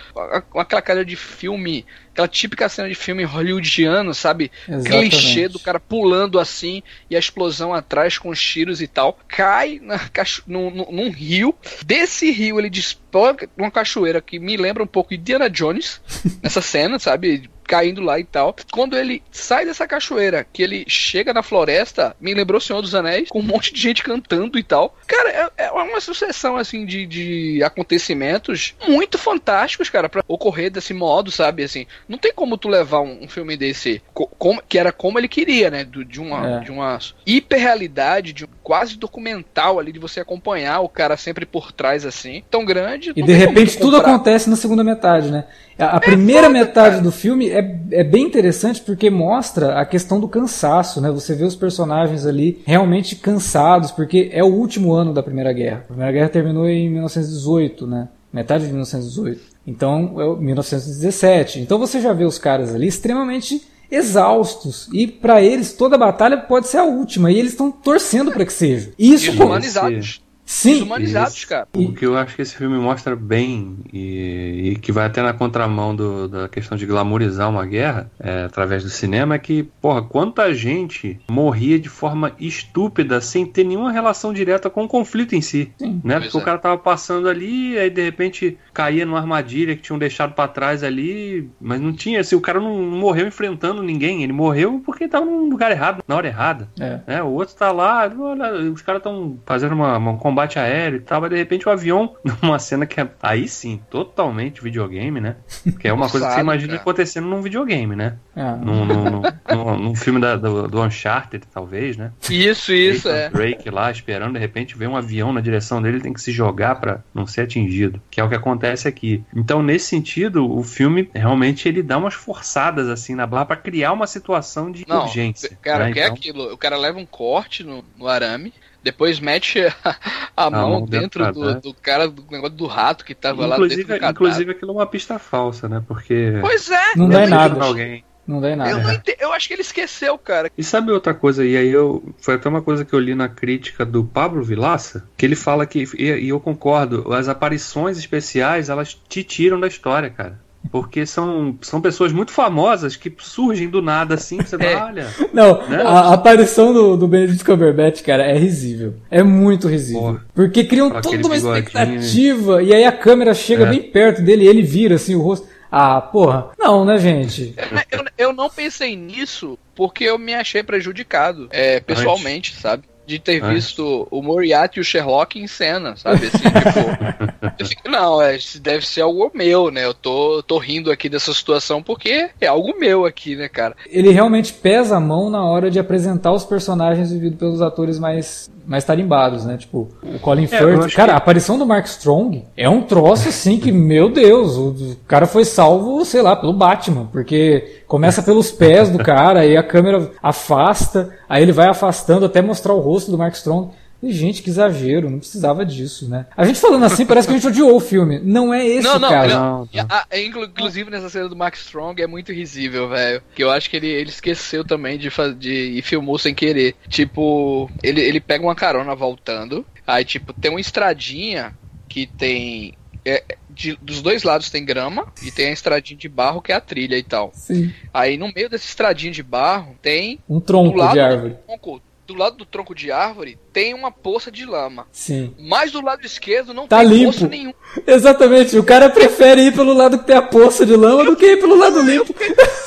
[0.49, 1.85] com aquela cara de filme
[2.17, 4.51] aquela típica cena de filme hollywoodiano, sabe?
[4.67, 5.09] Exatamente.
[5.11, 9.19] Clichê do cara pulando assim e a explosão atrás com os tiros e tal.
[9.27, 9.99] Cai na,
[10.47, 11.53] num, num rio.
[11.85, 16.01] Desse rio ele despoga uma cachoeira que me lembra um pouco de Indiana Jones
[16.41, 17.49] nessa cena, sabe?
[17.67, 18.55] Caindo lá e tal.
[18.71, 22.95] Quando ele sai dessa cachoeira, que ele chega na floresta, me lembrou o Senhor dos
[22.95, 24.95] Anéis, com um monte de gente cantando e tal.
[25.05, 30.93] Cara, é, é uma sucessão, assim, de, de acontecimentos muito fantásticos, cara, pra ocorrer desse
[30.93, 31.63] modo, sabe?
[31.63, 35.27] Assim, não tem como tu levar um, um filme desse, com, que era como ele
[35.27, 35.83] queria, né?
[35.83, 36.59] Do, de, uma, é.
[36.61, 41.71] de uma hiperrealidade, de um quase documental ali, de você acompanhar o cara sempre por
[41.71, 43.13] trás, assim, tão grande.
[43.15, 45.45] E de repente tudo acontece na segunda metade, né?
[45.77, 47.01] A, a é primeira foda, metade cara.
[47.01, 51.11] do filme é, é bem interessante porque mostra a questão do cansaço, né?
[51.11, 55.77] Você vê os personagens ali realmente cansados, porque é o último ano da Primeira Guerra.
[55.77, 58.07] A Primeira Guerra terminou em 1918, né?
[58.31, 59.41] Metade de 1918.
[59.65, 61.59] Então, é 1917.
[61.59, 66.67] Então você já vê os caras ali extremamente exaustos e para eles toda batalha pode
[66.67, 68.91] ser a última e eles estão torcendo para que seja.
[68.97, 70.21] Isso, humanizados.
[70.47, 70.83] Sim.
[70.83, 71.67] humanizados, cara.
[71.75, 75.33] O que eu acho que esse filme mostra bem e, e que vai até na
[75.33, 80.01] contramão do, da questão de glamorizar uma guerra é, através do cinema é que, porra,
[80.01, 85.41] quanta gente morria de forma estúpida sem ter nenhuma relação direta com o conflito em
[85.41, 85.71] si.
[85.77, 85.99] Sim.
[86.01, 86.17] Né?
[86.19, 86.39] Porque é.
[86.39, 90.47] o cara tava passando ali, aí de repente caía numa armadilha que tinham deixado para
[90.47, 94.81] trás ali, mas não tinha, assim, o cara não, não, morreu enfrentando ninguém, ele morreu
[94.85, 96.69] porque tava num lugar errado, na hora errada.
[96.79, 96.99] É.
[97.05, 97.23] Né?
[97.23, 101.19] O outro tá lá, olha, os caras estão fazendo uma, uma combate aéreo e tal,
[101.19, 105.37] mas de repente o avião, numa cena que é aí sim, totalmente videogame, né?
[105.79, 106.81] Que é uma coisa que você imagina cara.
[106.81, 108.17] acontecendo num videogame, né?
[108.35, 108.51] É.
[108.51, 112.11] Num, num, num, num filme da, do, do, Uncharted, talvez, né?
[112.29, 113.29] Isso, isso, é.
[113.29, 116.31] Drake lá esperando, de repente vem um avião na direção dele, ele tem que se
[116.31, 119.23] jogar para não ser atingido, que é o que acontece aqui.
[119.35, 123.91] Então, nesse sentido, o filme realmente ele dá umas forçadas assim na barra para criar
[123.91, 125.57] uma situação de não, urgência.
[125.61, 125.93] Cara, né?
[125.93, 126.15] que é então...
[126.15, 126.53] é aquilo?
[126.53, 129.95] O cara leva um corte no, no arame, depois mete a,
[130.35, 133.87] a mão, mão dentro do, do, cara do negócio do rato que tava inclusive, lá
[133.87, 135.83] dentro do Inclusive aquilo é uma pista falsa, né?
[135.87, 136.37] Porque.
[136.41, 136.95] Pois é!
[136.95, 137.63] Não dá nada.
[137.63, 138.03] Alguém.
[138.27, 138.71] Não dá em nada.
[138.71, 140.51] Eu, não ente- eu acho que ele esqueceu, cara.
[140.57, 142.03] E sabe outra coisa, e aí eu.
[142.19, 145.65] Foi até uma coisa que eu li na crítica do Pablo Vilaça, que ele fala
[145.65, 150.39] que, e, e eu concordo, as aparições especiais elas te tiram da história, cara.
[150.71, 154.73] Porque são, são pessoas muito famosas que surgem do nada assim, você É.
[154.73, 155.07] fala, olha.
[155.33, 155.81] Não, Né?
[155.81, 158.95] a, a aparição do, do Benedict Cumberbatch, cara, é risível.
[159.09, 160.01] É muito risível.
[160.01, 160.25] Porra.
[160.33, 163.69] Porque criam toda uma bigodinho, expectativa e aí a câmera chega É.
[163.69, 165.47] bem perto dele e ele vira assim o rosto.
[165.71, 166.47] Ah, porra.
[166.57, 167.53] Não, né, gente?
[167.91, 172.83] Eu, eu não pensei nisso porque eu me achei prejudicado, é, pessoalmente, sabe?
[173.07, 173.65] De ter Antes.
[173.65, 176.27] visto o Moriarty e o Sherlock em cena, sabe?
[176.27, 179.85] Assim, tipo, eu fico, não, é, isso deve ser algo meu, né?
[179.85, 183.77] Eu tô, tô rindo aqui dessa situação porque é algo meu aqui, né, cara?
[183.89, 188.51] Ele realmente pesa a mão na hora de apresentar os personagens vividos pelos atores mais,
[188.67, 189.57] mais tarimbados, né?
[189.57, 190.93] Tipo, o Colin É, Firth.
[190.93, 194.97] Cara, que- a aparição do Mark Strong é um troço assim que, meu Deus, o
[195.07, 197.07] cara foi salvo, sei lá, pelo Batman.
[197.11, 202.41] Porque começa pelos pés do cara, aí a câmera afasta, aí ele vai afastando até
[202.41, 203.69] mostrar o rosto do Mark Strong.
[204.01, 206.27] E, gente, que exagero, não precisava disso, né?
[206.37, 208.19] A gente falando assim parece que a gente odiou o filme.
[208.19, 209.33] Não é esse não, o não, caso.
[209.33, 209.57] não.
[209.59, 213.21] Não, E a- a- inclu- inclusive nessa cena do Max Strong é muito risível, velho.
[213.33, 216.75] Que eu acho que ele, ele esqueceu também de fazer e filmou sem querer.
[216.87, 219.65] Tipo, ele, ele pega uma carona voltando.
[219.85, 221.53] Aí, tipo, tem uma estradinha
[221.89, 222.73] que tem.
[223.05, 226.55] é, de- dos dois lados tem grama e tem a estradinha de barro que é
[226.55, 227.31] a trilha e tal.
[227.33, 227.71] Sim.
[227.93, 231.35] Aí no meio dessa estradinha de barro tem Um do tronco lado de do árvore.
[231.47, 234.87] tronco, do lado do tronco de árvore tem uma poça de lama.
[234.91, 235.35] Sim.
[235.37, 237.11] Mas do lado esquerdo não Tá tem limpo.
[237.11, 237.53] poça nenhuma.
[237.85, 241.25] Exatamente, o cara prefere ir pelo lado que tem a poça de lama do que
[241.33, 242.15] ir pelo lado limpo.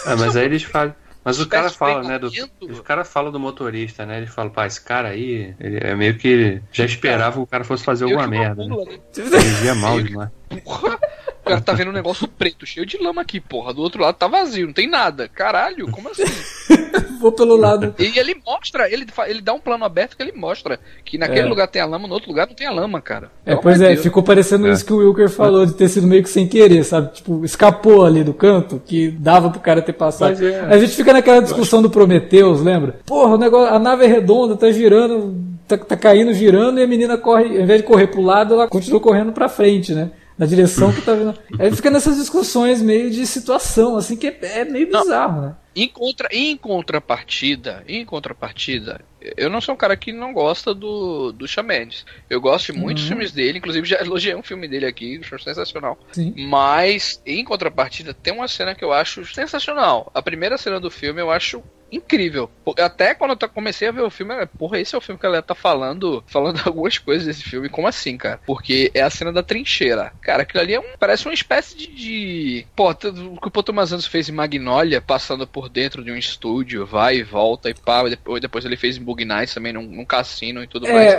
[0.07, 0.95] É, mas aí eles falam.
[1.23, 2.19] Mas o cara fala, né?
[2.19, 2.31] Do,
[2.63, 4.17] os caras falam do motorista, né?
[4.19, 7.63] Eles falam, pá, esse cara aí, ele é meio que já esperava que o cara
[7.63, 8.71] fosse fazer alguma merda, né?
[8.71, 8.99] bula, né?
[9.13, 10.31] Dirigia mal demais.
[10.65, 11.20] Porra, o
[11.51, 13.73] cara tá vendo um negócio preto, cheio de lama aqui, porra.
[13.75, 15.29] Do outro lado tá vazio, não tem nada.
[15.29, 16.25] Caralho, como assim?
[17.21, 17.95] Vou pelo lado.
[17.99, 21.45] E ele mostra, ele, ele dá um plano aberto que ele mostra que naquele É.
[21.49, 23.31] lugar tem a lama, no outro lugar não tem a lama, cara.
[23.45, 24.03] É, Pelo pois é, de Deus.
[24.05, 24.73] ficou parecendo É.
[24.73, 27.13] isso que o Wilker falou, de ter sido meio que sem querer, sabe?
[27.13, 30.43] Tipo, escapou ali do canto, que dava pro cara ter passado.
[30.45, 30.61] É.
[30.61, 33.01] A gente fica naquela discussão do Prometheus, lembra?
[33.05, 35.37] Porra, o negócio, a nave é redonda, tá girando,
[35.69, 38.67] tá, tá caindo, girando, e a menina corre, ao invés de correr pro lado, ela
[38.67, 40.11] continua correndo pra frente, né?
[40.41, 41.35] Na direção que tá vindo.
[41.59, 45.55] Aí fica nessas discussões meio de situação, assim, que é, é meio bizarro, né?
[45.75, 49.01] Em, contra, em contrapartida, em contrapartida,
[49.37, 52.05] eu não sou um cara que não gosta do, do Shawn Mendes.
[52.29, 53.09] Eu gosto de muitos Uhum.
[53.11, 55.99] filmes dele, inclusive já elogiei um filme dele aqui, acho sensacional.
[56.13, 56.35] Sim.
[56.37, 60.11] Mas, em contrapartida, tem uma cena que eu acho sensacional.
[60.15, 62.49] A primeira cena do filme eu acho incrível.
[62.79, 65.43] Até quando eu comecei a ver o filme, porra, esse é o filme que ela
[65.43, 67.69] tá falando, falando algumas coisas desse filme.
[67.69, 68.41] Como assim, cara?
[68.47, 70.13] Porque é a cena da trincheira.
[70.23, 71.87] Cara, aquilo ali é um, parece uma espécie de.
[71.89, 72.67] de...
[72.77, 72.95] Pô, o
[73.41, 77.17] que o Paul Thomas Anderson fez em Magnolia, passando por dentro de um estúdio, vai
[77.17, 78.03] e volta e pá.
[78.07, 81.15] e Depois, depois ele fez em Bug Nights também, num, num cassino e tudo mais.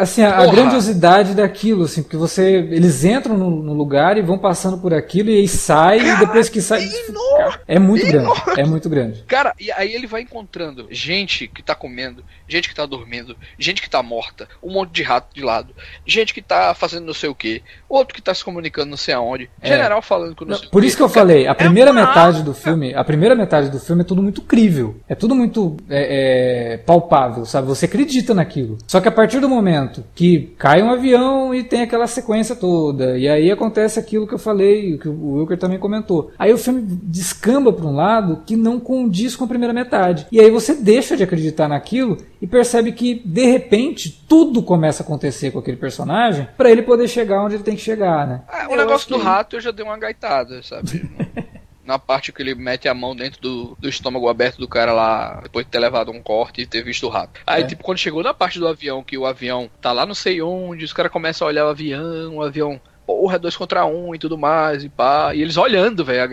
[0.00, 2.54] É, assim, a, a grandiosidade daquilo, assim, porque você.
[2.70, 6.48] Eles entram no, no lugar e vão passando por aquilo e aí sai, e depois
[6.48, 6.88] que sai.
[7.68, 8.30] É muito grande.
[8.56, 9.22] É muito grande.
[9.26, 13.82] Cara, e aí ele vai encontrando gente que tá comendo, gente que tá dormindo, gente
[13.82, 15.74] que tá morta, um monte de rato de lado,
[16.06, 19.14] gente que tá fazendo não sei o que, outro que tá se comunicando não sei
[19.14, 19.68] aonde, É.
[19.68, 22.42] general falando com não, sei o Por isso que eu falei, a primeira uma metade
[22.42, 26.74] do filme, a primeira metade do filme é tudo muito crível, é tudo muito é,
[26.74, 27.68] é, palpável, sabe?
[27.68, 28.78] Você acredita naquilo.
[28.86, 33.18] Só que a partir do momento que cai um avião e tem aquela sequência toda,
[33.18, 36.30] e aí acontece aquilo que eu falei, que o Wilker também comentou.
[36.38, 40.26] Aí o filme descamba para um lado que não condiz com a primeira metade.
[40.30, 45.04] E aí você deixa de acreditar naquilo e percebe que de repente tudo começa a
[45.04, 48.42] acontecer com aquele personagem para ele poder chegar onde ele tem que chegar, né?
[48.48, 51.08] Ah, o Eu negócio do que- rato eu já dei uma gaitada, sabe?
[51.90, 55.40] Na parte que ele mete a mão dentro do, do estômago aberto do cara lá,
[55.42, 57.40] depois de ter levado um corte e ter visto o rato.
[57.44, 57.66] Aí, É.
[57.66, 60.84] tipo, quando chegou na parte do avião, que o avião tá lá não sei onde,
[60.84, 62.80] os caras começam a olhar o avião, o avião,
[63.20, 65.34] porra, é dois contra um e tudo mais, e pá.
[65.34, 66.30] E eles olhando, velho,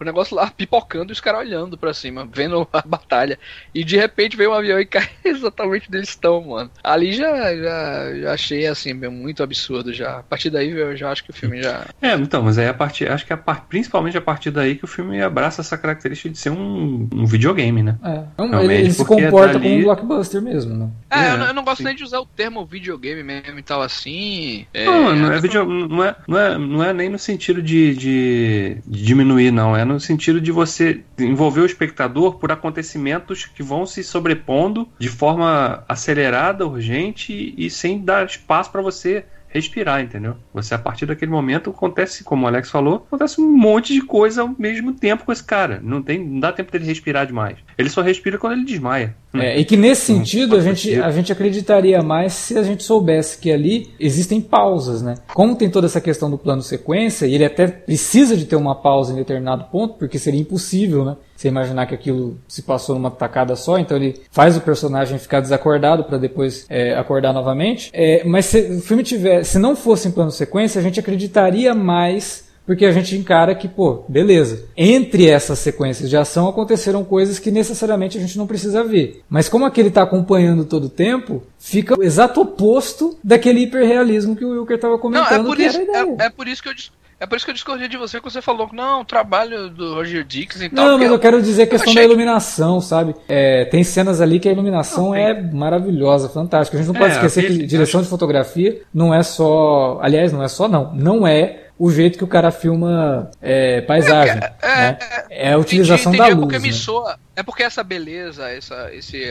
[0.00, 3.38] o negócio lá pipocando e os caras olhando pra cima, vendo a batalha.
[3.74, 6.70] E de repente veio um avião e cai exatamente onde eles estão, mano.
[6.82, 10.18] Ali já, já, já achei, assim, muito absurdo já.
[10.18, 11.86] A partir daí eu já acho que o filme já.
[12.00, 13.10] É, então, mas aí a partir.
[13.10, 16.38] Acho que a par- principalmente a partir daí que o filme abraça essa característica de
[16.38, 17.96] ser um, um videogame, né?
[18.04, 18.22] É.
[18.38, 20.90] Realmente, ele, ele se comporta dali- como um blockbuster mesmo, né?
[21.10, 21.84] É, É, eu, não, eu não gosto sim.
[21.84, 24.66] nem de usar o termo videogame mesmo e tal assim.
[24.72, 27.94] É, Não, não é, vídeo, não, é, não, é, não é nem no sentido de,
[27.94, 29.76] de, de diminuir, não.
[29.76, 35.08] É no sentido de você envolver o espectador por acontecimentos que vão se sobrepondo de
[35.08, 39.24] forma acelerada, urgente e sem dar espaço para você
[39.54, 40.34] respirar, entendeu?
[40.52, 44.42] Você, a partir daquele momento, acontece, como o Alex falou, acontece um monte de coisa
[44.42, 45.80] ao mesmo tempo com esse cara.
[45.82, 47.56] Não, tem, não dá tempo dele respirar demais.
[47.78, 49.14] Ele só respira quando ele desmaia.
[49.32, 53.38] É, e que nesse sentido a gente, a gente acreditaria mais se a gente soubesse
[53.38, 55.14] que ali existem pausas, né?
[55.32, 58.74] Como tem toda essa questão do plano sequência, e ele até precisa de ter uma
[58.74, 61.16] pausa em determinado ponto, porque seria impossível, né?
[61.44, 65.40] Você imaginar que aquilo se passou numa tacada só, então ele faz o personagem ficar
[65.40, 67.90] desacordado para depois é, acordar novamente.
[67.92, 71.74] É, mas se o filme tiver, se não fosse em plano sequência, a gente acreditaria
[71.74, 74.64] mais porque a gente encara que, pô, beleza.
[74.74, 79.22] Entre essas sequências de ação aconteceram coisas que necessariamente a gente não precisa ver.
[79.28, 84.46] Mas como aquele está acompanhando todo o tempo, fica o exato oposto daquele hiperrealismo que
[84.46, 85.44] o Wilker estava comentando.
[85.44, 86.74] Não, é por, isso, é, é, por isso que eu
[87.18, 89.70] é por isso que eu discordei de você, que você falou que não, o trabalho
[89.70, 90.84] do Roger Dix e tal.
[90.84, 93.14] Não, mas eu, quero dizer a questão da iluminação, sabe?
[93.28, 96.76] É, tem cenas ali que a iluminação não, é maravilhosa, fantástica.
[96.76, 99.98] A gente não pode é, esquecer que direção de fotografia não é só.
[100.02, 100.92] Aliás, não é só, não.
[100.94, 104.36] Não é o jeito que o cara filma é, paisagem.
[104.36, 104.98] É, é, né?
[105.30, 106.52] é, a utilização entendi, entendi, da luz.
[106.52, 106.68] Porque né?
[106.68, 109.24] me soa, é porque essa beleza, essa, esse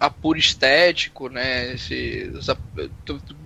[0.00, 1.74] apuro estético, né?
[1.74, 2.56] Esse, essa,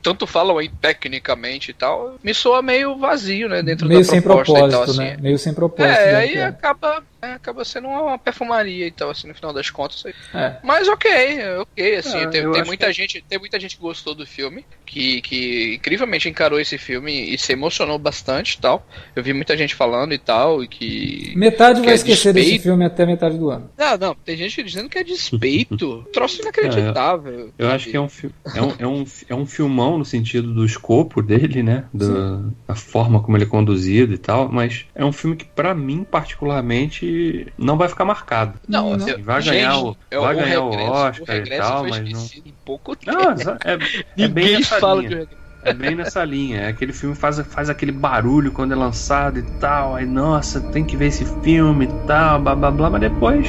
[0.03, 3.62] tanto falam aí tecnicamente e tal, me soa meio vazio, né?
[3.62, 4.99] Dentro meio da sem propósito, tal, assim.
[4.99, 5.16] né?
[5.20, 5.99] Meio sem propósito.
[5.99, 10.05] É, aí acaba, é, acaba sendo uma perfumaria e tal, assim, no final das contas.
[10.33, 10.57] É.
[10.62, 11.11] Mas ok,
[11.59, 12.93] ok, assim, é, tem, tem muita que...
[12.93, 17.37] gente, tem muita gente que gostou do filme, que, que incrivelmente encarou esse filme e
[17.37, 18.87] se emocionou bastante e tal.
[19.16, 21.33] Eu vi muita gente falando e tal, e que.
[21.37, 22.51] Metade que vai é esquecer despeito.
[22.53, 23.70] desse filme até metade do ano.
[23.77, 26.05] Não, não, tem gente dizendo que é despeito.
[26.12, 27.52] Troço inacreditável.
[27.59, 28.09] É, eu, acho que é um,
[28.55, 31.85] é, um, é, um, é um filmão no sentido do escopo dele, né?
[31.93, 35.74] Da, da forma como ele é conduzido e tal, mas é um filme que, para
[35.74, 38.59] mim, particularmente, não vai ficar marcado.
[38.68, 41.89] Não, assim, vai gente, ganhar o, vai o ganhar regresso, o Oscar o e tal,
[41.89, 42.27] mas não.
[42.44, 43.16] Em pouco tempo.
[43.16, 43.31] Não,
[43.64, 45.27] é, é bem nessa fala linha.
[45.27, 46.60] de é bem nessa linha.
[46.60, 49.97] É aquele filme faz, faz aquele barulho quando é lançado e tal.
[49.97, 53.48] Aí, nossa, tem que ver esse filme e tal, blá blá blá, mas depois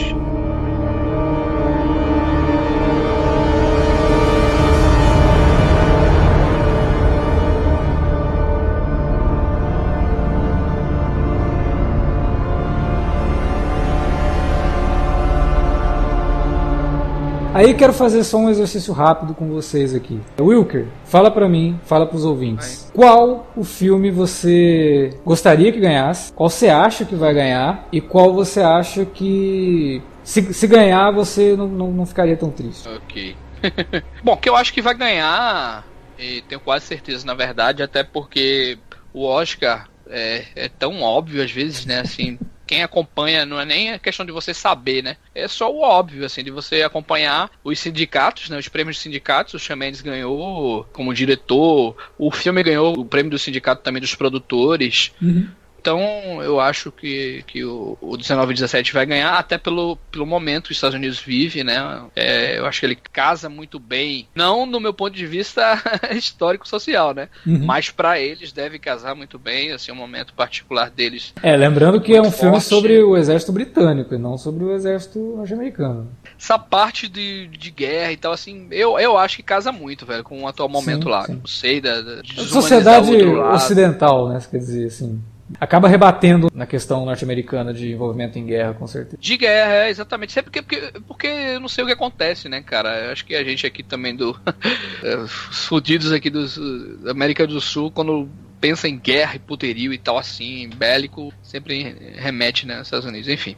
[17.57, 20.21] Aí quero fazer só um exercício rápido com vocês aqui.
[20.39, 22.91] Wilker, fala para mim, fala para os ouvintes.
[22.93, 26.31] Qual o filme você gostaria que ganhasse?
[26.33, 27.87] Qual você acha que vai ganhar?
[27.91, 32.87] E qual você acha que se, se ganhar você não, não, não ficaria tão triste?
[32.87, 33.35] Ok.
[34.23, 35.83] Bom, que eu acho que vai ganhar,
[36.19, 38.77] e tenho quase certeza, na verdade, até porque
[39.11, 42.01] o Oscar é, é tão óbvio às vezes, né?
[42.01, 45.17] Assim, quem acompanha não é nem a questão de você saber, né?
[45.33, 48.57] É só o óbvio, assim, de você acompanhar os sindicatos, né?
[48.57, 49.67] Os prêmios dos sindicatos.
[49.67, 51.95] O Mendes ganhou como diretor.
[52.17, 55.11] O filme ganhou o prêmio do sindicato também dos produtores.
[55.21, 55.47] Uhum.
[55.87, 60.71] Então eu acho que, que o, o 1917 vai ganhar, até pelo, pelo momento que
[60.71, 62.01] os Estados Unidos vive, né?
[62.13, 65.81] É, eu acho que ele casa muito bem, não no meu ponto de vista
[66.11, 67.29] histórico-social, né?
[67.45, 67.63] Uhum.
[67.63, 71.33] Mas para eles deve casar muito bem, assim, um momento particular deles.
[71.41, 72.39] É, lembrando que é um forte.
[72.41, 76.11] filme sobre o exército britânico e não sobre o exército norte-americano.
[76.37, 80.25] Essa parte de, de guerra e tal, assim, eu, eu acho que casa muito, velho,
[80.25, 81.25] com o atual momento sim, lá.
[81.25, 81.35] Sim.
[81.35, 84.41] Não sei, da, da sociedade ocidental, né?
[84.51, 85.21] Quer dizer, assim
[85.59, 89.17] acaba rebatendo na questão norte-americana de envolvimento em guerra, com certeza.
[89.19, 90.33] De guerra, é, exatamente.
[90.33, 93.05] Sempre porque, porque, porque eu não sei o que acontece, né, cara?
[93.05, 94.37] Eu acho que a gente aqui também do.
[95.03, 96.57] É, fudidos aqui dos,
[97.03, 98.27] da América do Sul, quando
[98.59, 103.29] pensa em guerra e puterio e tal assim, bélico, sempre remete né, nos Estados Unidos.
[103.29, 103.55] Enfim.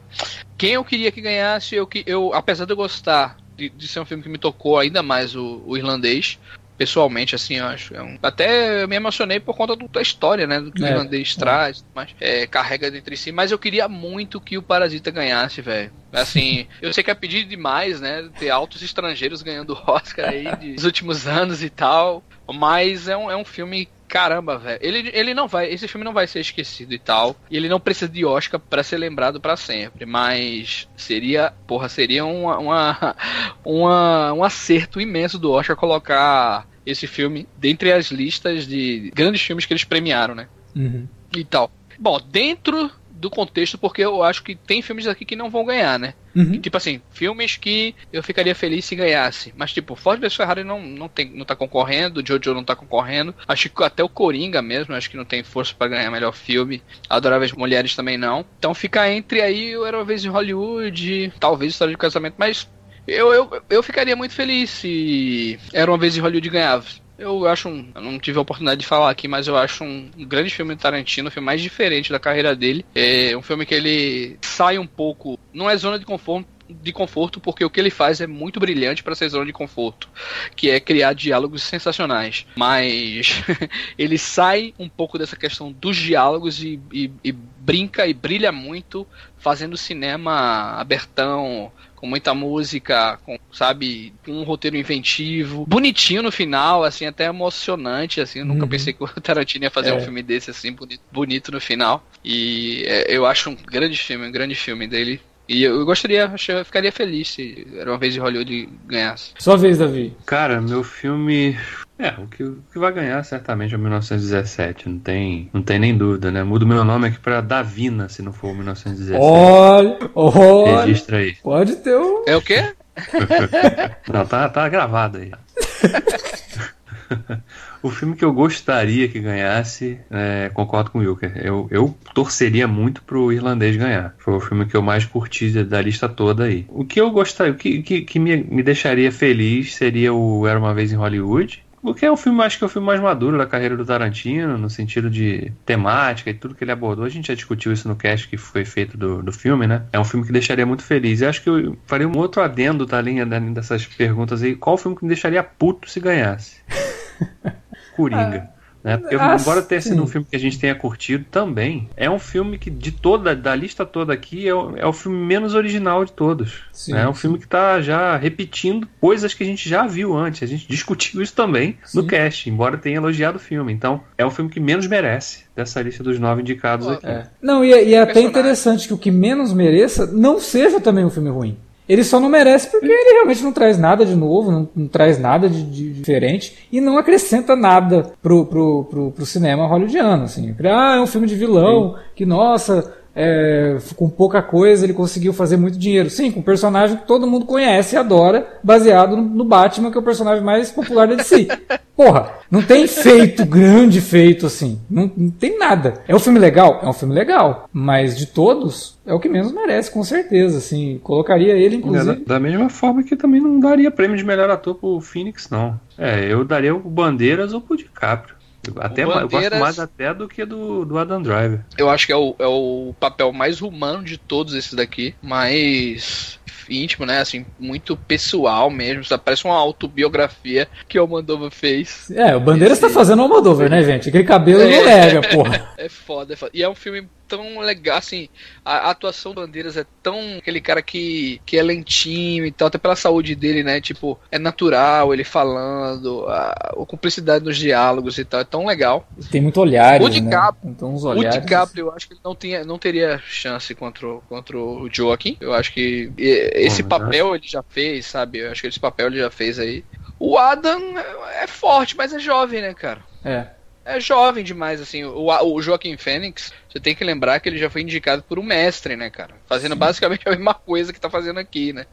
[0.58, 4.06] Quem eu queria que ganhasse, eu, eu apesar de eu gostar de, de, ser um
[4.06, 6.38] filme que me tocou ainda mais o, o irlandês
[6.80, 7.94] pessoalmente, assim, eu acho.
[7.94, 8.18] É um...
[8.24, 10.62] Até me emocionei por conta da história, né?
[10.62, 11.40] Do que é, o irlandês é.
[11.40, 13.34] traz, mas é, carrega entre si.
[13.34, 15.92] Mas eu queria muito que o Parasita ganhasse, velho.
[16.14, 18.30] Assim, eu sei que é pedir demais, né?
[18.40, 22.24] Ter altos estrangeiros ganhando Oscar aí dos últimos anos e tal.
[22.48, 24.80] Mas é um, é um filme caramba, velho.
[24.82, 25.72] Ele, ele não vai.
[25.72, 27.36] Esse filme não vai ser esquecido e tal.
[27.52, 30.06] E ele não precisa de Oscar para ser lembrado para sempre.
[30.06, 31.54] Mas seria.
[31.68, 33.16] Porra, seria uma, uma,
[33.64, 39.66] uma, um acerto imenso do Oscar colocar esse filme dentre as listas de grandes filmes
[39.66, 40.48] que eles premiaram, né?
[40.76, 41.08] Uhum.
[41.36, 41.72] E tal.
[42.00, 46.00] Bom, dentro do contexto, porque eu acho que tem filmes aqui que não vão ganhar,
[46.00, 46.14] né?
[46.36, 46.62] Uhum.
[46.62, 49.54] tipo assim, filmes que eu ficaria feliz se ganhasse.
[49.58, 53.36] Mas, tipo, Ford vs Ferrari não, não, tem, não tá concorrendo, Jojo não tá concorrendo.
[53.48, 56.82] Acho que até o Coringa mesmo, acho que não tem força para ganhar melhor filme.
[57.10, 58.46] Adoráveis Mulheres também não.
[58.58, 62.70] Então fica entre aí o Era uma Vez em Hollywood, talvez História de Casamento, mas
[63.10, 66.86] eu, eu, eu ficaria muito feliz se Era uma Vez em Hollywood ganhava.
[67.18, 67.92] Eu acho um.
[67.94, 70.82] Eu não tive a oportunidade de falar aqui, mas eu acho um, grande filme do
[70.82, 72.86] Tarantino, o filme mais diferente da carreira dele.
[72.96, 75.38] É um filme que ele sai um pouco.
[75.54, 79.02] Não é zona de conforto de conforto porque o que ele faz é muito brilhante
[79.02, 80.08] para ser zona de conforto,
[80.56, 82.46] que é criar diálogos sensacionais.
[82.56, 83.44] Mas
[83.98, 89.08] ele sai um pouco dessa questão dos diálogos e, e, e brinca e brilha muito
[89.38, 96.84] fazendo cinema abertão, com muita música, com, sabe, com um roteiro inventivo, bonitinho no final,
[96.84, 98.70] assim, até emocionante, assim, eu nunca uhum.
[98.70, 99.94] pensei que o Tarantino ia fazer é.
[99.94, 104.28] um filme desse, assim, bonito, bonito no final, e é, eu acho um grande filme,
[104.28, 108.20] um grande filme dele, e eu gostaria, eu ficaria feliz se era uma vez de
[108.20, 109.32] Hollywood ganhasse.
[109.40, 110.14] Sua vez, Davi.
[110.24, 111.58] Cara, meu filme.
[112.00, 115.78] É, o que, o que vai ganhar certamente é o 1917, não tem, não tem
[115.78, 116.44] nem dúvida, né?
[116.44, 119.22] Mudo meu nome aqui pra Davina, se não for o 1917.
[119.22, 120.82] Olha, olha.
[120.82, 121.36] Registra aí.
[121.44, 122.24] Pode ter um.
[122.26, 122.74] É o quê?
[124.12, 125.32] não, tá, tá gravado aí.
[127.82, 132.68] O filme que eu gostaria que ganhasse, é, concordo com o Wilker, eu, eu torceria
[132.68, 134.14] muito pro irlandês ganhar.
[134.18, 136.66] Foi o filme que eu mais curti da lista toda aí.
[136.68, 140.60] O que eu gostaria, o que, que, que me, me deixaria feliz seria o Era
[140.60, 141.64] Uma Vez em Hollywood.
[141.82, 144.58] Porque é um filme, acho que é o filme mais maduro da carreira do Tarantino,
[144.58, 147.06] no sentido de temática e tudo que ele abordou.
[147.06, 149.84] A gente já discutiu isso no cast que foi feito do, do filme, né?
[149.94, 151.22] É um filme que deixaria muito feliz.
[151.22, 154.56] E acho que eu faria um outro adendo, tá, linha dessas perguntas aí.
[154.56, 156.58] Qual filme que me deixaria puto se ganhasse?
[157.96, 158.50] Coringa.
[158.54, 158.59] Ah.
[158.84, 158.98] Né?
[158.98, 162.20] Porque, ah, embora tenha sido um filme que a gente tenha curtido também, é um
[162.20, 166.06] filme que, de toda, da lista toda aqui, é o, é o filme menos original
[166.06, 166.64] de todos.
[166.72, 167.04] Sim, né?
[167.04, 167.22] É um sim.
[167.22, 170.42] filme que está já repetindo coisas que a gente já viu antes.
[170.44, 171.98] A gente discutiu isso também sim.
[171.98, 173.74] no cast, embora tenha elogiado o filme.
[173.74, 177.06] Então, é o filme que menos merece dessa lista dos nove indicados aqui.
[177.06, 177.24] É.
[177.42, 181.04] Não, e, é, e é até interessante que o que menos mereça não seja também
[181.04, 181.58] um filme ruim.
[181.90, 185.20] Ele só não merece porque ele realmente não traz nada de novo, não, não traz
[185.20, 190.26] nada de, de, diferente e não acrescenta nada pro, pro, pro, pro cinema hollywoodiano.
[190.26, 190.56] Assim.
[190.64, 192.02] Ah, é um filme de vilão, Sim.
[192.16, 196.10] que nossa, é, com pouca coisa ele conseguiu fazer muito dinheiro.
[196.10, 200.00] Sim, com um personagem que todo mundo conhece e adora, baseado no Batman, que é
[200.00, 201.50] o personagem mais popular da DC.
[201.98, 204.80] Porra, não tem feito, grande feito assim.
[204.90, 205.96] Não, não tem nada.
[206.08, 206.80] É um filme legal?
[206.82, 207.68] É um filme legal.
[207.74, 210.60] Mas de todos, é o que menos merece, com certeza.
[210.60, 212.12] Assim, colocaria ele, inclusive.
[212.12, 215.50] É, da, da, mesma forma que também não daria prêmio de melhor ator pro Phoenix,
[215.50, 215.78] não.
[215.98, 218.39] É, eu daria o Bandeiras ou pro DiCaprio.
[218.78, 221.62] Até Bandeiras, eu gosto mais até do que do, do Adam Driver.
[221.78, 226.40] Eu acho que é o, é o papel mais humano de todos esses daqui, mais
[226.70, 227.20] íntimo, né?
[227.20, 229.04] Assim, muito pessoal mesmo.
[229.20, 232.12] Parece uma autobiografia que o Almodóvar fez.
[232.12, 232.88] É, o Bandeiras Esse...
[232.88, 234.10] tá fazendo o Almodóvar, né, gente?
[234.10, 235.70] Aquele cabelo é, não nega, porra.
[235.78, 236.52] É foda, é foda.
[236.54, 238.28] E é um filme tão legal, assim,
[238.66, 242.68] a, a, atuação do Bandeiras é tão aquele cara que, que é lentinho e tal,
[242.68, 243.80] até pela saúde dele, né?
[243.80, 249.08] Tipo, é natural ele falando, a, a cumplicidade nos diálogos e tal, é tão legal.
[249.32, 250.76] Tem muito olhar, o DiCaprio, né?
[250.76, 251.38] Então, uns olhares.
[251.38, 255.38] O DiCaprio, eu acho que ele não, tinha, não teria chance contra, contra o Joaquim.
[255.40, 258.40] Eu acho que esse Bom, papel ele já fez, sabe?
[258.40, 259.86] Eu acho que esse papel ele já fez aí.
[260.18, 260.98] O Adam
[261.42, 263.02] é forte, mas é jovem, né, cara?
[263.24, 263.59] É
[263.90, 265.04] é jovem demais, assim.
[265.04, 268.44] O, o Joaquim Fênix, você tem que lembrar que ele já foi indicado por um
[268.44, 269.36] mestre, né, cara?
[269.48, 269.80] Fazendo Sim.
[269.80, 271.86] basicamente a mesma coisa que tá fazendo aqui, né?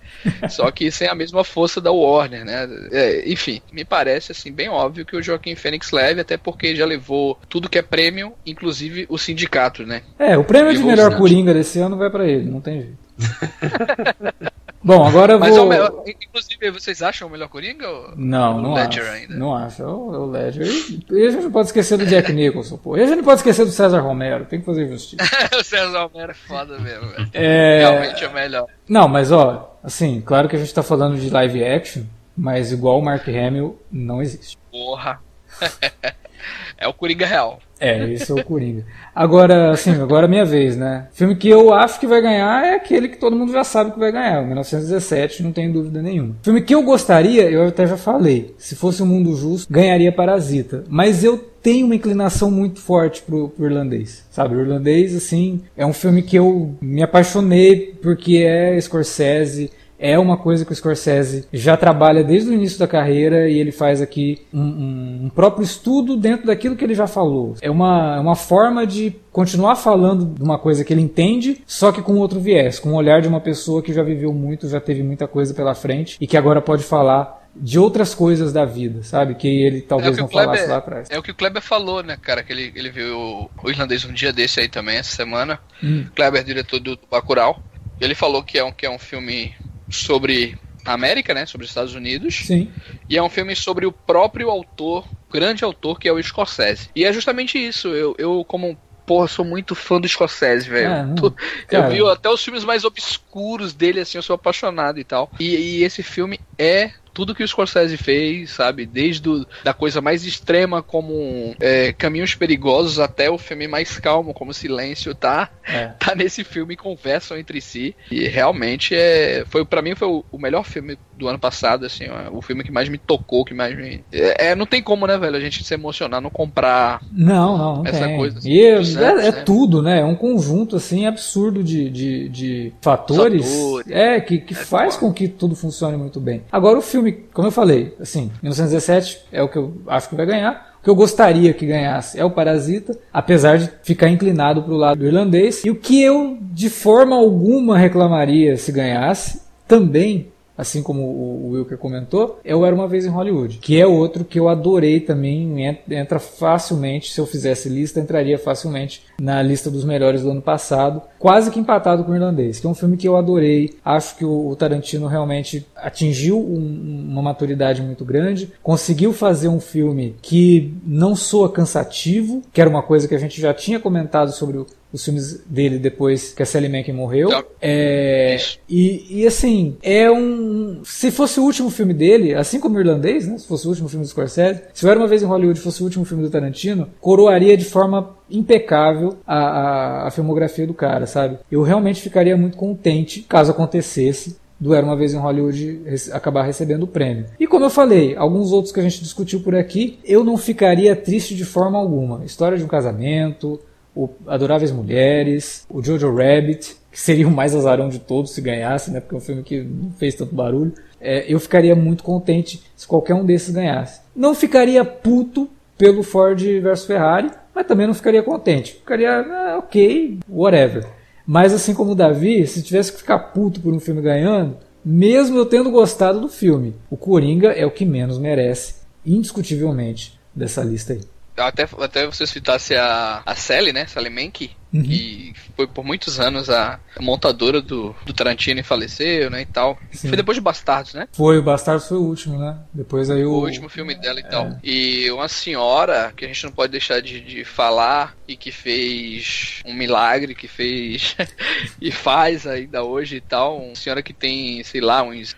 [0.48, 2.68] Só que sem a mesma força da Warner, né?
[2.92, 6.84] É, enfim, me parece, assim, bem óbvio que o Joaquim Fênix leve, até porque já
[6.84, 10.02] levou tudo que é prêmio, inclusive o sindicato, né?
[10.18, 13.05] É, o prêmio de melhor Coringa desse ano vai para ele, não tem jeito.
[14.86, 15.48] Bom, agora eu vou.
[15.48, 17.88] Mas é o melhor, inclusive, vocês acham o melhor Coringa?
[18.14, 19.12] Não, não Ledger acho.
[19.12, 19.34] Ainda?
[19.34, 19.82] Não acho.
[19.82, 20.64] É o, o Ledger.
[21.10, 22.96] E a gente não pode esquecer do Jack Nicholson, pô.
[22.96, 24.44] E a gente não pode esquecer do César Romero.
[24.44, 25.24] Tem que fazer justiça.
[25.58, 27.28] o César Romero é foda mesmo, velho.
[27.32, 27.78] É...
[27.80, 28.66] Realmente é o melhor.
[28.88, 32.04] Não, mas ó, assim, claro que a gente tá falando de live action,
[32.36, 34.56] mas igual o Mark Hamill não existe.
[34.70, 35.20] Porra.
[36.78, 37.58] é o Coringa real.
[37.78, 38.84] É, esse é o Coringa.
[39.14, 41.08] Agora, assim, agora é minha vez, né?
[41.12, 43.98] Filme que eu acho que vai ganhar é aquele que todo mundo já sabe que
[43.98, 46.36] vai ganhar, o 1917, não tem dúvida nenhuma.
[46.42, 50.10] Filme que eu gostaria, eu até já falei, se fosse o um Mundo Justo, ganharia
[50.10, 50.84] Parasita.
[50.88, 54.54] Mas eu tenho uma inclinação muito forte pro, pro, irlandês, sabe?
[54.54, 60.36] O irlandês, assim, é um filme que eu me apaixonei porque é Scorsese, é uma
[60.36, 64.46] coisa que o Scorsese já trabalha desde o início da carreira e ele faz aqui
[64.52, 67.54] um, um, um próprio estudo dentro daquilo que ele já falou.
[67.60, 71.92] É uma, é uma forma de continuar falando de uma coisa que ele entende, só
[71.92, 74.80] que com outro viés, com o olhar de uma pessoa que já viveu muito, já
[74.80, 79.02] teve muita coisa pela frente e que agora pode falar de outras coisas da vida,
[79.02, 79.34] sabe?
[79.34, 81.08] Que ele talvez é não Kleber, falasse lá atrás.
[81.10, 82.42] É o que o Kleber falou, né, cara?
[82.42, 85.58] Que ele, ele viu o, irlandês um dia desse aí também, essa semana.
[85.82, 86.06] Hum.
[86.14, 87.62] Kleber, diretor do, do Bacurau.
[87.98, 89.54] Ele falou que é um, que é um filme
[89.88, 91.46] sobre a América, né?
[91.46, 92.42] Sobre os Estados Unidos.
[92.46, 92.70] Sim.
[93.08, 96.90] E é um filme sobre o próprio autor, grande autor, que é o Scorsese.
[96.94, 97.88] E é justamente isso.
[97.88, 100.88] Eu, eu como porra, sou muito fã do Scorsese, velho.
[100.88, 101.32] É, eu
[101.68, 101.88] cara.
[101.88, 105.30] vi até os filmes mais obscuros dele, assim, eu sou apaixonado e tal.
[105.38, 108.84] E, e esse filme é tudo que o Scorsese fez, sabe?
[108.84, 114.34] Desde o, da coisa mais extrema, como é, Caminhos Perigosos, até o filme mais calmo,
[114.34, 115.48] como Silêncio, tá?
[115.64, 115.92] É.
[116.06, 117.96] Tá nesse filme conversam entre si.
[118.10, 119.44] E realmente é.
[119.48, 122.62] Foi, para mim foi o, o melhor filme do ano passado, assim, ó, o filme
[122.62, 124.04] que mais me tocou, que mais me.
[124.12, 127.00] É, é, não tem como, né, velho, a gente se emocionar, não comprar.
[127.10, 128.16] Não, não, não Essa tem.
[128.16, 129.42] coisa, assim, e é, dos é- é né?
[129.44, 130.00] tudo, né?
[130.00, 133.90] É um conjunto assim absurdo de, de, de fatores, Fatores.
[133.90, 135.06] é que, que faz foda.
[135.06, 136.42] com que tudo funcione muito bem.
[136.52, 140.26] Agora o filme, como eu falei, assim, 1917 é o que eu acho que vai
[140.26, 140.76] ganhar.
[140.80, 144.76] O que eu gostaria que ganhasse é o Parasita, apesar de ficar inclinado para o
[144.76, 145.64] lado do irlandês.
[145.64, 151.76] E o que eu de forma alguma reclamaria se ganhasse também assim como o Wilker
[151.78, 155.64] comentou, é o Era Uma Vez em Hollywood, que é outro que eu adorei também,
[155.66, 160.42] en- entra facilmente, se eu fizesse lista, entraria facilmente na lista dos melhores do ano
[160.42, 164.16] passado, quase que empatado com o Irlandês, que é um filme que eu adorei, acho
[164.16, 170.74] que o Tarantino realmente atingiu um- uma maturidade muito grande, conseguiu fazer um filme que
[170.86, 174.58] não soa cansativo, que era uma coisa que a gente já tinha comentado sobre
[174.96, 177.28] os filmes dele depois que a Sally Mankin morreu.
[177.28, 177.44] Tá.
[177.60, 180.80] É, e, e assim, é um.
[180.84, 183.38] Se fosse o último filme dele, assim como o irlandês, né?
[183.38, 185.82] Se fosse o último filme do Scorsese, se o Era uma vez em Hollywood fosse
[185.82, 191.06] o último filme do Tarantino, coroaria de forma impecável a, a, a filmografia do cara,
[191.06, 191.38] sabe?
[191.52, 195.82] Eu realmente ficaria muito contente caso acontecesse do Era Uma Vez em Hollywood
[196.12, 197.26] acabar recebendo o prêmio.
[197.38, 200.96] E como eu falei, alguns outros que a gente discutiu por aqui, eu não ficaria
[200.96, 202.24] triste de forma alguma.
[202.24, 203.60] História de um casamento,
[203.96, 208.90] o Adoráveis Mulheres, o Jojo Rabbit, que seria o mais azarão de todos se ganhasse,
[208.90, 209.00] né?
[209.00, 210.74] Porque é um filme que não fez tanto barulho.
[211.00, 214.02] É, eu ficaria muito contente se qualquer um desses ganhasse.
[214.14, 215.48] Não ficaria puto
[215.78, 218.74] pelo Ford versus Ferrari, mas também não ficaria contente.
[218.74, 220.86] Ficaria, ah, ok, whatever.
[221.26, 225.38] Mas assim como o Davi, se tivesse que ficar puto por um filme ganhando, mesmo
[225.38, 228.74] eu tendo gostado do filme, o Coringa é o que menos merece,
[229.04, 231.00] indiscutivelmente, dessa lista aí.
[231.36, 233.86] Até, até você citasse a, a Sally, né?
[233.86, 234.82] Sally Menke, Uhum.
[234.82, 239.42] que foi por muitos anos a montadora do, do Tarantino e faleceu, né?
[239.42, 239.78] E tal.
[239.92, 240.08] Sim.
[240.08, 241.08] Foi depois de Bastardos, né?
[241.12, 242.58] Foi, o Bastardos foi o último, né?
[242.74, 243.30] Depois aí o...
[243.30, 244.58] O último filme dela e tal.
[244.62, 249.62] E uma senhora que a gente não pode deixar de, de falar e que fez
[249.64, 251.16] um milagre, que fez
[251.80, 253.58] e faz ainda hoje e tal.
[253.58, 255.36] Uma senhora que tem, sei lá, uns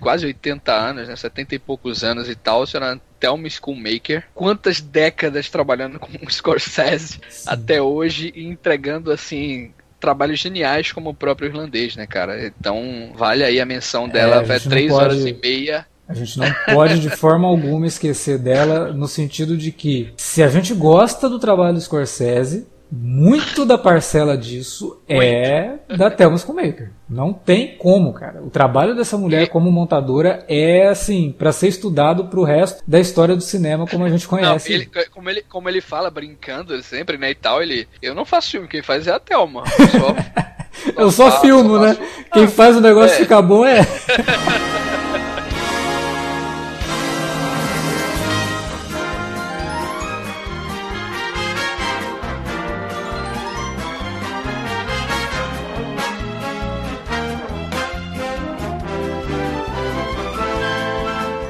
[0.00, 1.16] quase 80 anos, né?
[1.16, 2.62] 70 e poucos anos e tal.
[2.62, 4.24] A senhora Thelma Schoolmaker.
[4.34, 9.70] Quantas décadas trabalhando com o Scorsese até hoje e entregando assim.
[9.98, 12.46] Trabalhos geniais como o próprio irlandês, né, cara?
[12.46, 14.40] Então, vale aí a menção dela.
[14.40, 15.86] a vai gente não três pode- horas e meia.
[16.06, 20.48] A gente não pode de forma alguma esquecer dela no sentido de que se a
[20.48, 22.66] gente gosta do trabalho do Scorsese,
[22.96, 26.90] muito da parcela disso é da Thelma Schoonmaker.
[27.08, 28.42] Não tem como, cara.
[28.42, 33.34] O trabalho dessa mulher como montadora é assim para ser estudado pro resto da história
[33.34, 34.72] do cinema como a gente Não, conhece.
[34.72, 37.86] ele, como, ele, como ele fala, brincando sempre, né, e tal, ele...
[38.00, 39.64] Eu não faço filme, quem faz é a Thelma.
[39.78, 40.14] Eu só,
[41.02, 41.94] Eu só faço, filmo, né?
[41.94, 43.18] faço- Quem faz o negócio É.
[43.18, 43.80] ficar bom é.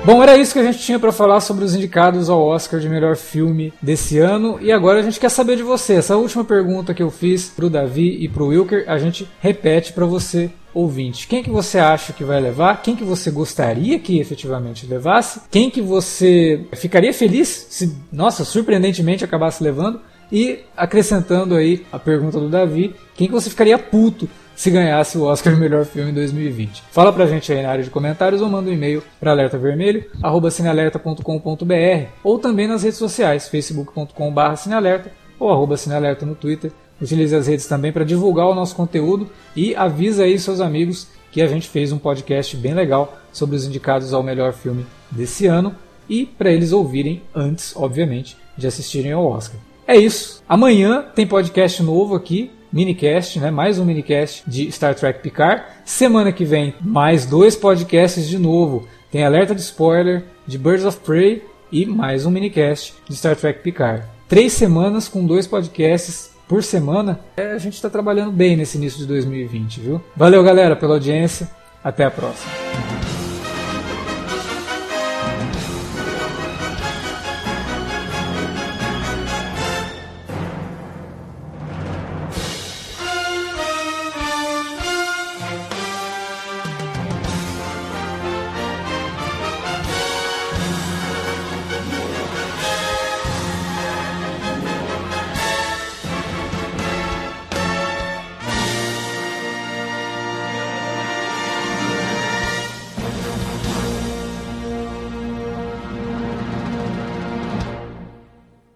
[0.04, 2.90] Bom, era isso que a gente tinha para falar sobre os indicados ao Oscar de
[2.90, 4.58] melhor filme desse ano.
[4.60, 5.94] E agora a gente quer saber de você.
[5.94, 10.04] Essa última pergunta que eu fiz pro Davi e pro Wilker, a gente repete para
[10.04, 11.26] você, ouvinte.
[11.26, 12.82] Quem que você acha que vai levar?
[12.82, 15.40] Quem que você gostaria que efetivamente levasse?
[15.50, 20.02] Quem que você ficaria feliz se, nossa, surpreendentemente acabasse levando?
[20.30, 25.24] E acrescentando aí a pergunta do Davi, quem que você ficaria puto se ganhasse o
[25.24, 26.82] Oscar de melhor filme em 2020.
[26.90, 32.38] Fala pra gente aí na área de comentários ou manda um e-mail para alertavermelho@cinealerta.com.br ou
[32.38, 36.72] também nas redes sociais, facebook.com/cinealerta ou arroba cinealerta no Twitter.
[37.00, 41.42] Utilize as redes também para divulgar o nosso conteúdo e avisa aí seus amigos que
[41.42, 45.74] a gente fez um podcast bem legal sobre os indicados ao melhor filme desse ano
[46.08, 49.58] e para eles ouvirem antes, obviamente, de assistirem ao Oscar.
[49.86, 50.42] É isso.
[50.48, 53.52] Amanhã tem podcast novo aqui, minicast, né?
[53.52, 55.62] Mais um minicast de Star Trek Picard.
[55.84, 58.88] Semana que vem, mais dois podcasts de novo.
[59.12, 63.62] Tem alerta de spoiler de Birds of Prey e mais um minicast de Star Trek
[63.62, 64.02] Picard.
[64.28, 67.20] Três semanas com dois podcasts por semana.
[67.36, 70.02] É, a gente está trabalhando bem nesse início de 2020, viu?
[70.16, 71.48] Valeu, galera, pela audiência.
[71.82, 73.03] Até a próxima.